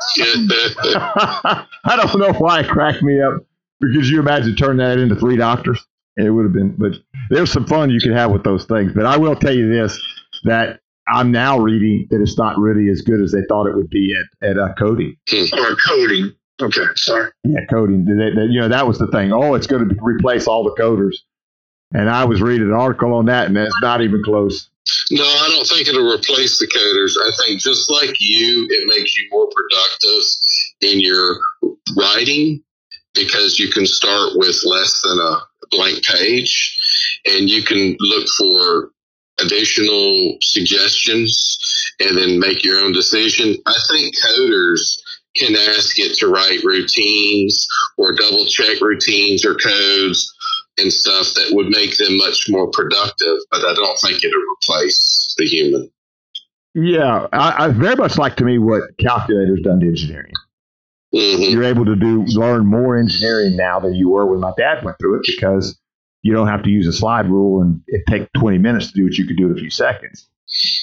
[0.96, 3.46] I don't know why it cracked me up
[3.80, 5.86] because you imagine turning that into three doctors.
[6.18, 6.94] It would have been, but
[7.30, 8.92] there's some fun you can have with those things.
[8.94, 10.00] But I will tell you this
[10.44, 10.80] that
[11.12, 14.14] I'm now reading that it's not really as good as they thought it would be
[14.42, 15.16] at, at uh, coding.
[15.54, 16.34] Or coding.
[16.62, 17.32] Okay, sorry.
[17.44, 18.06] Yeah, coding.
[18.06, 19.32] They, they, you know, that was the thing.
[19.32, 21.16] Oh, it's going to replace all the coders.
[21.94, 24.70] And I was reading an article on that, and that's not even close.
[25.12, 27.14] No, I don't think it'll replace the coders.
[27.28, 30.24] I think just like you, it makes you more productive
[30.82, 31.40] in your
[31.98, 32.62] writing
[33.14, 35.38] because you can start with less than a
[35.72, 36.78] blank page
[37.26, 38.92] and you can look for
[39.44, 41.58] additional suggestions
[42.00, 43.56] and then make your own decision.
[43.66, 45.00] I think coders
[45.36, 47.68] can ask it to write routines
[47.98, 50.34] or double check routines or codes
[50.78, 55.36] and stuff that would make them much more productive, but I don't think it'll replace
[55.38, 55.92] the human.
[56.74, 60.34] Yeah, I, I very much like to me what calculators done to engineering.
[61.14, 61.52] Mm-hmm.
[61.52, 64.98] You're able to do learn more engineering now than you were when my dad went
[65.00, 65.78] through it because
[66.22, 69.04] you don't have to use a slide rule and it take 20 minutes to do
[69.06, 70.28] what you could do in a few seconds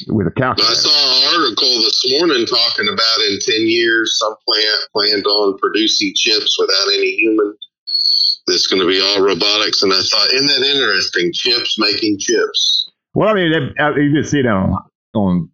[0.08, 0.70] with a calculator.
[0.70, 5.58] I saw an article this morning talking about in 10 years, some plant planned on
[5.58, 7.54] producing chips without any human.
[8.46, 9.82] That's going to be all robotics.
[9.82, 11.32] And I thought, isn't that interesting?
[11.32, 12.90] Chips making chips.
[13.14, 14.76] Well, I mean, you can see that on,
[15.14, 15.50] on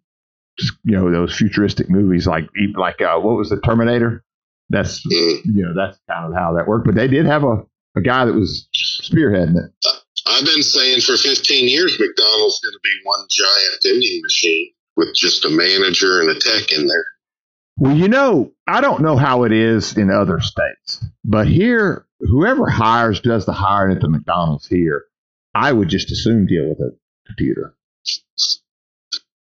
[0.83, 4.23] you know those futuristic movies like like uh, what was the Terminator?
[4.69, 5.39] That's mm.
[5.45, 6.85] you know that's kind of how that worked.
[6.85, 7.63] But they did have a,
[7.95, 8.67] a guy that was
[9.03, 9.71] spearheading it.
[10.25, 15.13] I've been saying for 15 years McDonald's going to be one giant vending machine with
[15.15, 17.05] just a manager and a tech in there.
[17.77, 22.69] Well, you know, I don't know how it is in other states, but here, whoever
[22.69, 25.05] hires does the hiring at the McDonald's here.
[25.55, 26.95] I would just assume deal with a
[27.27, 27.75] computer.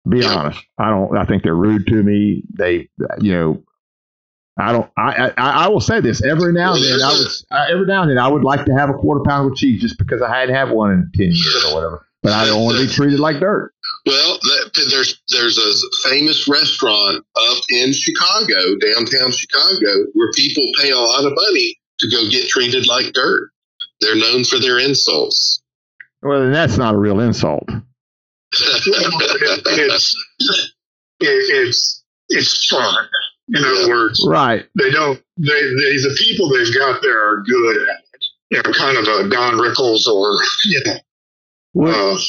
[0.08, 0.34] Be yeah.
[0.34, 1.18] honest, I don't.
[1.18, 2.44] I think they're rude to me.
[2.54, 2.90] They,
[3.20, 3.64] you know,
[4.58, 4.90] I don't.
[4.98, 7.02] I, I I will say this every now and then.
[7.02, 9.50] I would uh, every now and then I would like to have a quarter pounder
[9.50, 12.06] with cheese just because I hadn't had one in ten years or whatever.
[12.24, 13.74] But I don't want to be treated like dirt.
[14.06, 20.92] Well, that, there's there's a famous restaurant up in Chicago, downtown Chicago, where people pay
[20.92, 23.52] a lot of money to go get treated like dirt.
[24.00, 25.62] They're known for their insults.
[26.22, 27.68] Well, then that's not a real insult.
[28.54, 30.16] it's,
[31.20, 33.08] it's it's fun.
[33.48, 34.66] In other words, right?
[34.80, 35.22] They don't.
[35.38, 38.26] They, they the people they've got there are good at it.
[38.50, 40.96] You know, kind of a Don Rickles or you know.
[41.74, 42.20] Well, uh,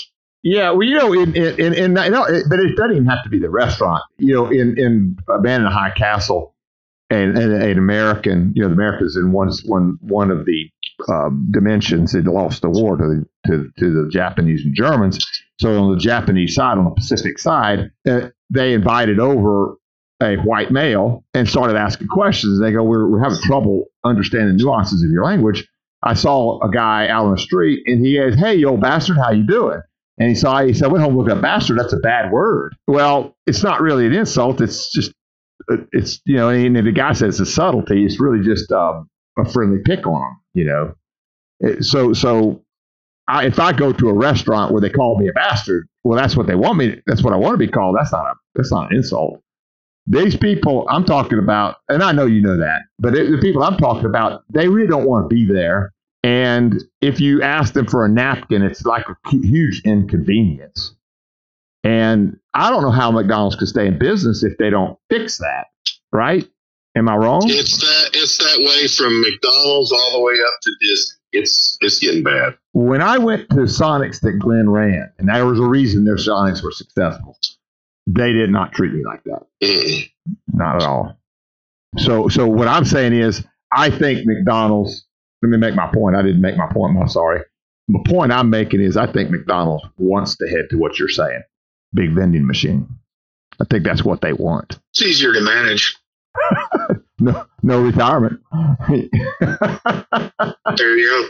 [0.42, 3.30] yeah, well, you know, in in, in, in no, but it doesn't even have to
[3.30, 4.02] be the restaurant.
[4.18, 6.54] You know, in in Abandoned High Castle,
[7.10, 10.70] and, and an American, you know, the Americans in one one one of the
[11.08, 15.24] um, dimensions had lost the war to the to, to the Japanese and Germans.
[15.60, 19.76] So on the Japanese side, on the Pacific side, uh, they invited over
[20.22, 22.60] a white male and started asking questions.
[22.60, 25.68] They go, we're, we're having trouble understanding nuances of your language.
[26.02, 29.16] I saw a guy out on the street and he goes, hey, you old bastard,
[29.16, 29.80] how you doing?
[30.18, 31.78] And he saw, he said, went home looked at bastard.
[31.78, 32.74] That's a bad word.
[32.86, 34.60] Well, it's not really an insult.
[34.60, 35.12] It's just,
[35.92, 38.04] it's, you know, and the guy says it's a subtlety.
[38.04, 40.94] It's really just um, a friendly pick on him, you know.
[41.80, 42.62] So, so
[43.28, 46.36] I, if I go to a restaurant where they call me a bastard, well, that's
[46.36, 47.02] what they want me.
[47.06, 47.96] That's what I want to be called.
[47.98, 49.42] That's not a, that's not an insult.
[50.06, 53.62] These people I'm talking about, and I know you know that, but it, the people
[53.62, 55.92] I'm talking about, they really don't want to be there.
[56.22, 60.94] And if you ask them for a napkin, it's like a huge inconvenience.
[61.84, 65.66] And I don't know how McDonald's could stay in business if they don't fix that,
[66.12, 66.48] right?
[66.96, 67.42] Am I wrong?
[67.44, 71.16] It's that it's that way from McDonald's all the way up to Disney.
[71.32, 72.56] It's it's getting bad.
[72.72, 76.62] When I went to Sonics that Glenn ran, and there was a reason their Sonics
[76.62, 77.38] were successful,
[78.06, 79.46] they did not treat me like that.
[80.52, 81.16] Not at all.
[81.98, 85.04] So so what I'm saying is I think McDonald's
[85.42, 86.16] let me make my point.
[86.16, 87.42] I didn't make my point, I'm sorry.
[87.88, 91.42] The point I'm making is I think McDonald's wants to head to what you're saying.
[91.94, 92.88] Big vending machine.
[93.60, 94.78] I think that's what they want.
[94.92, 95.96] It's easier to manage.
[97.20, 98.40] no, no retirement.
[99.40, 101.28] there you go.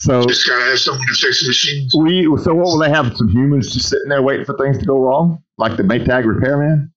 [0.00, 1.94] So just gotta have someone to fix the machines.
[1.96, 3.16] We so what will they have?
[3.16, 6.92] Some humans just sitting there waiting for things to go wrong, like the Maytag repairman.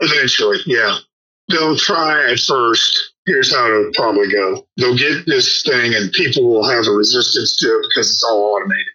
[0.00, 0.96] Eventually, yeah.
[1.48, 3.14] They'll try at first.
[3.26, 4.66] Here's how it'll probably go.
[4.76, 8.54] They'll get this thing, and people will have a resistance to it because it's all
[8.54, 8.86] automated.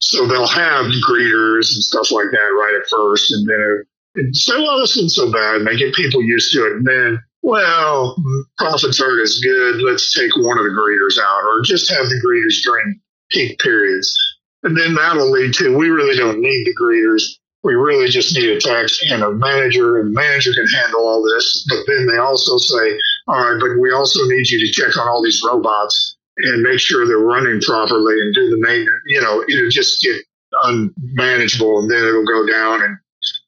[0.00, 3.84] So they'll have greeters and stuff like that right at first, and then
[4.14, 6.86] it, say, "Well, this isn't so bad." And they get people used to it, and
[6.86, 8.16] then well,
[8.58, 9.80] profits aren't as good.
[9.82, 13.00] Let's take one of the greeters out, or just have the greeters during
[13.30, 14.16] peak periods.
[14.64, 17.22] And then that'll lead to we really don't need the greeters.
[17.64, 21.22] We really just need a tax and a manager, and the manager can handle all
[21.22, 21.66] this.
[21.68, 25.08] But then they also say, all right, but we also need you to check on
[25.08, 29.02] all these robots and make sure they're running properly and do the maintenance.
[29.06, 30.16] You know, it'll just get
[30.62, 32.96] unmanageable, and then it'll go down, and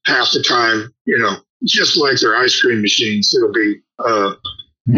[0.07, 4.35] half the time, you know, just like their ice cream machines, it'll be uh,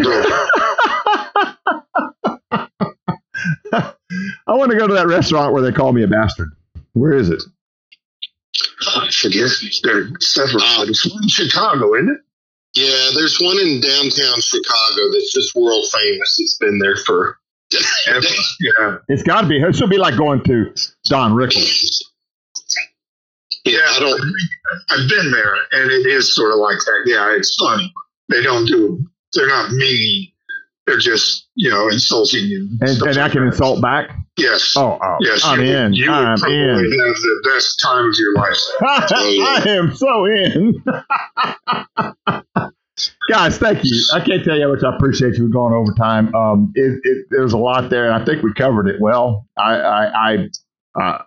[4.47, 6.49] I want to go to that restaurant where they call me a bastard.
[6.93, 7.41] Where is it?
[8.87, 9.49] I forget.
[9.83, 10.61] There are several.
[10.61, 12.21] Uh, it's one in Chicago, isn't it?
[12.75, 16.35] Yeah, there's one in downtown Chicago that's just world famous.
[16.39, 17.39] It's been there for.
[17.71, 19.59] yeah, it's got to be.
[19.59, 20.73] It should be like going to
[21.05, 22.03] Don Rickles.
[23.65, 24.21] Yeah, I don't.
[24.89, 27.03] I've been there, and it is sort of like that.
[27.05, 27.91] Yeah, it's funny.
[28.29, 29.03] They don't do.
[29.33, 30.32] They're not mean.
[30.85, 32.69] They're just you know insulting you.
[32.81, 34.09] And, and I can insult back.
[34.37, 34.73] Yes.
[34.75, 35.41] Oh, oh yes.
[35.45, 35.93] I'm you, in.
[35.93, 36.69] You I'm probably in.
[36.69, 38.57] have the best time of your life.
[38.81, 40.83] I am so in.
[43.29, 44.03] Guys, thank you.
[44.13, 46.33] I can't tell you how much I appreciate you going over time.
[46.35, 49.47] Um, it, it, there's a lot there, and I think we covered it well.
[49.57, 50.49] I, I, I
[51.01, 51.23] uh,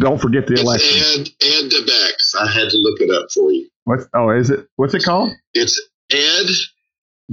[0.00, 1.20] don't forget the it's election.
[1.20, 2.34] Ed, Ed Debevic's.
[2.40, 3.68] I had to look it up for you.
[3.84, 4.66] What's oh is it?
[4.76, 5.30] What's it called?
[5.54, 6.46] It's Ed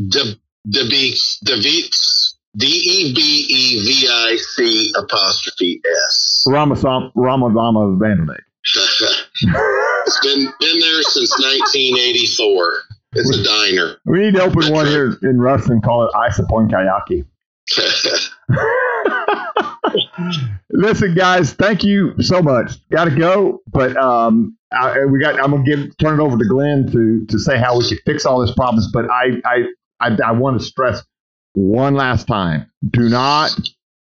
[0.09, 0.35] De
[0.69, 6.45] DeBeeks DeBeeks D E B E V I C apostrophe S.
[6.47, 8.43] Ramasam Ramadama Vandernick.
[10.05, 12.83] it's been been there since 1984.
[13.15, 13.97] It's a diner.
[14.05, 15.73] We need to open one here in Ruston.
[15.73, 17.25] And call it Isapon Kayaki.
[20.69, 22.87] Listen, guys, thank you so much.
[22.89, 25.39] Got to go, but um, I, we got.
[25.39, 28.25] I'm gonna give turn it over to Glenn to to say how we can fix
[28.25, 28.89] all these problems.
[28.91, 29.65] But I I
[30.03, 31.01] I, I want to stress
[31.53, 33.51] one last time: do not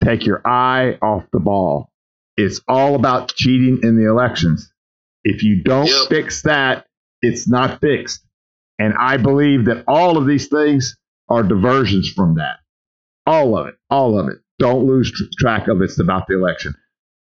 [0.04, 1.92] take your eye off the ball.
[2.36, 4.72] It's all about cheating in the elections.
[5.24, 6.08] If you don't Yep.
[6.10, 6.86] fix that,
[7.22, 8.24] it's not fixed.
[8.80, 10.96] And I believe that all of these things
[11.30, 12.58] are diversions from that.
[13.26, 13.76] All of it.
[13.90, 14.38] All of it.
[14.60, 15.86] Don't lose tr- track of it.
[15.86, 16.76] it's about the election.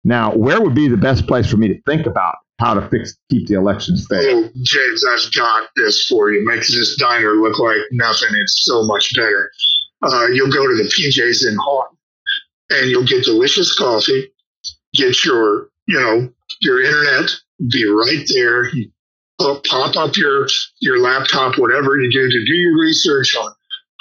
[0.03, 3.18] Now, where would be the best place for me to think about how to fix
[3.30, 4.22] keep the elections fair?
[4.23, 6.45] Oh, James, I've got this for you.
[6.45, 8.30] Makes this diner look like nothing.
[8.32, 9.52] It's so much better.
[10.02, 11.98] Uh, you'll go to the PJs in Houghton,
[12.69, 14.32] and you'll get delicious coffee.
[14.94, 16.30] Get your, you know,
[16.61, 17.32] your internet.
[17.72, 18.69] Be right there.
[18.69, 18.91] You
[19.40, 20.48] pop, up your
[20.80, 23.52] your laptop, whatever you do to do your research on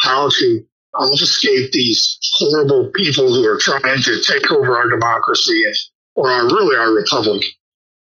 [0.00, 0.64] how to
[0.94, 5.64] obfuscate these horrible people who are trying to take over our democracy
[6.14, 7.44] or our, really our republic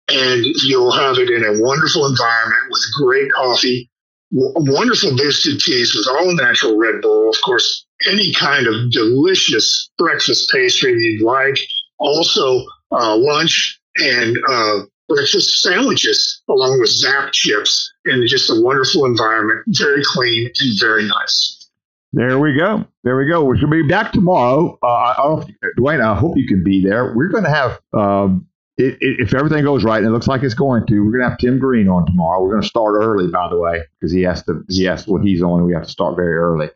[0.09, 3.89] and you'll have it in a wonderful environment with great coffee,
[4.33, 9.89] w- wonderful boosted teas with all natural Red Bull, of course, any kind of delicious
[9.97, 11.57] breakfast pastry you'd like,
[11.99, 19.05] also uh, lunch and uh, breakfast sandwiches along with Zapp's chips in just a wonderful
[19.05, 21.69] environment, very clean and very nice.
[22.15, 22.85] There we go.
[23.03, 23.43] There we go.
[23.43, 24.77] We should be back tomorrow.
[24.83, 25.43] Uh, I, I
[25.79, 27.13] Dwayne, I hope you can be there.
[27.15, 28.47] We're going to have, um,
[28.77, 31.23] it, it, if everything goes right, and it looks like it's going to, we're going
[31.23, 32.41] to have Tim Green on tomorrow.
[32.41, 34.63] We're going to start early, by the way, because he has to.
[34.69, 36.69] He has what he's on, we have to start very early.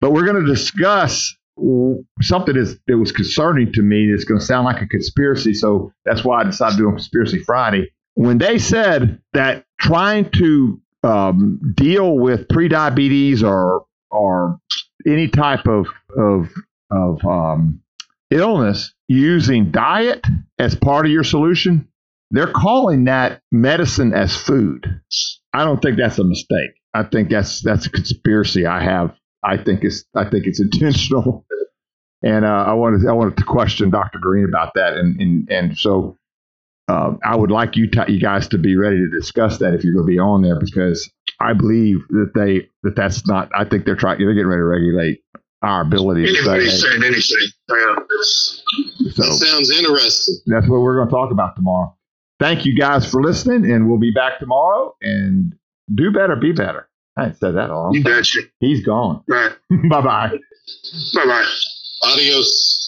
[0.00, 1.34] But we're going to discuss
[2.20, 4.10] something that's, that was concerning to me.
[4.10, 6.92] That's going to sound like a conspiracy, so that's why I decided to do a
[6.92, 7.92] conspiracy Friday.
[8.14, 14.58] When they said that trying to um, deal with prediabetes or or
[15.06, 15.86] any type of
[16.16, 16.48] of
[16.90, 17.82] of um,
[18.30, 20.24] illness using diet
[20.58, 21.88] as part of your solution,
[22.30, 25.00] they're calling that medicine as food.
[25.52, 26.70] I don't think that's a mistake.
[26.92, 28.66] I think that's that's a conspiracy.
[28.66, 29.14] I have.
[29.42, 31.44] I think it's I think it's intentional.
[32.22, 34.18] And uh, I wanted I wanted to question Dr.
[34.18, 36.16] Green about that, and and and so
[36.88, 39.84] uh, I would like you t- you guys to be ready to discuss that if
[39.84, 41.10] you're going to be on there because
[41.40, 43.50] I believe that they that that's not.
[43.54, 44.18] I think they're trying.
[44.18, 45.20] They're getting ready to regulate
[45.62, 46.38] our ability to say.
[46.38, 47.48] Anybody's saying anything.
[47.70, 47.94] Yeah.
[49.12, 50.36] So That sounds interesting.
[50.46, 51.96] that's what we're going to talk about tomorrow.
[52.38, 54.94] Thank you guys for listening, and we'll be back tomorrow.
[55.00, 55.54] And
[55.94, 56.88] do better, be better.
[57.16, 57.94] I ain't said that all.
[57.96, 58.40] You betcha.
[58.60, 59.22] He's gone.
[59.26, 59.52] Right.
[59.90, 60.30] bye bye.
[61.14, 61.48] Bye bye.
[62.02, 62.82] Adios.